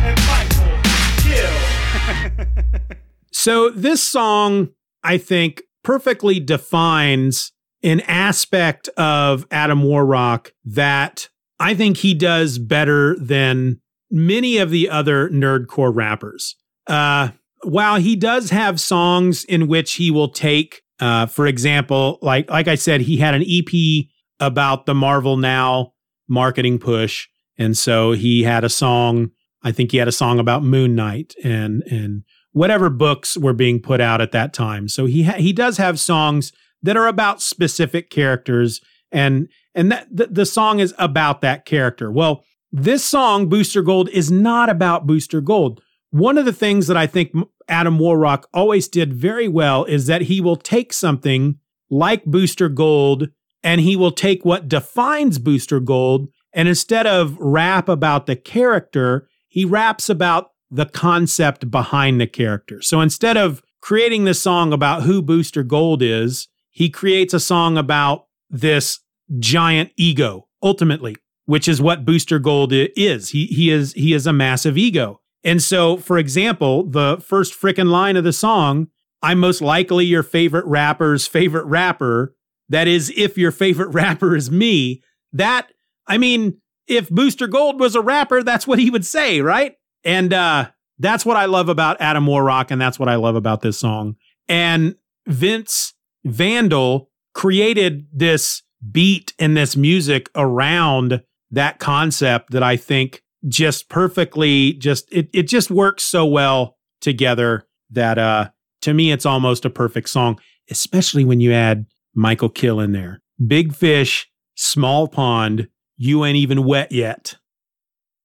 and 0.09 0.17
Mikal 0.25 0.81
kHill. 1.21 2.97
So 3.43 3.71
this 3.71 4.03
song, 4.03 4.69
I 5.03 5.17
think, 5.17 5.63
perfectly 5.83 6.41
defines 6.41 7.53
an 7.83 8.01
aspect 8.01 8.89
of 8.99 9.47
Adam 9.51 9.83
Warrock 9.83 10.53
that 10.67 11.27
I 11.59 11.73
think 11.73 11.97
he 11.97 12.13
does 12.13 12.59
better 12.59 13.17
than 13.19 13.81
many 14.11 14.59
of 14.59 14.69
the 14.69 14.91
other 14.91 15.31
nerdcore 15.31 15.91
rappers. 15.91 16.55
Uh, 16.87 17.31
while 17.63 17.97
he 17.97 18.15
does 18.15 18.51
have 18.51 18.79
songs 18.79 19.45
in 19.45 19.69
which 19.69 19.95
he 19.95 20.11
will 20.11 20.29
take, 20.29 20.83
uh, 21.01 21.25
for 21.25 21.47
example, 21.47 22.19
like 22.21 22.51
like 22.51 22.69
I 22.69 22.75
said, 22.75 23.01
he 23.01 23.17
had 23.17 23.33
an 23.33 23.45
EP 23.49 24.05
about 24.39 24.85
the 24.85 24.95
Marvel 24.95 25.39
Now 25.39 25.95
marketing 26.29 26.79
push, 26.79 27.27
and 27.57 27.75
so 27.75 28.13
he 28.13 28.43
had 28.43 28.65
a 28.65 28.69
song. 28.69 29.31
I 29.63 29.73
think 29.73 29.93
he 29.93 29.97
had 29.97 30.09
a 30.09 30.13
song 30.13 30.39
about 30.39 30.63
Moon 30.63 30.95
Knight 30.95 31.33
and 31.43 31.83
and 31.85 32.25
whatever 32.53 32.91
books 32.91 33.37
were 33.37 33.53
being 33.53 33.81
put 33.81 34.01
out 34.01 34.21
at 34.21 34.33
that 34.33 34.53
time. 34.53 34.89
So 34.89 35.07
he 35.07 35.25
ha- 35.25 35.39
he 35.39 35.53
does 35.53 35.77
have 35.77 36.01
songs 36.01 36.53
that 36.83 36.97
are 36.97 37.07
about 37.07 37.43
specific 37.43 38.11
characters 38.11 38.81
and 39.13 39.49
and 39.75 39.91
that 39.93 40.09
the, 40.11 40.27
the 40.27 40.47
song 40.47 40.81
is 40.81 40.95
about 40.99 41.41
that 41.43 41.65
character. 41.65 42.11
Well, 42.11 42.45
this 42.73 43.05
song 43.05 43.49
Booster 43.49 43.83
Gold 43.83 44.09
is 44.11 44.31
not 44.31 44.69
about 44.69 45.07
Booster 45.07 45.41
Gold. 45.41 45.81
One 46.11 46.39
of 46.39 46.45
the 46.45 46.53
things 46.53 46.89
that 46.89 46.97
I 46.97 47.07
think 47.07 47.33
Adam 47.69 47.99
Warrock 47.99 48.49
always 48.53 48.89
did 48.89 49.13
very 49.15 49.47
well 49.47 49.85
is 49.85 50.07
that 50.07 50.23
he 50.23 50.41
will 50.41 50.57
take 50.57 50.93
something 50.93 51.59
like 51.89 52.25
Booster 52.25 52.69
Gold 52.69 53.29
and 53.63 53.81
he 53.81 53.95
will 53.95 54.11
take 54.11 54.45
what 54.45 54.69
defines 54.69 55.39
Booster 55.39 55.79
Gold 55.79 56.29
and 56.53 56.69
instead 56.69 57.07
of 57.07 57.37
rap 57.39 57.89
about 57.89 58.27
the 58.27 58.37
character, 58.37 59.29
he 59.49 59.65
raps 59.65 60.09
about 60.09 60.50
the 60.71 60.87
concept 60.87 61.71
behind 61.71 62.21
the 62.21 62.27
character. 62.27 62.81
So 62.83 63.01
instead 63.01 63.37
of 63.37 63.63
creating 63.81 64.25
this 64.25 64.41
song 64.41 64.73
about 64.73 65.03
who 65.03 65.23
Booster 65.23 65.63
Gold 65.63 66.03
is, 66.03 66.49
he 66.71 66.89
creates 66.89 67.35
a 67.35 67.41
song 67.41 67.77
about 67.77 68.27
this 68.49 69.01
giant 69.39 69.91
ego, 69.97 70.49
ultimately, 70.63 71.17
which 71.47 71.67
is 71.67 71.83
what 71.83 72.05
Booster 72.05 72.39
Gold 72.39 72.73
is. 72.73 73.31
He 73.31 73.47
he 73.47 73.71
is 73.71 73.93
he 73.95 74.13
is 74.13 74.27
a 74.27 74.33
massive 74.33 74.79
ego. 74.79 75.21
And 75.43 75.63
so, 75.63 75.97
for 75.97 76.19
example, 76.19 76.85
the 76.85 77.17
first 77.27 77.59
frickin' 77.59 77.89
line 77.91 78.17
of 78.17 78.25
the 78.25 78.33
song, 78.33 78.89
I'm 79.23 79.39
most 79.39 79.63
likely 79.63 80.05
your 80.05 80.23
favorite 80.23 80.67
rapper's 80.67 81.27
favorite 81.27 81.65
rapper. 81.65 82.35
That 82.69 82.89
is, 82.89 83.13
if 83.17 83.39
your 83.39 83.51
favorite 83.51 83.89
rapper 83.93 84.37
is 84.37 84.51
me. 84.51 85.03
That, 85.33 85.73
I 86.07 86.19
mean, 86.19 86.61
if 86.87 87.09
Booster 87.09 87.47
Gold 87.47 87.81
was 87.81 87.95
a 87.95 88.01
rapper, 88.01 88.43
that's 88.43 88.67
what 88.67 88.79
he 88.79 88.91
would 88.91 89.07
say, 89.07 89.41
right? 89.41 89.77
And 90.05 90.33
uh, 90.33 90.71
that's 90.99 91.25
what 91.25 91.37
I 91.37 91.47
love 91.47 91.69
about 91.69 92.01
Adam 92.01 92.27
Warrock, 92.27 92.71
and 92.71 92.81
that's 92.81 92.99
what 92.99 93.09
I 93.09 93.17
love 93.17 93.37
about 93.37 93.61
this 93.63 93.79
song. 93.79 94.17
And 94.49 94.97
Vince 95.27 95.95
Vandal 96.25 97.11
created 97.35 98.07
this 98.13 98.63
beat 98.91 99.33
and 99.39 99.57
this 99.57 99.77
music 99.77 100.31
around 100.35 101.23
that 101.51 101.79
concept 101.79 102.51
that 102.51 102.63
I 102.63 102.77
think 102.77 103.23
just 103.49 103.89
perfectly 103.89 104.75
just 104.75 105.11
it 105.11 105.29
it 105.33 105.45
just 105.45 105.71
works 105.71 106.03
so 106.03 106.27
well 106.27 106.77
together 107.01 107.67
that 107.91 108.19
uh 108.19 108.51
to 108.83 108.93
me 108.93 109.13
it's 109.13 109.27
almost 109.27 109.65
a 109.65 109.71
perfect 109.71 110.09
song, 110.09 110.39
especially 110.71 111.25
when 111.25 111.41
you 111.41 111.53
add 111.53 111.87
Mikal 112.17 112.53
kHill 112.53 112.83
in 112.83 112.93
there. 112.93 113.23
Big 113.47 113.75
fish, 113.75 114.29
small 114.55 115.09
pond, 115.09 115.69
you 115.97 116.25
ain't 116.25 116.37
even 116.37 116.65
wet 116.65 116.93
yet. 116.93 117.37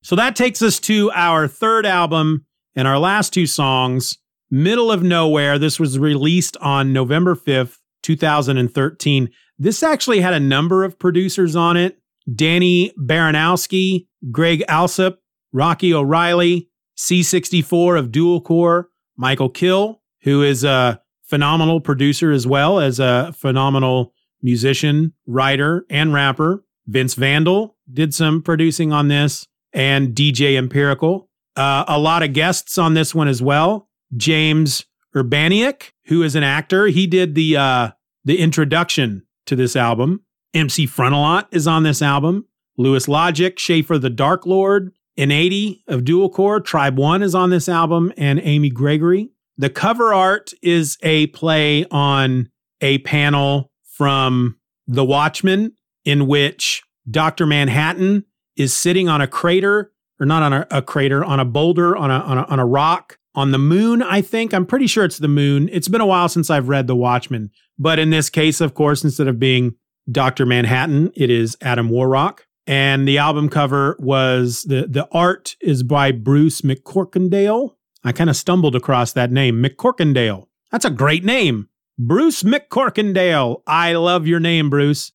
So 0.05 0.15
that 0.17 0.35
takes 0.35 0.61
us 0.61 0.79
to 0.81 1.09
our 1.15 1.47
third 1.47 1.83
album 1.83 2.45
and 2.75 2.87
our 2.87 2.99
last 2.99 3.33
two 3.33 3.47
songs, 3.47 4.19
Middle 4.51 4.91
of 4.91 5.01
Nowhere. 5.01 5.57
This 5.57 5.79
was 5.79 5.97
released 5.97 6.55
on 6.57 6.93
November 6.93 7.33
5th, 7.33 7.77
2013. 8.03 9.31
This 9.57 9.81
actually 9.81 10.21
had 10.21 10.35
a 10.35 10.39
number 10.39 10.83
of 10.83 10.99
producers 10.99 11.55
on 11.55 11.75
it 11.75 11.97
Danny 12.35 12.91
Baranowski, 12.99 14.05
Greg 14.29 14.63
Alsop, 14.67 15.17
Rocky 15.51 15.91
O'Reilly, 15.91 16.69
C64 16.95 17.97
of 17.97 18.11
Dual 18.11 18.41
Core, 18.41 18.89
Mikal 19.19 19.51
kHill, 19.51 20.01
who 20.21 20.43
is 20.43 20.63
a 20.63 21.01
phenomenal 21.23 21.81
producer 21.81 22.31
as 22.31 22.45
well 22.45 22.79
as 22.79 22.99
a 22.99 23.33
phenomenal 23.35 24.13
musician, 24.43 25.13
writer, 25.25 25.83
and 25.89 26.13
rapper. 26.13 26.63
Vince 26.85 27.15
Vandal 27.15 27.75
did 27.91 28.13
some 28.13 28.43
producing 28.43 28.93
on 28.93 29.07
this, 29.07 29.47
and 29.76 30.15
DJ 30.15 30.57
Empirical. 30.57 31.30
Uh, 31.55 31.86
a 31.88 31.99
lot 31.99 32.23
of 32.23 32.34
guests 32.34 32.78
on 32.80 32.95
this 32.95 33.13
one 33.13 33.28
as 33.28 33.41
well. 33.41 33.89
James 34.17 34.86
Urbaniak, 35.15 35.91
who 36.05 36.23
is 36.23 36.36
an 36.36 36.43
actor, 36.43 36.88
he 36.88 37.05
did 37.05 37.36
the 37.36 37.57
uh, 37.57 37.89
the 38.23 38.39
introduction 38.39 39.28
to 39.45 39.55
this 39.55 39.76
album. 39.76 40.23
MC 40.53 40.88
Frontalot 40.88 41.45
is 41.51 41.67
on 41.67 41.84
this 41.84 42.01
album. 42.01 42.45
Louis 42.78 43.07
Logic, 43.07 43.57
Schaffer 43.59 43.97
the 43.97 44.09
Dark 44.09 44.45
Lord, 44.45 44.91
int80 45.17 45.82
of 45.88 46.03
Dual 46.03 46.30
Core, 46.30 46.59
Tribe 46.59 46.97
One 46.97 47.21
is 47.21 47.36
on 47.36 47.49
this 47.49 47.69
album, 47.69 48.11
and 48.17 48.39
Amy 48.41 48.69
Gregory. 48.69 49.32
The 49.57 49.69
cover 49.69 50.13
art 50.13 50.51
is 50.61 50.97
a 51.03 51.28
play 51.28 51.86
on 51.89 52.49
a 52.82 52.97
panel 52.99 53.71
from 53.84 54.57
The 54.88 55.05
Watchmen, 55.05 55.73
in 56.03 56.28
which 56.28 56.84
Dr. 57.09 57.45
Manhattan 57.45 58.26
is 58.55 58.73
sitting 58.75 59.09
on 59.09 59.21
a 59.21 59.27
crater, 59.27 59.91
or 60.19 60.25
not 60.25 60.43
on 60.43 60.53
a, 60.53 60.67
a 60.71 60.81
crater, 60.81 61.23
on 61.23 61.39
a 61.39 61.45
boulder, 61.45 61.95
on 61.95 62.09
a, 62.11 62.19
on 62.19 62.37
a 62.37 62.43
on 62.43 62.59
a 62.59 62.65
rock, 62.65 63.17
on 63.33 63.51
the 63.51 63.57
moon, 63.57 64.01
I 64.01 64.21
think. 64.21 64.53
I'm 64.53 64.65
pretty 64.65 64.87
sure 64.87 65.03
it's 65.03 65.17
the 65.17 65.27
moon. 65.27 65.69
It's 65.71 65.87
been 65.87 66.01
a 66.01 66.05
while 66.05 66.29
since 66.29 66.49
I've 66.49 66.69
read 66.69 66.87
The 66.87 66.95
Watchmen. 66.95 67.51
But 67.77 67.99
in 67.99 68.09
this 68.09 68.29
case, 68.29 68.61
of 68.61 68.73
course, 68.73 69.03
instead 69.03 69.27
of 69.27 69.39
being 69.39 69.75
Dr. 70.09 70.45
Manhattan, 70.45 71.11
it 71.15 71.29
is 71.29 71.57
Adam 71.61 71.89
Warrock. 71.89 72.41
and 72.67 73.07
the 73.07 73.17
album 73.17 73.49
cover 73.49 73.95
was 73.99 74.63
the 74.63 74.87
the 74.89 75.07
art 75.11 75.55
is 75.61 75.83
by 75.83 76.11
Bruce 76.11 76.61
McCorkindale. 76.61 77.75
I 78.03 78.11
kind 78.11 78.29
of 78.29 78.35
stumbled 78.35 78.75
across 78.75 79.13
that 79.13 79.31
name, 79.31 79.61
McCorkindale. 79.63 80.45
That's 80.71 80.85
a 80.85 80.89
great 80.89 81.23
name. 81.25 81.69
Bruce 81.97 82.43
McCorkindale. 82.43 83.61
I 83.67 83.93
love 83.93 84.27
your 84.27 84.39
name, 84.39 84.69
Bruce. 84.69 85.11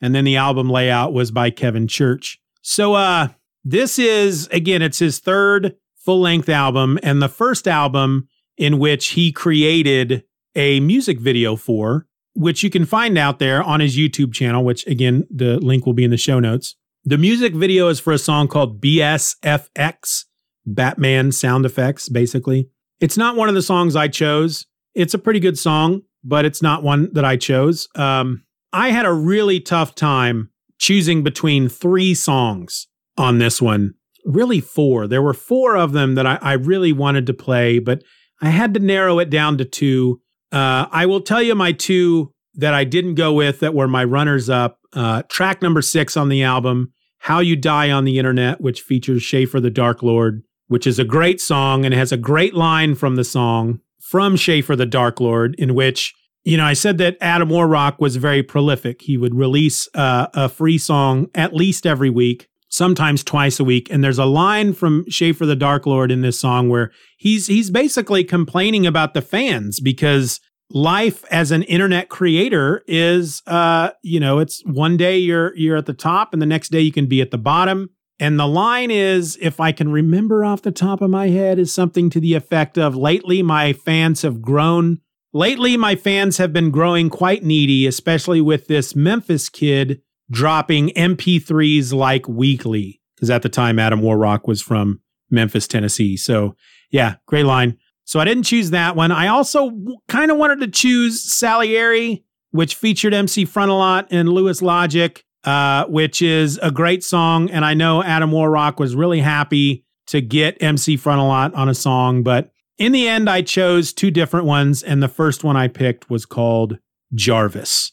And 0.00 0.14
then 0.14 0.24
the 0.24 0.36
album 0.36 0.68
layout 0.68 1.12
was 1.12 1.30
by 1.30 1.50
Kevin 1.50 1.88
Church. 1.88 2.38
So 2.66 2.94
uh 2.94 3.28
this 3.62 3.98
is 3.98 4.48
again 4.48 4.82
it's 4.82 4.98
his 4.98 5.18
third 5.18 5.76
full-length 5.96 6.48
album 6.48 6.98
and 7.02 7.22
the 7.22 7.28
first 7.28 7.68
album 7.68 8.28
in 8.56 8.78
which 8.78 9.08
he 9.08 9.32
created 9.32 10.24
a 10.56 10.80
music 10.80 11.20
video 11.20 11.56
for 11.56 12.06
which 12.34 12.62
you 12.62 12.70
can 12.70 12.84
find 12.84 13.16
out 13.16 13.38
there 13.38 13.62
on 13.62 13.78
his 13.80 13.96
YouTube 13.96 14.32
channel, 14.32 14.64
which 14.64 14.86
again 14.86 15.26
the 15.30 15.58
link 15.60 15.86
will 15.86 15.92
be 15.92 16.04
in 16.04 16.10
the 16.10 16.16
show 16.16 16.40
notes. 16.40 16.74
The 17.04 17.18
music 17.18 17.54
video 17.54 17.88
is 17.88 18.00
for 18.00 18.12
a 18.12 18.18
song 18.18 18.48
called 18.48 18.80
BSFX, 18.80 20.24
Batman 20.66 21.32
sound 21.32 21.66
effects 21.66 22.08
basically. 22.08 22.70
It's 22.98 23.18
not 23.18 23.36
one 23.36 23.50
of 23.50 23.54
the 23.54 23.62
songs 23.62 23.94
I 23.94 24.08
chose. 24.08 24.66
It's 24.94 25.12
a 25.12 25.18
pretty 25.18 25.40
good 25.40 25.58
song, 25.58 26.00
but 26.24 26.46
it's 26.46 26.62
not 26.62 26.82
one 26.82 27.12
that 27.12 27.26
I 27.26 27.36
chose. 27.36 27.88
Um, 27.94 28.44
I 28.72 28.90
had 28.90 29.04
a 29.04 29.12
really 29.12 29.60
tough 29.60 29.94
time 29.94 30.50
choosing 30.84 31.22
between 31.22 31.66
three 31.66 32.12
songs 32.12 32.88
on 33.16 33.38
this 33.38 33.62
one. 33.62 33.94
Really, 34.26 34.60
four. 34.60 35.06
There 35.06 35.22
were 35.22 35.32
four 35.32 35.78
of 35.78 35.92
them 35.92 36.14
that 36.14 36.26
I, 36.26 36.38
I 36.42 36.52
really 36.52 36.92
wanted 36.92 37.26
to 37.26 37.32
play, 37.32 37.78
but 37.78 38.02
I 38.42 38.50
had 38.50 38.74
to 38.74 38.80
narrow 38.80 39.18
it 39.18 39.30
down 39.30 39.56
to 39.56 39.64
two. 39.64 40.20
Uh, 40.52 40.84
I 40.90 41.06
will 41.06 41.22
tell 41.22 41.42
you 41.42 41.54
my 41.54 41.72
two 41.72 42.32
that 42.52 42.74
I 42.74 42.84
didn't 42.84 43.14
go 43.14 43.32
with 43.32 43.60
that 43.60 43.72
were 43.72 43.88
my 43.88 44.04
runners 44.04 44.50
up. 44.50 44.78
Uh, 44.92 45.22
track 45.30 45.62
number 45.62 45.80
six 45.80 46.18
on 46.18 46.28
the 46.28 46.42
album, 46.42 46.92
How 47.16 47.40
You 47.40 47.56
Die 47.56 47.90
on 47.90 48.04
the 48.04 48.18
Internet, 48.18 48.60
which 48.60 48.82
features 48.82 49.22
Schaffer 49.22 49.60
the 49.60 49.70
Dark 49.70 50.02
Lord, 50.02 50.42
which 50.66 50.86
is 50.86 50.98
a 50.98 51.04
great 51.04 51.40
song 51.40 51.86
and 51.86 51.94
has 51.94 52.12
a 52.12 52.18
great 52.18 52.52
line 52.52 52.94
from 52.94 53.16
the 53.16 53.24
song 53.24 53.80
from 54.00 54.36
Schaffer 54.36 54.76
the 54.76 54.84
Dark 54.84 55.18
Lord, 55.18 55.54
in 55.56 55.74
which, 55.74 56.14
you 56.44 56.56
know, 56.56 56.64
I 56.64 56.74
said 56.74 56.98
that 56.98 57.16
Adam 57.20 57.48
Warrock 57.48 58.00
was 58.00 58.16
very 58.16 58.42
prolific. 58.42 59.02
He 59.02 59.16
would 59.16 59.34
release 59.34 59.88
uh, 59.94 60.28
a 60.34 60.48
free 60.48 60.78
song 60.78 61.28
at 61.34 61.54
least 61.54 61.86
every 61.86 62.10
week, 62.10 62.48
sometimes 62.68 63.24
twice 63.24 63.58
a 63.58 63.64
week. 63.64 63.88
And 63.90 64.04
there's 64.04 64.18
a 64.18 64.26
line 64.26 64.74
from 64.74 65.04
Schaffer 65.08 65.46
the 65.46 65.56
Dark 65.56 65.86
Lord 65.86 66.10
in 66.10 66.20
this 66.20 66.38
song 66.38 66.68
where 66.68 66.92
he's 67.16 67.46
he's 67.46 67.70
basically 67.70 68.24
complaining 68.24 68.86
about 68.86 69.14
the 69.14 69.22
fans 69.22 69.80
because 69.80 70.40
life 70.70 71.24
as 71.30 71.50
an 71.50 71.62
internet 71.64 72.08
creator 72.08 72.82
is 72.86 73.42
uh 73.46 73.90
you 74.02 74.18
know 74.18 74.38
it's 74.38 74.62
one 74.64 74.96
day 74.96 75.18
you're 75.18 75.54
you're 75.56 75.76
at 75.76 75.84
the 75.84 75.92
top 75.92 76.32
and 76.32 76.40
the 76.40 76.46
next 76.46 76.70
day 76.70 76.80
you 76.80 76.90
can 76.90 77.06
be 77.06 77.20
at 77.20 77.30
the 77.30 77.38
bottom 77.38 77.90
and 78.20 78.38
the 78.38 78.46
line 78.46 78.90
is, 78.90 79.36
if 79.40 79.58
I 79.58 79.72
can 79.72 79.90
remember 79.90 80.44
off 80.44 80.62
the 80.62 80.70
top 80.70 81.00
of 81.00 81.10
my 81.10 81.28
head, 81.28 81.58
is 81.58 81.72
something 81.72 82.10
to 82.10 82.20
the 82.20 82.34
effect 82.34 82.78
of 82.78 82.94
lately 82.94 83.42
my 83.42 83.72
fans 83.72 84.22
have 84.22 84.40
grown. 84.40 85.00
Lately, 85.34 85.76
my 85.76 85.96
fans 85.96 86.38
have 86.38 86.52
been 86.52 86.70
growing 86.70 87.10
quite 87.10 87.42
needy, 87.42 87.86
especially 87.86 88.40
with 88.40 88.68
this 88.68 88.96
Memphis 88.96 89.48
kid 89.48 90.00
dropping 90.30 90.88
MP3s 90.90 91.92
like 91.92 92.26
weekly. 92.28 93.00
Because 93.16 93.30
at 93.30 93.42
the 93.42 93.48
time, 93.48 93.78
Adam 93.78 94.00
Warrock 94.00 94.46
was 94.46 94.62
from 94.62 95.00
Memphis, 95.30 95.68
Tennessee. 95.68 96.16
So, 96.16 96.56
yeah, 96.90 97.16
great 97.26 97.44
line. 97.44 97.76
So 98.04 98.20
I 98.20 98.24
didn't 98.24 98.44
choose 98.44 98.70
that 98.70 98.96
one. 98.96 99.10
I 99.12 99.28
also 99.28 99.72
kind 100.08 100.30
of 100.30 100.36
wanted 100.36 100.60
to 100.60 100.68
choose 100.68 101.22
Salieri, 101.22 102.24
which 102.50 102.74
featured 102.76 103.12
MC 103.12 103.44
Frontalot 103.44 104.06
and 104.10 104.28
Louis 104.28 104.62
Logic 104.62 105.22
uh, 105.44 105.84
which 105.86 106.22
is 106.22 106.58
a 106.62 106.70
great 106.70 107.04
song. 107.04 107.50
And 107.50 107.64
I 107.64 107.74
know 107.74 108.02
Adam 108.02 108.32
Warrock 108.32 108.80
was 108.80 108.96
really 108.96 109.20
happy 109.20 109.84
to 110.06 110.20
get 110.20 110.62
MC 110.62 110.96
Frontalot 110.96 111.54
on 111.54 111.68
a 111.68 111.74
song, 111.74 112.22
but 112.22 112.50
in 112.78 112.92
the 112.92 113.08
end, 113.08 113.28
I 113.28 113.42
chose 113.42 113.92
two 113.92 114.10
different 114.10 114.46
ones. 114.46 114.82
And 114.82 115.02
the 115.02 115.08
first 115.08 115.44
one 115.44 115.56
I 115.56 115.68
picked 115.68 116.10
was 116.10 116.26
called 116.26 116.78
Jarvis. 117.14 117.90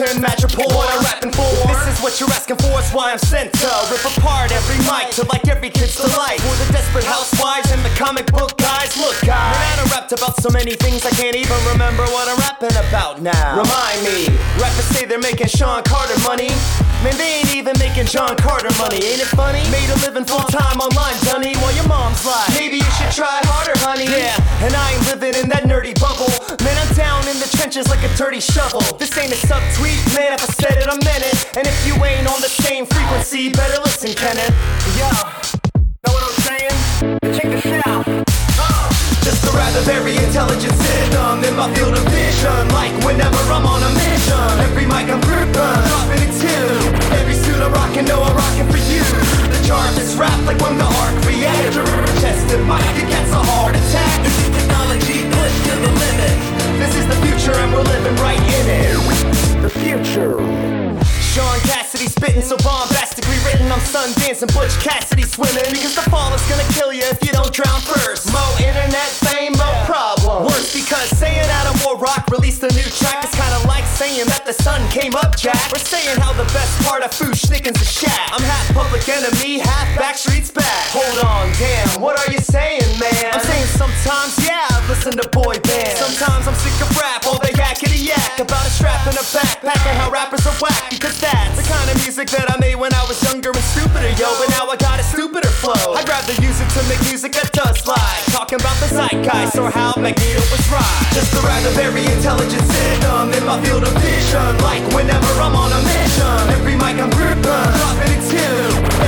And 0.00 0.22
Metropole, 0.22 0.72
what 0.72 0.88
I'm 0.88 1.04
rapping 1.04 1.32
for. 1.32 1.44
This 1.68 1.84
is 1.92 2.00
what 2.00 2.18
you're 2.20 2.30
asking 2.30 2.56
for, 2.64 2.80
it's 2.80 2.94
why 2.94 3.12
I'm 3.12 3.18
sent 3.18 3.52
to 3.60 3.68
rip 3.90 4.00
apart 4.16 4.50
every 4.52 4.80
mic 4.88 5.12
to 5.16 5.24
like 5.28 5.46
every 5.48 5.68
kid's 5.68 5.96
delight. 5.96 6.40
For 6.40 6.56
the 6.64 6.72
desperate 6.72 7.04
housewives 7.04 7.70
and 7.72 7.84
the 7.84 7.92
comic 8.00 8.24
book 8.32 8.56
guys, 8.56 8.96
look 8.96 9.20
guys. 9.20 9.52
Man, 9.52 9.84
I 9.84 9.84
rapped 9.92 10.12
about 10.12 10.40
so 10.40 10.48
many 10.48 10.76
things 10.76 11.04
I 11.04 11.10
can't 11.10 11.36
even 11.36 11.58
remember 11.72 12.04
what 12.08 12.28
I'm 12.28 12.38
rapping 12.38 12.72
about 12.88 13.20
now. 13.20 13.60
Remind 13.60 14.00
me, 14.06 14.32
rappers 14.56 14.88
say 14.96 15.04
they're 15.04 15.20
making 15.20 15.48
Sean 15.48 15.82
Carter 15.82 16.18
money. 16.24 16.48
Man, 17.02 17.18
they 17.18 17.42
ain't 17.42 17.52
even 17.56 17.74
making 17.82 18.06
John 18.06 18.36
Carter 18.38 18.70
money. 18.78 19.02
Ain't 19.02 19.18
it 19.18 19.32
funny? 19.34 19.58
Made 19.74 19.90
a 19.90 19.98
living 20.06 20.24
full 20.24 20.46
time 20.54 20.78
online, 20.78 21.18
Dunny. 21.26 21.58
While 21.58 21.74
your 21.74 21.88
mom's 21.90 22.24
like, 22.24 22.48
maybe 22.54 22.78
you 22.78 22.90
should 22.94 23.10
try 23.10 23.42
harder, 23.50 23.74
honey. 23.82 24.06
Yeah, 24.06 24.38
and 24.62 24.70
I 24.70 24.94
ain't 24.94 25.01
trenches 27.72 27.88
like 27.90 28.04
a 28.04 28.14
dirty 28.16 28.40
shovel. 28.40 28.80
This 28.98 29.16
ain't 29.16 29.32
a 29.32 29.40
subtweet, 29.48 29.96
man. 30.14 30.34
If 30.34 30.44
I 30.44 30.52
said 30.60 30.76
it, 30.76 30.84
meant 30.84 31.24
it. 31.24 31.56
And 31.56 31.64
if 31.66 31.76
you 31.86 31.94
ain't 32.04 32.28
on 32.28 32.40
the 32.44 32.52
same 32.52 32.84
frequency, 32.84 33.48
better 33.48 33.80
listen, 33.80 34.12
Kenneth. 34.12 34.52
Yo, 35.00 35.08
know 36.04 36.12
what 36.12 36.20
I'm 36.20 36.36
saying? 36.44 36.76
Check 37.32 37.48
this 37.48 37.64
out. 37.88 38.04
Just 39.24 39.40
a 39.48 39.52
rather 39.56 39.80
very 39.88 40.16
intelligent 40.20 40.74
system 40.74 41.44
in 41.48 41.56
my 41.56 41.72
field 41.72 41.96
of 41.96 42.04
vision. 42.12 42.68
Like 42.76 42.92
whenever 43.08 43.40
I'm 43.48 43.64
on 43.64 43.80
a 43.80 43.90
mission, 43.96 44.52
every 44.68 44.84
mic 44.84 45.08
I'm 45.08 45.22
gripping, 45.24 45.56
dropping 45.56 46.28
it 46.28 46.32
too. 46.36 46.68
Every 47.16 47.36
suit 47.40 47.56
I'm 47.56 47.72
rocking, 47.72 48.04
know 48.04 48.20
I'm 48.20 48.36
rocking 48.36 48.68
for 48.68 48.80
you. 48.84 49.00
The 49.48 49.60
Jarvis 49.64 50.12
rap 50.20 50.36
like 50.44 50.60
when 50.60 50.76
the 50.76 50.84
art 50.84 51.14
creator. 51.24 51.88
Tested 52.20 52.60
mic, 52.68 52.84
it 53.00 53.08
gets 53.08 53.32
a 53.32 53.40
heart 53.40 53.76
attack. 53.76 54.31
We're 57.72 57.82
living 57.82 58.16
right 58.16 58.38
in 58.38 58.66
it. 58.68 59.62
The 59.62 59.70
future. 59.70 60.36
Sean 61.32 61.58
Cassidy 61.60 62.06
spitting 62.06 62.42
so 62.42 62.56
bombastically 62.58 63.11
written. 63.44 63.70
I'm 63.70 63.80
Sundance 63.80 64.42
and 64.42 64.52
Butch 64.54 64.74
Cassidy 64.80 65.22
swimming. 65.22 65.70
Because 65.70 65.94
the 65.94 66.06
fall 66.10 66.32
is 66.34 66.42
gonna 66.48 66.66
kill 66.74 66.92
you 66.92 67.04
if 67.06 67.22
you 67.24 67.32
don't 67.32 67.52
drown 67.52 67.80
first. 67.82 68.32
Mo 68.32 68.42
internet 68.58 69.10
fame, 69.24 69.52
mo 69.58 69.68
problem. 69.84 70.44
Worse 70.46 70.72
because 70.72 71.08
saying 71.18 71.46
Adam 71.60 71.76
Warrock 71.84 72.28
released 72.30 72.62
a 72.62 72.70
new 72.72 72.88
track 72.98 73.24
is 73.24 73.34
kinda 73.34 73.60
like 73.66 73.86
saying 73.86 74.26
that 74.26 74.44
the 74.46 74.52
sun 74.52 74.80
came 74.88 75.14
up, 75.14 75.36
Jack. 75.36 75.58
We're 75.72 75.82
saying 75.82 76.18
how 76.20 76.32
the 76.32 76.48
best 76.54 76.72
part 76.86 77.02
of 77.02 77.10
Foosh 77.10 77.46
Nickens 77.50 77.80
a 77.80 77.84
shack. 77.84 78.30
I'm 78.32 78.42
half 78.42 78.74
public 78.74 79.08
enemy, 79.08 79.58
half 79.58 79.88
Backstreet's 79.98 80.50
back. 80.50 80.88
Hold 80.94 81.18
on, 81.24 81.52
damn, 81.58 82.00
what 82.00 82.18
are 82.18 82.30
you 82.32 82.40
saying, 82.40 82.86
man? 82.98 83.32
I'm 83.32 83.44
saying 83.44 83.66
sometimes, 83.66 84.38
yeah, 84.46 84.66
I 84.70 84.78
listen 84.88 85.12
to 85.18 85.28
boy 85.28 85.58
bands. 85.60 85.98
Sometimes 85.98 86.48
I'm 86.48 86.54
sick 86.54 86.76
of 86.82 86.90
rap, 86.98 87.26
all 87.26 87.38
they 87.38 87.52
yakety 87.52 88.08
yak 88.08 88.38
about 88.38 88.66
a 88.66 88.70
strap 88.70 89.06
in 89.06 89.14
a 89.14 89.26
backpack 89.34 89.82
and 89.88 89.96
how 89.98 90.10
rappers 90.10 90.46
are 90.46 90.56
whack. 90.60 91.01
Of 91.92 92.00
music 92.08 92.32
that 92.32 92.48
I 92.48 92.56
made 92.56 92.80
when 92.80 92.88
I 92.96 93.04
was 93.04 93.20
younger 93.20 93.52
and 93.52 93.66
stupider, 93.68 94.08
yo. 94.16 94.24
But 94.40 94.48
now 94.56 94.64
I 94.64 94.80
got 94.80 94.96
a 94.96 95.04
stupider 95.04 95.52
flow. 95.60 95.92
I'd 95.92 96.08
rather 96.08 96.32
use 96.40 96.56
it 96.56 96.70
to 96.72 96.80
make 96.88 96.96
music 97.04 97.36
that 97.36 97.52
does 97.52 97.84
slide. 97.84 98.22
Talking 98.32 98.56
about 98.64 98.80
the 98.80 98.88
zeitgeist 98.88 99.60
or 99.60 99.68
how 99.68 99.92
Magneto 100.00 100.40
was 100.48 100.64
right. 100.72 101.04
Just 101.12 101.36
a 101.36 101.40
rather 101.44 101.68
very 101.76 102.08
intelligent 102.08 102.64
system 102.64 103.36
in 103.36 103.44
my 103.44 103.60
field 103.60 103.84
of 103.84 103.92
vision. 104.00 104.56
Like 104.64 104.80
whenever 104.96 105.28
I'm 105.36 105.52
on 105.52 105.68
a 105.68 105.80
mission, 105.84 106.40
every 106.56 106.80
mic 106.80 106.96
I'm 106.96 107.12
gripping, 107.12 107.44
dropping 107.44 108.12
it 108.16 108.24
too. 108.24 108.56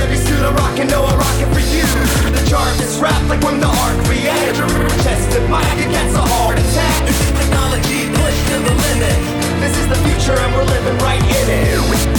Every 0.05 0.21
suit 0.21 0.45
I'm 0.45 0.53
rocking, 0.53 0.85
know 0.85 1.09
I'm 1.09 1.17
rocking 1.17 1.49
for 1.57 1.65
you. 1.65 1.89
The 2.37 2.43
chart 2.45 2.69
is 2.85 3.01
wrapped 3.01 3.25
like 3.33 3.41
when 3.41 3.57
the 3.57 3.71
art 3.71 3.97
creator. 4.05 4.69
Tested 5.01 5.41
mic, 5.49 5.73
gets 5.89 6.13
a 6.13 6.21
heart 6.21 6.61
attack. 6.61 7.01
This 7.09 7.17
is 7.17 7.33
technology 7.33 8.13
pushed 8.13 8.45
to 8.53 8.57
the 8.61 8.73
limit. 8.77 9.17
This 9.57 9.73
is 9.73 9.89
the 9.89 9.97
future 10.05 10.37
and 10.37 10.53
we're 10.53 10.69
living 10.69 10.97
right 11.01 11.23
in 11.25 11.47
it. 11.49 12.14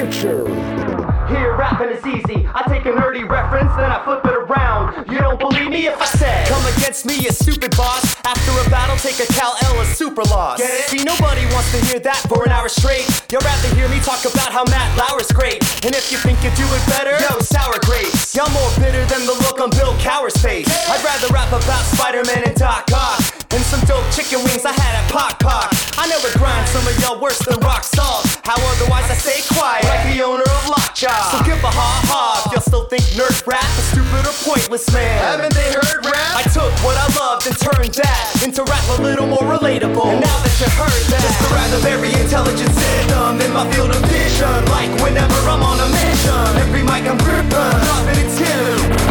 Future. 0.00 0.79
Here, 1.30 1.54
rapping 1.54 1.94
is 1.94 2.02
easy. 2.02 2.42
I 2.50 2.66
take 2.66 2.86
a 2.86 2.92
nerdy 2.92 3.22
reference, 3.22 3.70
then 3.78 3.86
I 3.86 4.02
flip 4.02 4.26
it 4.26 4.34
around. 4.34 5.06
You 5.06 5.18
don't 5.22 5.38
believe 5.38 5.70
me 5.70 5.86
if 5.86 5.94
I 5.94 6.04
say 6.04 6.44
Come 6.50 6.66
against 6.74 7.06
me, 7.06 7.22
you 7.22 7.30
stupid 7.30 7.70
boss. 7.78 8.18
After 8.26 8.50
a 8.50 8.66
battle, 8.66 8.98
take 8.98 9.22
a 9.22 9.30
Kal-El, 9.38 9.78
a 9.78 9.86
super 9.94 10.26
loss. 10.26 10.58
Get 10.58 10.74
it? 10.74 10.90
See, 10.90 11.06
nobody 11.06 11.46
wants 11.54 11.70
to 11.70 11.78
hear 11.86 12.02
that 12.02 12.18
for 12.26 12.42
an 12.42 12.50
hour 12.50 12.66
straight. 12.68 13.06
You'd 13.30 13.46
rather 13.46 13.70
hear 13.78 13.86
me 13.88 14.02
talk 14.02 14.26
about 14.26 14.50
how 14.50 14.66
Matt 14.74 14.90
Lauer's 14.98 15.30
great. 15.30 15.62
And 15.86 15.94
if 15.94 16.10
you 16.10 16.18
think 16.18 16.42
you 16.42 16.50
do 16.58 16.66
it 16.66 16.82
better, 16.90 17.14
yo, 17.22 17.38
sour 17.38 17.78
grapes. 17.86 18.34
Y'all 18.34 18.50
more 18.50 18.70
bitter 18.82 19.06
than 19.06 19.22
the 19.22 19.38
look 19.46 19.62
on 19.62 19.70
Bill 19.70 19.94
Cowher's 20.02 20.34
face. 20.42 20.66
I'd 20.90 20.98
rather 21.06 21.30
rap 21.30 21.54
about 21.54 21.86
Spider-Man 21.94 22.42
and 22.42 22.56
Doc 22.58 22.90
Ock 22.90 23.22
And 23.54 23.62
some 23.70 23.80
dope 23.86 24.06
chicken 24.10 24.42
wings 24.42 24.66
I 24.66 24.74
had 24.74 24.98
at 24.98 25.06
Pot 25.10 25.38
Pot 25.38 25.70
I 25.94 26.08
know 26.08 26.18
it 26.26 26.34
grinds 26.34 26.70
some 26.70 26.86
of 26.86 26.96
y'all 26.98 27.20
worse 27.20 27.38
than 27.46 27.60
rock 27.60 27.84
salt. 27.84 28.26
How 28.42 28.56
otherwise 28.56 29.10
I 29.10 29.14
stay 29.14 29.46
quiet, 29.54 29.84
like 29.84 30.14
the 30.14 30.24
owner 30.24 30.42
of 30.42 30.68
Lockjaw 30.68 31.19
So 31.28 31.36
give 31.44 31.60
a 31.60 31.68
ha-ha 31.68 32.48
if 32.48 32.56
y'all 32.56 32.64
still 32.64 32.88
think 32.88 33.04
nerd 33.12 33.36
rap 33.44 33.68
is 33.76 33.92
stupid 33.92 34.24
or 34.24 34.32
pointless, 34.40 34.88
man. 34.96 35.20
Haven't 35.20 35.52
they 35.52 35.68
heard 35.68 36.00
rap? 36.08 36.40
I 36.40 36.44
took 36.48 36.72
what 36.80 36.96
I 36.96 37.04
loved 37.12 37.44
and 37.44 37.56
turned 37.60 37.92
that 38.00 38.24
into 38.40 38.64
rap 38.64 38.80
a 38.96 39.04
little 39.04 39.28
more 39.28 39.44
relatable. 39.44 40.00
And 40.08 40.24
now 40.24 40.38
that 40.40 40.54
you 40.56 40.68
heard 40.80 41.04
that, 41.12 41.20
just 41.20 41.44
a 41.44 41.48
rather 41.52 41.80
very 41.84 42.08
intelligent 42.16 42.72
system 42.72 43.36
in 43.44 43.52
my 43.52 43.68
field 43.76 43.92
of 43.92 44.00
vision. 44.08 44.64
Like 44.72 44.88
whenever 45.04 45.36
I'm 45.44 45.60
on 45.60 45.76
a 45.84 45.88
mission, 45.92 46.48
every 46.64 46.80
mic 46.80 47.04
I'm 47.04 47.20
gripping, 47.20 47.52
dropping 47.52 48.16
it 48.16 48.30
too. 48.40 48.64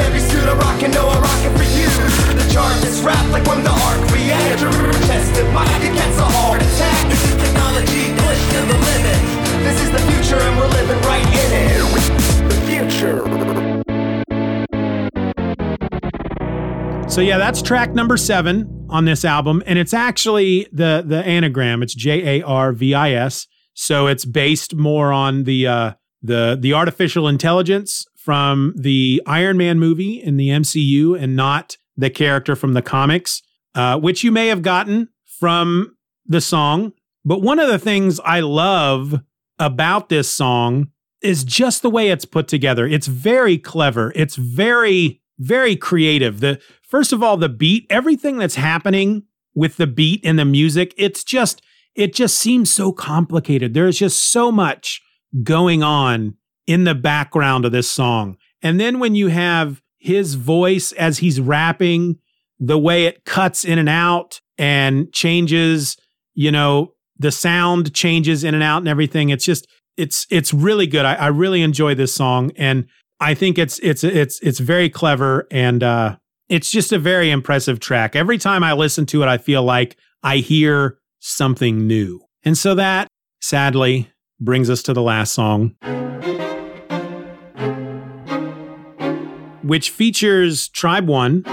Every 0.09 0.23
suit 0.25 0.49
I 0.49 0.57
rock 0.57 0.81
and 0.81 0.89
know 0.89 1.05
I'm 1.13 1.21
rocking 1.21 1.53
for 1.53 1.67
you. 1.77 1.93
The 2.33 2.45
charges 2.49 3.05
rap 3.05 3.21
like 3.29 3.45
when 3.45 3.61
the 3.61 3.69
arc 3.85 4.01
reactor 4.09 4.73
Tested 5.05 5.45
mic 5.53 5.81
against 5.85 6.17
a 6.17 6.25
heart 6.25 6.57
attack. 6.65 7.05
This 7.05 7.21
is 7.21 7.37
technology 7.37 8.17
pushed 8.17 8.47
to 8.57 8.59
the 8.65 8.77
limit. 8.81 9.21
This 9.61 9.77
is 9.85 9.89
the 9.93 10.01
future 10.09 10.18
and 10.37 10.57
we're 10.57 10.67
living 10.67 11.01
right 11.01 11.25
in 11.25 11.51
it 11.53 12.49
The 12.49 12.55
future 12.67 13.49
So 17.09 17.21
yeah, 17.21 17.37
that's 17.39 17.61
track 17.63 17.93
number 17.95 18.17
seven 18.17 18.85
on 18.87 19.05
this 19.05 19.25
album, 19.25 19.63
and 19.65 19.79
it's 19.79 19.93
actually 19.93 20.67
the 20.71 21.03
the 21.05 21.25
anagram. 21.25 21.81
It's 21.81 21.95
J 21.95 22.39
A 22.39 22.45
R 22.45 22.71
V 22.71 22.93
I 22.93 23.13
S. 23.13 23.47
So 23.73 24.07
it's 24.07 24.25
based 24.25 24.75
more 24.75 25.11
on 25.11 25.43
the 25.45 25.65
uh, 25.65 25.93
the 26.21 26.57
the 26.59 26.73
artificial 26.73 27.27
intelligence 27.27 28.05
from 28.15 28.73
the 28.77 29.23
Iron 29.25 29.57
Man 29.57 29.79
movie 29.79 30.21
in 30.21 30.37
the 30.37 30.49
MCU, 30.49 31.19
and 31.19 31.35
not 31.35 31.77
the 31.97 32.09
character 32.09 32.55
from 32.55 32.73
the 32.73 32.81
comics, 32.81 33.41
uh, 33.73 33.99
which 33.99 34.23
you 34.23 34.31
may 34.31 34.47
have 34.47 34.61
gotten 34.61 35.09
from 35.39 35.95
the 36.25 36.41
song. 36.41 36.93
But 37.25 37.41
one 37.41 37.59
of 37.59 37.69
the 37.69 37.79
things 37.79 38.19
I 38.19 38.41
love 38.41 39.19
about 39.59 40.09
this 40.09 40.31
song 40.31 40.87
is 41.21 41.43
just 41.43 41.81
the 41.81 41.89
way 41.89 42.09
it's 42.09 42.25
put 42.25 42.47
together. 42.47 42.87
It's 42.87 43.07
very 43.07 43.57
clever. 43.57 44.13
It's 44.15 44.35
very 44.35 45.21
very 45.39 45.75
creative. 45.75 46.41
The 46.41 46.61
first 46.83 47.13
of 47.13 47.23
all, 47.23 47.37
the 47.37 47.49
beat, 47.49 47.87
everything 47.89 48.37
that's 48.37 48.55
happening 48.55 49.23
with 49.55 49.77
the 49.77 49.87
beat 49.87 50.21
and 50.23 50.37
the 50.37 50.45
music, 50.45 50.93
it's 50.97 51.23
just 51.23 51.61
it 51.95 52.13
just 52.13 52.37
seems 52.37 52.69
so 52.71 52.91
complicated. 52.91 53.73
There's 53.73 53.97
just 53.97 54.21
so 54.21 54.51
much 54.51 55.01
going 55.43 55.81
on 55.81 56.35
in 56.67 56.83
the 56.83 56.95
background 56.95 57.65
of 57.65 57.71
this 57.71 57.89
song. 57.89 58.37
And 58.61 58.79
then 58.79 58.99
when 58.99 59.15
you 59.15 59.29
have 59.29 59.81
his 59.97 60.35
voice 60.35 60.91
as 60.93 61.17
he's 61.17 61.41
rapping, 61.41 62.19
the 62.59 62.77
way 62.77 63.05
it 63.05 63.25
cuts 63.25 63.65
in 63.65 63.79
and 63.79 63.89
out 63.89 64.39
and 64.57 65.11
changes, 65.11 65.97
you 66.33 66.51
know, 66.51 66.93
the 67.19 67.31
sound 67.31 67.93
changes 67.93 68.43
in 68.43 68.53
and 68.53 68.63
out 68.63 68.77
and 68.77 68.87
everything. 68.87 69.29
It's 69.29 69.45
just 69.45 69.67
it's 69.97 70.25
it's 70.31 70.53
really 70.53 70.87
good. 70.87 71.05
I, 71.05 71.15
I 71.15 71.27
really 71.27 71.61
enjoy 71.61 71.93
this 71.93 72.13
song. 72.13 72.51
And 72.55 72.87
I 73.19 73.33
think 73.33 73.57
it's 73.57 73.77
it's 73.79 74.03
it's 74.03 74.39
it's 74.41 74.59
very 74.59 74.89
clever 74.89 75.45
and 75.51 75.83
uh, 75.83 76.15
it's 76.47 76.71
just 76.71 76.93
a 76.93 76.97
very 76.97 77.29
impressive 77.29 77.79
track. 77.79 78.15
Every 78.15 78.37
time 78.37 78.63
I 78.63 78.73
listen 78.73 79.05
to 79.07 79.21
it, 79.21 79.27
I 79.27 79.37
feel 79.37 79.63
like 79.63 79.97
I 80.23 80.37
hear 80.37 80.97
something 81.19 81.85
new. 81.85 82.21
And 82.43 82.57
so 82.57 82.75
that 82.75 83.07
sadly 83.41 84.09
brings 84.39 84.69
us 84.69 84.81
to 84.83 84.93
the 84.93 85.01
last 85.01 85.33
song, 85.33 85.75
which 89.63 89.89
features 89.89 90.69
Tribe 90.69 91.09
One, 91.09 91.43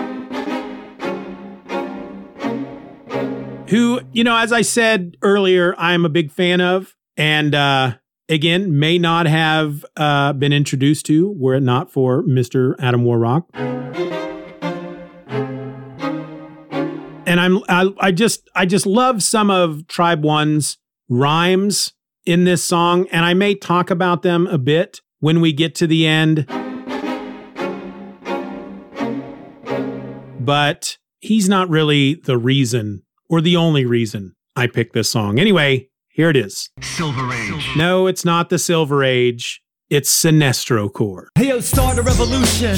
who, 3.69 4.01
you 4.13 4.25
know, 4.25 4.37
as 4.37 4.53
I 4.53 4.63
said 4.63 5.17
earlier, 5.23 5.75
I'm 5.79 6.05
a 6.05 6.09
big 6.09 6.31
fan 6.31 6.61
of. 6.61 6.95
And 7.17 7.55
uh, 7.55 7.97
again, 8.29 8.79
may 8.79 8.99
not 8.99 9.27
have 9.27 9.85
uh, 9.97 10.33
been 10.35 10.53
introduced 10.53 11.07
to 11.07 11.33
were 11.33 11.55
it 11.55 11.63
not 11.63 11.93
for 11.93 12.23
Mr. 12.23 12.75
Adam 12.79 13.05
Warrock. 13.05 13.49
And 17.29 17.41
I'm 17.41 17.59
I, 17.69 17.93
I 17.99 18.13
just 18.13 18.49
I 18.55 18.67
just 18.67 18.87
love 18.87 19.23
some 19.23 19.51
of 19.51 19.89
Tribe 19.89 20.23
One's 20.23 20.79
rhymes 21.09 21.93
in 22.25 22.45
this 22.45 22.63
song, 22.63 23.09
and 23.11 23.25
I 23.25 23.35
may 23.35 23.55
talk 23.55 23.91
about 23.91 24.23
them 24.23 24.47
a 24.47 24.59
bit 24.59 25.01
when 25.19 25.41
we 25.41 25.53
get 25.53 25.75
to 25.77 25.89
the 25.89 26.07
end. 26.07 26.47
But 30.39 30.99
he's 31.19 31.49
not 31.49 31.69
really 31.69 32.15
the 32.15 32.39
reason 32.39 33.03
or 33.29 33.41
the 33.41 33.57
only 33.57 33.85
reason 33.85 34.35
I 34.55 34.67
picked 34.67 34.95
this 34.95 35.11
song. 35.11 35.39
Anyway, 35.39 35.89
here 36.09 36.31
it 36.31 36.37
is. 36.37 36.71
Silver 36.81 37.33
Age. 37.33 37.69
No, 37.77 38.07
it's 38.07 38.25
not 38.25 38.49
the 38.49 38.59
Silver 38.59 39.05
Age. 39.05 39.61
It's 39.89 40.11
Sinestro 40.11 40.93
Corps. 40.93 41.29
Hey 41.37 41.51
yo, 41.51 41.61
start 41.61 41.97
a 41.97 42.03
revolution. 42.03 42.75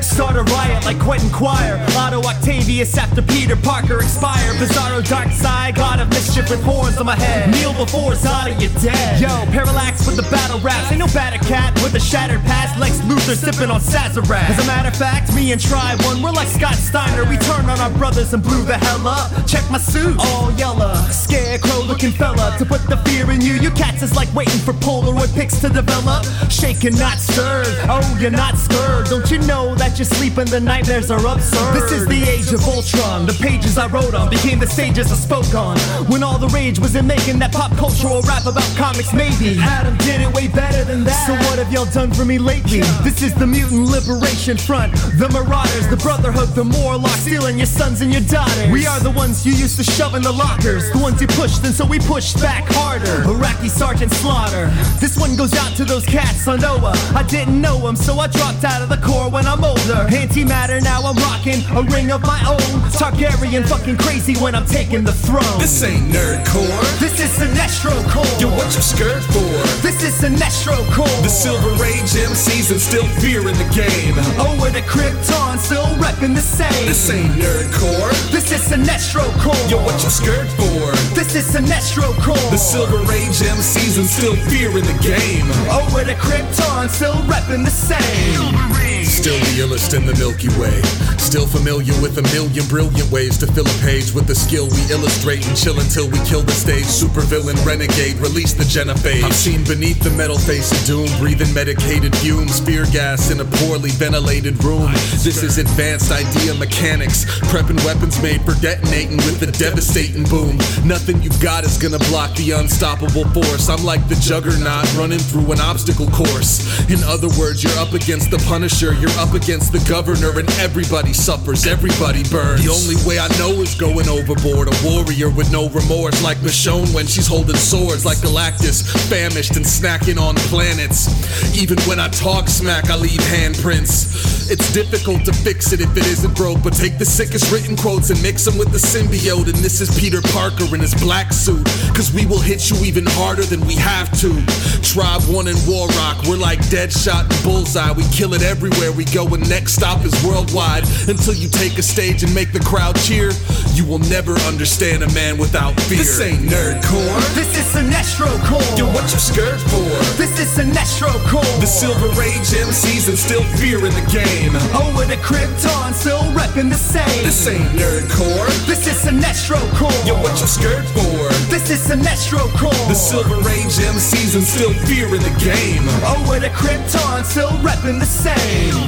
Start 0.00 0.34
a 0.34 0.44
riot 0.44 0.82
like 0.86 0.98
Quentin 0.98 1.28
Quire. 1.28 1.76
Otto 1.90 2.22
Octavius 2.22 2.96
after 2.96 3.20
Peter 3.20 3.54
Parker 3.54 3.96
expire. 3.96 4.54
Bizarro 4.54 5.06
dark 5.06 5.28
side, 5.28 5.74
god 5.74 6.00
of 6.00 6.08
mischief 6.08 6.48
with 6.48 6.62
horns 6.62 6.96
on 6.96 7.04
my 7.04 7.16
head. 7.16 7.50
Kneel 7.50 7.74
before 7.74 8.14
Zada, 8.14 8.54
you're 8.58 8.72
dead. 8.80 9.20
Yo, 9.20 9.28
parallax 9.52 10.06
with 10.06 10.16
the 10.16 10.22
battle 10.30 10.58
raps. 10.60 10.90
Ain't 10.90 11.00
no 11.00 11.06
batter 11.08 11.36
cat 11.44 11.74
with 11.82 11.94
a 11.94 12.00
shattered 12.00 12.40
past. 12.48 12.80
Lex 12.80 12.96
Luthor 13.00 13.36
sipping 13.36 13.70
on 13.70 13.80
Sazerac. 13.80 14.48
As 14.48 14.64
a 14.64 14.66
matter 14.66 14.88
of 14.88 14.96
fact, 14.96 15.34
me 15.34 15.52
and 15.52 15.60
Tribe 15.60 16.00
One, 16.04 16.22
we're 16.22 16.32
like 16.32 16.48
Scott 16.48 16.76
Steiner. 16.76 17.28
We 17.28 17.36
turned 17.36 17.68
on 17.68 17.78
our 17.78 17.90
brothers 17.98 18.32
and 18.32 18.42
blew 18.42 18.64
the 18.64 18.78
hell 18.78 19.06
up. 19.06 19.46
Check 19.46 19.70
my 19.70 19.76
suit, 19.76 20.16
all 20.18 20.50
yellow. 20.52 20.94
Scarecrow 21.10 21.82
looking 21.82 22.12
fella. 22.12 22.56
To 22.56 22.64
put 22.64 22.80
the 22.88 22.96
fear 23.04 23.30
in 23.32 23.42
you, 23.42 23.52
you 23.60 23.70
cats 23.72 24.00
is 24.00 24.16
like 24.16 24.32
waiting 24.34 24.60
for 24.64 24.72
Polaroid 24.72 25.34
pics 25.34 25.60
to 25.60 25.68
develop. 25.68 26.24
Shaken, 26.50 26.94
not 26.94 27.18
stirred. 27.18 27.66
Oh, 27.90 28.16
you're 28.20 28.30
not 28.30 28.56
scared. 28.56 29.06
Don't 29.06 29.30
you 29.30 29.38
know 29.38 29.74
that 29.74 29.98
you're 29.98 30.06
sleeping? 30.06 30.46
The 30.46 30.60
nightmares 30.60 31.10
are 31.10 31.24
absurd. 31.26 31.74
This 31.74 31.92
is 31.92 32.06
the 32.06 32.22
age 32.22 32.52
of 32.52 32.62
Ultron. 32.66 33.26
The 33.26 33.34
pages 33.34 33.76
I 33.76 33.86
wrote 33.88 34.14
on 34.14 34.30
became 34.30 34.58
the 34.58 34.66
stages 34.66 35.10
I 35.12 35.16
spoke 35.16 35.54
on. 35.54 35.78
When 36.08 36.22
all 36.22 36.38
the 36.38 36.48
rage 36.48 36.78
was 36.78 36.94
in 36.94 37.06
making 37.06 37.38
that 37.40 37.52
pop 37.52 37.72
cultural 37.76 38.22
rap 38.22 38.46
about 38.46 38.70
comics, 38.76 39.12
maybe. 39.12 39.58
Adam 39.58 39.96
did 39.98 40.20
it 40.20 40.32
way 40.32 40.48
better 40.48 40.84
than 40.84 41.04
that. 41.04 41.26
So 41.26 41.34
what 41.48 41.58
have 41.58 41.72
y'all 41.72 41.90
done 41.92 42.12
for 42.12 42.24
me 42.24 42.38
lately? 42.38 42.80
This 43.02 43.22
is 43.22 43.34
the 43.34 43.46
Mutant 43.46 43.88
Liberation 43.88 44.56
Front. 44.56 44.92
The 45.18 45.28
Marauders, 45.28 45.88
the 45.88 45.96
Brotherhood, 45.96 46.50
the 46.54 46.64
Morlocks, 46.64 47.20
stealing 47.20 47.56
your 47.58 47.66
sons 47.66 48.00
and 48.00 48.12
your 48.12 48.22
daughters. 48.22 48.70
We 48.70 48.86
are 48.86 49.00
the 49.00 49.10
ones 49.10 49.44
you 49.44 49.52
used 49.52 49.76
to 49.76 49.84
shove 49.84 50.14
in 50.14 50.22
the 50.22 50.32
lockers. 50.32 50.90
The 50.92 50.98
ones 50.98 51.20
you 51.20 51.26
pushed, 51.26 51.64
and 51.64 51.74
so 51.74 51.84
we 51.84 51.98
pushed 51.98 52.40
back 52.40 52.64
harder. 52.68 53.22
Iraqi 53.28 53.68
Sergeant 53.68 54.12
Slaughter. 54.12 54.66
This 55.00 55.18
one 55.18 55.36
goes 55.36 55.54
out 55.54 55.76
to 55.76 55.84
those 55.84 56.06
cats 56.06 56.27
on 56.48 56.60
Noah. 56.60 56.92
I 57.14 57.22
didn't 57.28 57.60
know 57.60 57.76
him, 57.86 57.96
so 57.96 58.18
I 58.18 58.26
dropped 58.28 58.64
out 58.64 58.80
of 58.82 58.88
the 58.88 58.96
core 58.98 59.28
when 59.30 59.46
I'm 59.46 59.62
older. 59.62 60.08
Antimatter, 60.08 60.82
now 60.82 61.00
I'm 61.02 61.16
rocking 61.16 61.60
a 61.76 61.82
ring 61.94 62.10
of 62.10 62.22
my 62.22 62.40
own. 62.48 62.80
Targaryen 62.96 63.68
fucking 63.68 63.96
crazy 63.98 64.34
when 64.36 64.54
I'm 64.54 64.64
taking 64.66 65.04
the 65.04 65.12
throne. 65.12 65.58
This 65.60 65.82
ain't 65.82 66.08
nerdcore. 66.12 66.80
This 67.00 67.20
is 67.20 67.30
Sinestro 67.36 67.92
Corps. 68.10 68.40
Yo, 68.40 68.48
what 68.48 68.66
you 68.74 68.80
scared 68.82 69.22
for? 69.24 69.52
This 69.84 70.02
is 70.02 70.14
Sinestro 70.20 70.76
Corps. 70.94 71.20
The 71.22 71.28
Silver 71.28 71.72
Age 71.84 72.12
MCs 72.16 72.70
and 72.70 72.80
still 72.80 73.06
fear 73.20 73.40
in 73.48 73.56
the 73.56 73.68
game. 73.74 74.14
Oh, 74.40 74.54
Over 74.58 74.70
the 74.70 74.82
Krypton, 74.82 75.58
still 75.58 75.84
repping 76.00 76.34
the 76.34 76.40
same. 76.40 76.86
This 76.86 77.10
ain't 77.10 77.32
nerdcore. 77.34 78.10
This 78.32 78.50
is 78.52 78.62
Sinestro 78.68 79.24
Corps. 79.42 79.68
Yo, 79.68 79.76
what 79.84 80.02
you 80.02 80.10
scared 80.10 80.48
for? 80.56 80.92
This 81.14 81.34
is 81.34 81.44
Sinestro 81.52 82.14
Corps. 82.24 82.50
The 82.50 82.56
Silver 82.58 83.00
Age 83.12 83.38
MCs 83.44 83.98
and 83.98 84.06
still 84.08 84.36
fear 84.48 84.70
in 84.76 84.84
the 84.84 84.98
game. 85.02 85.46
Oh, 85.68 85.84
Over 85.88 86.04
the 86.04 86.14
Krypton, 86.18 86.88
still 86.88 87.14
repping 87.26 87.64
the 87.64 87.70
same. 87.70 89.07
Still 89.18 89.34
the 89.34 89.66
illest 89.66 89.98
in 89.98 90.06
the 90.06 90.14
Milky 90.14 90.46
Way. 90.62 90.78
Still 91.18 91.44
familiar 91.44 91.92
with 92.00 92.16
a 92.16 92.24
million 92.30 92.64
brilliant 92.68 93.10
ways 93.10 93.36
to 93.38 93.50
fill 93.50 93.66
a 93.66 93.78
page 93.82 94.14
with 94.14 94.30
the 94.30 94.34
skill 94.34 94.70
we 94.70 94.80
illustrate 94.94 95.44
and 95.44 95.58
chill 95.58 95.74
until 95.80 96.06
we 96.06 96.22
kill 96.22 96.40
the 96.40 96.54
stage. 96.54 96.86
Supervillain 96.86 97.58
renegade, 97.66 98.14
release 98.22 98.54
the 98.54 98.62
Genophage. 98.62 99.24
I'm 99.26 99.34
seen 99.34 99.64
beneath 99.64 99.98
the 100.00 100.14
metal 100.14 100.38
face 100.38 100.70
of 100.70 100.78
doom, 100.86 101.10
breathing 101.18 101.52
medicated 101.52 102.14
fumes, 102.16 102.60
fear 102.60 102.86
gas 102.94 103.34
in 103.34 103.40
a 103.40 103.44
poorly 103.58 103.90
ventilated 103.90 104.54
room. 104.62 104.86
This 105.26 105.42
is 105.42 105.58
advanced 105.58 106.14
idea 106.14 106.54
mechanics, 106.54 107.26
prepping 107.50 107.82
weapons 107.84 108.22
made 108.22 108.40
for 108.46 108.54
detonating 108.62 109.18
with 109.26 109.42
a 109.42 109.50
devastating 109.58 110.24
boom. 110.30 110.56
Nothing 110.86 111.20
you've 111.20 111.42
got 111.42 111.64
is 111.64 111.76
gonna 111.76 112.00
block 112.06 112.32
the 112.38 112.52
unstoppable 112.52 113.26
force. 113.34 113.68
I'm 113.68 113.84
like 113.84 114.06
the 114.08 114.16
juggernaut 114.22 114.86
running 114.94 115.18
through 115.18 115.50
an 115.50 115.60
obstacle 115.60 116.08
course. 116.14 116.62
In 116.88 117.02
other 117.02 117.28
words, 117.34 117.66
you're 117.66 117.76
up 117.82 117.92
against 117.92 118.30
the 118.30 118.38
Punisher, 118.46 118.94
you're 118.94 119.07
up 119.16 119.34
against 119.34 119.72
the 119.72 119.80
governor, 119.88 120.38
and 120.38 120.48
everybody 120.58 121.12
suffers, 121.12 121.66
everybody 121.66 122.22
burns. 122.30 122.64
The 122.64 122.72
only 122.72 122.96
way 123.06 123.18
I 123.18 123.28
know 123.38 123.62
is 123.62 123.74
going 123.74 124.08
overboard. 124.08 124.68
A 124.68 124.76
warrior 124.84 125.30
with 125.30 125.50
no 125.52 125.68
remorse, 125.70 126.22
like 126.22 126.38
Michonne 126.38 126.92
when 126.94 127.06
she's 127.06 127.26
holding 127.26 127.56
swords, 127.56 128.04
like 128.04 128.18
Galactus, 128.18 128.82
famished 129.08 129.56
and 129.56 129.64
snacking 129.64 130.20
on 130.20 130.34
planets. 130.52 131.08
Even 131.56 131.78
when 131.88 132.00
I 132.00 132.08
talk 132.08 132.48
smack, 132.48 132.90
I 132.90 132.96
leave 132.96 133.20
handprints. 133.20 134.28
It's 134.50 134.72
difficult 134.72 135.26
to 135.26 135.32
fix 135.32 135.72
it 135.72 135.80
if 135.80 135.94
it 135.94 136.06
isn't 136.06 136.34
broke, 136.34 136.62
but 136.62 136.72
take 136.72 136.96
the 136.96 137.04
sickest 137.04 137.52
written 137.52 137.76
quotes 137.76 138.08
and 138.08 138.20
mix 138.22 138.46
them 138.46 138.56
with 138.56 138.72
the 138.72 138.78
symbiote. 138.78 139.44
And 139.44 139.60
this 139.60 139.80
is 139.80 139.92
Peter 140.00 140.22
Parker 140.32 140.64
in 140.74 140.80
his 140.80 140.94
black 140.94 141.32
suit, 141.32 141.64
cause 141.94 142.12
we 142.14 142.24
will 142.24 142.40
hit 142.40 142.70
you 142.70 142.76
even 142.84 143.04
harder 143.06 143.42
than 143.42 143.60
we 143.66 143.74
have 143.74 144.08
to. 144.20 144.32
Tribe 144.80 145.22
One 145.28 145.48
and 145.48 145.58
War 145.68 145.86
Rock, 146.00 146.24
we're 146.26 146.40
like 146.40 146.60
Deadshot 146.72 147.28
and 147.28 147.44
Bullseye. 147.44 147.92
We 147.92 148.04
kill 148.08 148.32
it 148.32 148.42
everywhere 148.42 148.92
we 148.98 149.04
go, 149.14 149.22
and 149.32 149.48
next 149.48 149.74
stop 149.78 150.04
is 150.04 150.12
worldwide. 150.26 150.82
Until 151.06 151.32
you 151.32 151.46
take 151.48 151.78
a 151.78 151.82
stage 151.82 152.24
and 152.24 152.34
make 152.34 152.50
the 152.50 152.58
crowd 152.58 152.98
cheer, 152.98 153.30
you 153.78 153.86
will 153.86 154.02
never 154.10 154.34
understand 154.50 155.04
a 155.06 155.10
man 155.14 155.38
without 155.38 155.78
fear. 155.86 155.98
This 156.02 156.18
ain't 156.20 156.42
nerdcore. 156.50 157.14
This 157.38 157.46
is 157.54 157.62
Sinestro 157.70 158.26
Corps. 158.50 158.74
Yo, 158.74 158.90
what 158.90 159.06
you 159.14 159.22
scared 159.22 159.60
for? 159.70 159.86
This 160.18 160.34
is 160.42 160.50
Sinestro 160.50 161.14
Corps. 161.30 161.46
The 161.62 161.70
Silver 161.70 162.10
Age 162.20 162.50
MCs 162.50 163.08
and 163.08 163.16
still 163.16 163.44
fear 163.62 163.78
in 163.86 163.94
the 163.94 164.06
game. 164.10 164.50
Oh, 164.74 164.90
Over 164.90 165.06
the 165.06 165.16
Krypton, 165.22 165.94
still 165.94 166.26
repping 166.34 166.68
the 166.68 166.74
same. 166.74 167.22
This 167.22 167.46
ain't 167.46 167.70
nerdcore. 167.78 168.50
This 168.66 168.82
is 168.90 168.98
Sinestro 168.98 169.62
Corps. 169.78 169.94
Yo, 170.04 170.18
what 170.18 170.34
you 170.40 170.48
scared 170.50 170.84
for? 170.90 171.30
This 171.54 171.70
is 171.70 171.78
Sinestro 171.86 172.42
Corps. 172.58 172.74
The 172.90 172.98
Silver 172.98 173.38
Age 173.48 173.78
MCs 173.78 174.34
and 174.34 174.42
still 174.42 174.74
fear 174.90 175.06
in 175.14 175.22
the 175.22 175.34
game. 175.38 175.86
Oh, 176.02 176.18
Over 176.26 176.40
the 176.40 176.50
Krypton, 176.50 177.24
still 177.24 177.54
repping 177.62 178.00
the 178.00 178.06
same. 178.10 178.87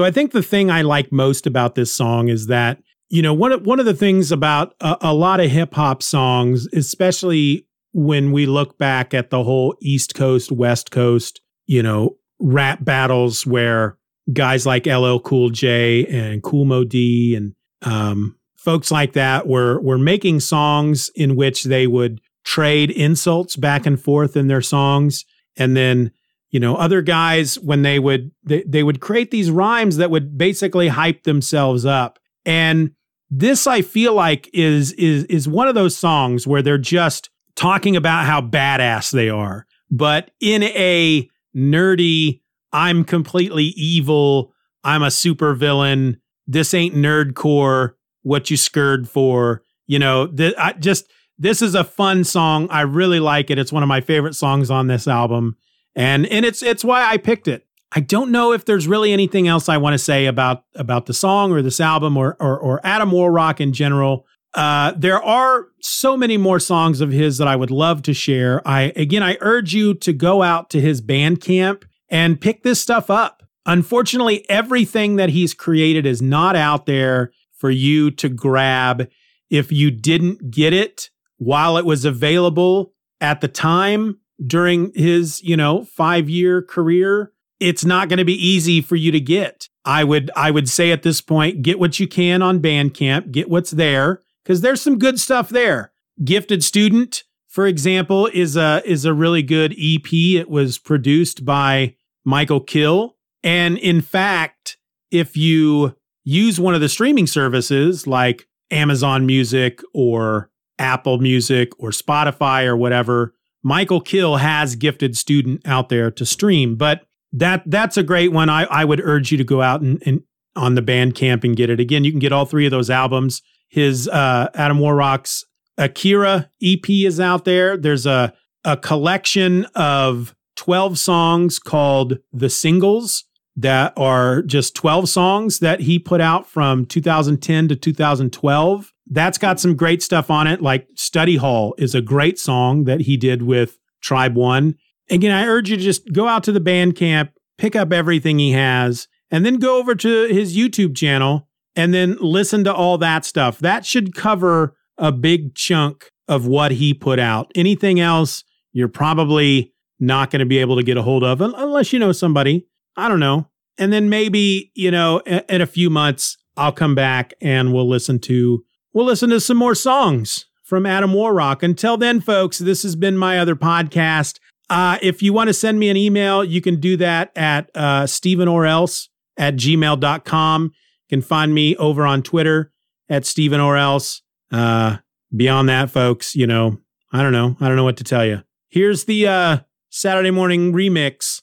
So 0.00 0.04
I 0.04 0.10
think 0.10 0.32
the 0.32 0.42
thing 0.42 0.70
I 0.70 0.80
like 0.80 1.12
most 1.12 1.46
about 1.46 1.74
this 1.74 1.92
song 1.92 2.28
is 2.28 2.46
that 2.46 2.78
you 3.10 3.20
know 3.20 3.34
one 3.34 3.52
of, 3.52 3.66
one 3.66 3.80
of 3.80 3.86
the 3.86 3.92
things 3.92 4.32
about 4.32 4.74
a, 4.80 4.96
a 5.02 5.14
lot 5.14 5.40
of 5.40 5.50
hip 5.50 5.74
hop 5.74 6.02
songs, 6.02 6.66
especially 6.72 7.66
when 7.92 8.32
we 8.32 8.46
look 8.46 8.78
back 8.78 9.12
at 9.12 9.28
the 9.28 9.42
whole 9.42 9.76
East 9.82 10.14
Coast 10.14 10.50
West 10.50 10.90
Coast, 10.90 11.42
you 11.66 11.82
know, 11.82 12.16
rap 12.38 12.82
battles 12.82 13.44
where 13.44 13.98
guys 14.32 14.64
like 14.64 14.86
LL 14.86 15.18
Cool 15.18 15.50
J 15.50 16.06
and 16.06 16.42
Kool 16.42 16.64
Moe 16.64 16.84
Dee 16.84 17.34
and 17.34 17.54
um, 17.82 18.36
folks 18.56 18.90
like 18.90 19.12
that 19.14 19.46
were 19.46 19.80
were 19.80 19.98
making 19.98 20.40
songs 20.40 21.10
in 21.14 21.36
which 21.36 21.64
they 21.64 21.86
would 21.86 22.20
trade 22.44 22.90
insults 22.90 23.56
back 23.56 23.86
and 23.86 24.00
forth 24.00 24.36
in 24.36 24.48
their 24.48 24.62
songs, 24.62 25.24
and 25.56 25.76
then 25.76 26.10
you 26.50 26.60
know 26.60 26.76
other 26.76 27.02
guys 27.02 27.58
when 27.60 27.82
they 27.82 27.98
would 27.98 28.30
they, 28.44 28.62
they 28.66 28.82
would 28.82 29.00
create 29.00 29.30
these 29.30 29.50
rhymes 29.50 29.96
that 29.96 30.10
would 30.10 30.36
basically 30.36 30.88
hype 30.88 31.24
themselves 31.24 31.84
up. 31.84 32.18
And 32.46 32.92
this 33.30 33.66
i 33.66 33.80
feel 33.80 34.12
like 34.14 34.50
is 34.52 34.92
is 34.92 35.24
is 35.24 35.46
one 35.46 35.68
of 35.68 35.74
those 35.74 35.96
songs 35.96 36.46
where 36.46 36.62
they're 36.62 36.76
just 36.78 37.30
talking 37.54 37.94
about 37.94 38.26
how 38.26 38.40
badass 38.40 39.12
they 39.12 39.28
are 39.28 39.66
but 39.90 40.30
in 40.40 40.62
a 40.64 41.28
nerdy 41.56 42.40
i'm 42.72 43.04
completely 43.04 43.64
evil 43.76 44.52
i'm 44.82 45.02
a 45.02 45.10
super 45.10 45.54
villain 45.54 46.20
this 46.50 46.74
ain't 46.74 46.94
nerdcore 46.94 47.92
what 48.22 48.50
you 48.50 48.56
scared 48.56 49.08
for 49.08 49.62
you 49.86 49.98
know 49.98 50.26
th- 50.26 50.54
i 50.58 50.72
just 50.74 51.10
this 51.38 51.62
is 51.62 51.74
a 51.74 51.84
fun 51.84 52.24
song 52.24 52.68
i 52.70 52.80
really 52.80 53.20
like 53.20 53.50
it 53.50 53.58
it's 53.58 53.72
one 53.72 53.82
of 53.82 53.88
my 53.88 54.00
favorite 54.00 54.34
songs 54.34 54.70
on 54.70 54.86
this 54.86 55.08
album 55.08 55.56
and 55.94 56.26
and 56.26 56.44
it's 56.44 56.62
it's 56.62 56.84
why 56.84 57.08
I 57.08 57.16
picked 57.16 57.48
it. 57.48 57.66
I 57.92 58.00
don't 58.00 58.30
know 58.30 58.52
if 58.52 58.64
there's 58.64 58.86
really 58.86 59.12
anything 59.12 59.48
else 59.48 59.68
I 59.68 59.76
want 59.78 59.94
to 59.94 59.98
say 59.98 60.26
about 60.26 60.64
about 60.74 61.06
the 61.06 61.14
song 61.14 61.52
or 61.52 61.62
this 61.62 61.80
album 61.80 62.16
or 62.16 62.36
or, 62.40 62.58
or 62.58 62.80
Adam 62.84 63.10
Warrock 63.10 63.60
in 63.60 63.72
general. 63.72 64.26
Uh, 64.52 64.92
there 64.96 65.22
are 65.22 65.66
so 65.80 66.16
many 66.16 66.36
more 66.36 66.58
songs 66.58 67.00
of 67.00 67.12
his 67.12 67.38
that 67.38 67.46
I 67.46 67.54
would 67.54 67.70
love 67.70 68.02
to 68.02 68.14
share. 68.14 68.66
I 68.66 68.92
again, 68.96 69.22
I 69.22 69.36
urge 69.40 69.74
you 69.74 69.94
to 69.94 70.12
go 70.12 70.42
out 70.42 70.70
to 70.70 70.80
his 70.80 71.02
Bandcamp 71.02 71.84
and 72.08 72.40
pick 72.40 72.62
this 72.62 72.80
stuff 72.80 73.10
up. 73.10 73.39
Unfortunately, 73.66 74.48
everything 74.48 75.16
that 75.16 75.30
he's 75.30 75.54
created 75.54 76.06
is 76.06 76.22
not 76.22 76.56
out 76.56 76.86
there 76.86 77.32
for 77.52 77.70
you 77.70 78.10
to 78.12 78.28
grab. 78.28 79.08
If 79.50 79.70
you 79.70 79.90
didn't 79.90 80.50
get 80.50 80.72
it 80.72 81.10
while 81.36 81.76
it 81.76 81.84
was 81.84 82.04
available 82.04 82.92
at 83.20 83.40
the 83.40 83.48
time, 83.48 84.18
during 84.44 84.92
his, 84.94 85.42
you 85.42 85.56
know, 85.56 85.86
5-year 85.98 86.62
career, 86.62 87.32
it's 87.58 87.84
not 87.84 88.08
going 88.08 88.18
to 88.18 88.24
be 88.24 88.34
easy 88.34 88.80
for 88.80 88.96
you 88.96 89.12
to 89.12 89.20
get. 89.20 89.68
I 89.84 90.04
would 90.04 90.30
I 90.36 90.50
would 90.50 90.68
say 90.68 90.92
at 90.92 91.02
this 91.02 91.20
point, 91.20 91.62
get 91.62 91.78
what 91.78 92.00
you 92.00 92.06
can 92.06 92.42
on 92.42 92.60
Bandcamp, 92.60 93.32
get 93.32 93.48
what's 93.48 93.70
there 93.70 94.22
cuz 94.44 94.60
there's 94.60 94.80
some 94.82 94.98
good 94.98 95.18
stuff 95.18 95.48
there. 95.48 95.92
Gifted 96.22 96.62
Student, 96.62 97.24
for 97.48 97.66
example, 97.66 98.26
is 98.32 98.56
a 98.56 98.82
is 98.84 99.04
a 99.04 99.14
really 99.14 99.42
good 99.42 99.72
EP. 99.72 100.12
It 100.12 100.50
was 100.50 100.78
produced 100.78 101.44
by 101.44 101.96
Mikal 102.26 102.66
kHill, 102.66 103.12
and 103.42 103.78
in 103.78 104.00
fact, 104.00 104.76
if 105.10 105.36
you 105.36 105.96
use 106.24 106.60
one 106.60 106.74
of 106.74 106.80
the 106.80 106.88
streaming 106.88 107.26
services 107.26 108.06
like 108.06 108.46
Amazon 108.70 109.26
Music 109.26 109.80
or 109.94 110.50
Apple 110.78 111.18
Music 111.18 111.70
or 111.78 111.90
Spotify 111.90 112.66
or 112.66 112.76
whatever, 112.76 113.34
Mikal 113.64 114.04
kHill 114.04 114.38
has 114.38 114.76
gifted 114.76 115.16
student 115.16 115.62
out 115.66 115.88
there 115.88 116.10
to 116.10 116.24
stream, 116.24 116.76
but 116.76 117.02
that 117.32 117.62
that's 117.66 117.96
a 117.96 118.02
great 118.02 118.32
one. 118.32 118.48
I, 118.48 118.64
I 118.64 118.84
would 118.84 119.00
urge 119.00 119.30
you 119.30 119.38
to 119.38 119.44
go 119.44 119.62
out 119.62 119.82
and, 119.82 120.02
and 120.06 120.22
on 120.56 120.74
the 120.74 120.82
Bandcamp 120.82 121.44
and 121.44 121.56
get 121.56 121.70
it. 121.70 121.78
Again, 121.78 122.04
you 122.04 122.10
can 122.10 122.18
get 122.18 122.32
all 122.32 122.44
three 122.44 122.66
of 122.66 122.70
those 122.70 122.90
albums. 122.90 123.42
His 123.68 124.08
uh, 124.08 124.48
Adam 124.54 124.78
Warrock's 124.78 125.44
Akira 125.78 126.50
EP 126.62 126.88
is 126.88 127.20
out 127.20 127.44
there. 127.44 127.76
There's 127.76 128.06
a 128.06 128.34
a 128.64 128.76
collection 128.76 129.64
of 129.74 130.34
12 130.56 130.98
songs 130.98 131.58
called 131.58 132.18
The 132.32 132.50
Singles 132.50 133.24
that 133.60 133.92
are 133.96 134.42
just 134.42 134.74
12 134.74 135.08
songs 135.08 135.58
that 135.58 135.80
he 135.80 135.98
put 135.98 136.20
out 136.20 136.46
from 136.48 136.86
2010 136.86 137.68
to 137.68 137.76
2012 137.76 138.92
that's 139.10 139.38
got 139.38 139.60
some 139.60 139.74
great 139.74 140.02
stuff 140.02 140.30
on 140.30 140.46
it. 140.46 140.62
Like 140.62 140.86
Study 140.94 141.36
Hall 141.36 141.74
is 141.76 141.94
a 141.94 142.00
great 142.00 142.38
song 142.38 142.84
that 142.84 143.02
he 143.02 143.16
did 143.16 143.42
with 143.42 143.76
Tribe 144.00 144.36
One. 144.36 144.76
Again, 145.10 145.32
I 145.32 145.46
urge 145.46 145.68
you 145.68 145.76
to 145.76 145.82
just 145.82 146.12
go 146.12 146.28
out 146.28 146.44
to 146.44 146.52
the 146.52 146.60
Bandcamp, 146.60 147.30
pick 147.58 147.74
up 147.74 147.92
everything 147.92 148.38
he 148.38 148.52
has, 148.52 149.08
and 149.30 149.44
then 149.44 149.56
go 149.56 149.78
over 149.78 149.96
to 149.96 150.26
his 150.26 150.56
YouTube 150.56 150.96
channel 150.96 151.48
and 151.74 151.92
then 151.92 152.16
listen 152.20 152.62
to 152.64 152.72
all 152.72 152.98
that 152.98 153.24
stuff. 153.24 153.58
That 153.58 153.84
should 153.84 154.14
cover 154.14 154.76
a 154.96 155.10
big 155.10 155.54
chunk 155.56 156.10
of 156.28 156.46
what 156.46 156.72
he 156.72 156.94
put 156.94 157.18
out. 157.18 157.50
Anything 157.56 157.98
else, 157.98 158.44
you're 158.72 158.88
probably 158.88 159.72
not 159.98 160.30
going 160.30 160.40
to 160.40 160.46
be 160.46 160.58
able 160.58 160.76
to 160.76 160.82
get 160.82 160.96
a 160.96 161.02
hold 161.02 161.24
of 161.24 161.40
unless 161.40 161.92
you 161.92 161.98
know 161.98 162.12
somebody. 162.12 162.66
I 163.00 163.08
don't 163.08 163.20
know. 163.20 163.48
And 163.78 163.92
then 163.92 164.08
maybe, 164.10 164.70
you 164.74 164.90
know, 164.90 165.20
in 165.20 165.60
a 165.60 165.66
few 165.66 165.88
months, 165.88 166.36
I'll 166.56 166.72
come 166.72 166.94
back 166.94 167.32
and 167.40 167.72
we'll 167.72 167.88
listen 167.88 168.18
to 168.20 168.62
we'll 168.92 169.06
listen 169.06 169.30
to 169.30 169.40
some 169.40 169.56
more 169.56 169.74
songs 169.74 170.46
from 170.62 170.84
Adam 170.84 171.14
Warrock. 171.14 171.62
Until 171.62 171.96
then, 171.96 172.20
folks, 172.20 172.58
this 172.58 172.82
has 172.82 172.94
been 172.94 173.16
my 173.16 173.38
other 173.38 173.56
podcast. 173.56 174.38
Uh, 174.68 174.98
if 175.02 175.22
you 175.22 175.32
want 175.32 175.48
to 175.48 175.54
send 175.54 175.80
me 175.80 175.88
an 175.88 175.96
email, 175.96 176.44
you 176.44 176.60
can 176.60 176.78
do 176.78 176.96
that 176.98 177.32
at 177.34 177.74
uh, 177.74 178.06
Stephen 178.06 178.46
or 178.46 178.66
else 178.66 179.08
at 179.36 179.56
gmail.com. 179.56 180.62
You 180.64 181.16
can 181.16 181.22
find 181.22 181.54
me 181.54 181.74
over 181.76 182.06
on 182.06 182.22
Twitter 182.22 182.72
at 183.08 183.24
Stephen 183.26 183.60
or 183.60 183.76
else. 183.76 184.22
Uh, 184.52 184.98
beyond 185.34 185.68
that, 185.68 185.90
folks, 185.90 186.36
you 186.36 186.46
know, 186.46 186.78
I 187.12 187.22
don't 187.22 187.32
know. 187.32 187.56
I 187.60 187.66
don't 187.66 187.76
know 187.76 187.84
what 187.84 187.96
to 187.96 188.04
tell 188.04 188.24
you. 188.24 188.42
Here's 188.68 189.04
the 189.04 189.26
uh, 189.26 189.58
Saturday 189.88 190.30
morning 190.30 190.72
remix 190.72 191.42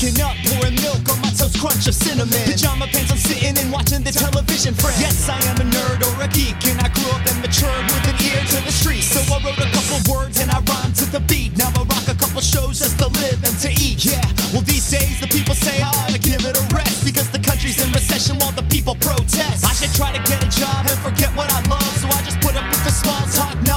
waking 0.00 0.20
up, 0.22 0.36
pouring 0.48 0.74
milk 0.80 1.04
on 1.12 1.20
my 1.20 1.30
toast, 1.30 1.60
crunch 1.60 1.86
of 1.86 1.94
cinnamon. 1.94 2.40
Pajama 2.48 2.86
pants, 2.88 3.12
I'm 3.12 3.18
sitting 3.18 3.56
and 3.56 3.72
watching 3.72 4.02
the 4.02 4.12
television, 4.12 4.74
friend. 4.74 4.96
Yes, 5.00 5.28
I 5.28 5.36
am 5.52 5.56
a 5.60 5.66
nerd 5.68 6.00
or 6.00 6.24
a 6.24 6.28
geek, 6.28 6.56
and 6.68 6.80
I 6.80 6.88
grew 6.88 7.10
up 7.12 7.24
and 7.28 7.36
matured 7.40 7.84
with 7.92 8.08
an 8.08 8.16
ear 8.24 8.40
to 8.40 8.58
the 8.64 8.72
street. 8.72 9.04
So 9.04 9.20
I 9.28 9.36
wrote 9.44 9.60
a 9.60 9.68
couple 9.68 10.00
words 10.08 10.40
and 10.40 10.50
I 10.50 10.60
rhymed 10.64 10.96
to 10.96 11.06
the 11.06 11.20
beat. 11.20 11.56
Now 11.56 11.68
I 11.76 11.84
rock 11.84 12.08
a 12.08 12.16
couple 12.16 12.40
shows 12.40 12.80
just 12.80 12.98
to 12.98 13.08
live 13.20 13.40
and 13.44 13.56
to 13.60 13.70
eat. 13.76 14.04
Yeah, 14.04 14.24
well 14.52 14.64
these 14.64 14.88
days 14.90 15.20
the 15.20 15.28
people 15.28 15.54
say 15.54 15.80
I 15.82 15.88
ought 15.88 16.12
to 16.12 16.18
give 16.18 16.44
it 16.44 16.56
a 16.56 16.64
rest 16.74 17.04
because 17.04 17.28
the 17.30 17.40
country's 17.40 17.80
in 17.84 17.92
recession 17.92 18.38
while 18.38 18.52
the 18.52 18.64
people 18.72 18.96
protest. 19.00 19.64
I 19.64 19.72
should 19.76 19.92
try 19.92 20.12
to 20.16 20.22
get 20.24 20.40
a 20.40 20.48
job 20.48 20.88
and 20.88 20.98
forget 21.04 21.30
what 21.36 21.52
I 21.52 21.60
love, 21.68 21.92
so 22.00 22.08
I 22.08 22.20
just 22.24 22.40
put 22.40 22.56
up 22.56 22.64
with 22.68 22.82
the 22.84 22.92
small 22.92 23.24
talk. 23.36 23.69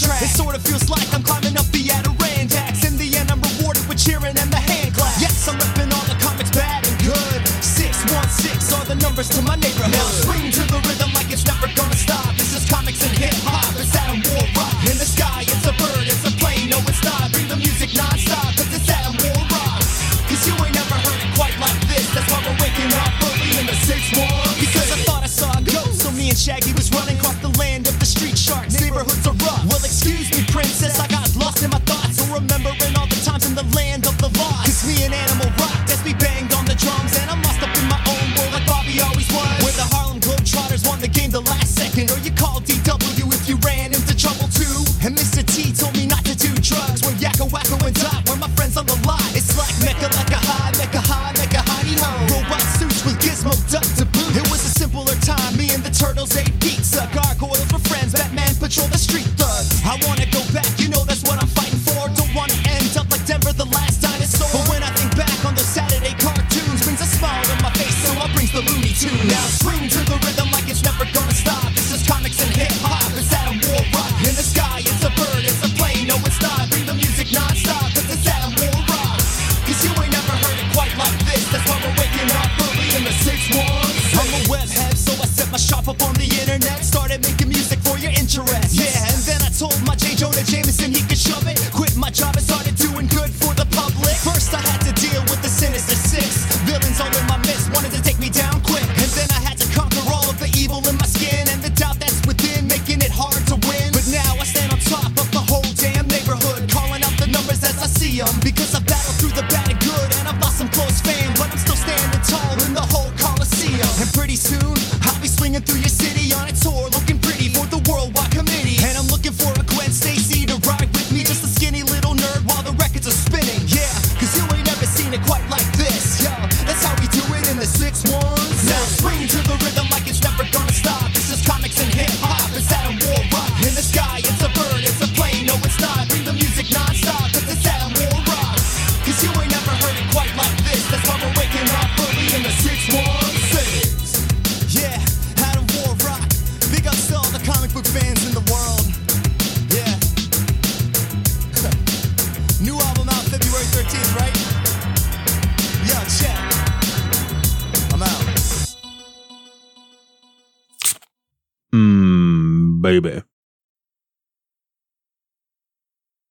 track. 0.00 0.22
It 0.22 0.32
sort 0.32 0.56
of 0.56 0.62
feels 0.64 0.88
like 0.88 1.06
I'm 1.12 1.22
climbing 1.22 1.56
up 1.60 1.68
the 1.68 1.84
Adirondacks. 1.92 2.84
In 2.88 2.96
the 2.96 3.08
end, 3.20 3.30
I'm 3.30 3.40
rewarded 3.40 3.84
with 3.88 4.00
cheering 4.00 4.36
and 4.36 4.50
the 4.50 4.60
hand 4.60 4.96
clap. 4.96 5.12
Yes, 5.20 5.48
I'm 5.48 5.60
ripping 5.60 5.92
all 5.92 6.06
the 6.08 6.16
comics 6.24 6.50
bad 6.56 6.88
and 6.88 6.96
good. 7.04 7.40
616 7.60 8.72
are 8.72 8.86
the 8.88 8.96
numbers 8.96 9.28
to 9.36 9.40
my 9.44 9.56
neighborhood. 9.60 9.92
Now 9.92 10.08
swing 10.24 10.48
to 10.56 10.62
the 10.64 10.80
rhythm 10.88 11.12
like 11.12 11.28
it's 11.28 11.44
never 11.44 11.68
gonna 11.76 11.96
stop. 11.96 12.32
This 12.40 12.56
is 12.56 12.64
comics 12.64 13.04
and 13.04 13.12
hip 13.12 13.36
hop. 13.44 13.76
It's 13.76 13.92
Adam 13.92 14.24
Warrock. 14.32 14.74
In 14.88 14.96
the 14.96 15.08
sky, 15.08 15.44
it's 15.44 15.66
a 15.68 15.74
bird, 15.76 16.08
it's 16.08 16.24
a 16.24 16.32
plane. 16.40 16.72
No, 16.72 16.80
it's 16.88 17.04
not. 17.04 17.28
Bring 17.32 17.48
the 17.48 17.60
music 17.60 17.92
non-stop. 17.92 18.56
It's 18.56 18.88
Adam 18.88 19.16
Warrock. 19.20 19.84
You 20.40 20.56
ain't 20.64 20.72
never 20.72 20.96
heard 21.04 21.20
it 21.20 21.28
quite 21.36 21.52
like 21.60 21.76
this. 21.92 22.08
That's 22.16 22.24
why 22.32 22.40
we're 22.40 22.56
waking 22.64 22.88
early 22.88 23.60
in 23.60 23.68
the 23.68 23.76
6-1. 23.76 24.24
Because 24.56 24.88
I 24.88 24.96
thought 25.04 25.22
I 25.22 25.28
saw 25.28 25.52
a 25.52 25.60
ghost. 25.60 26.00
So 26.00 26.10
me 26.16 26.30
and 26.32 26.38
Shaggy 26.38 26.72
was 26.72 26.88
running, 26.96 27.18
caught 27.18 27.39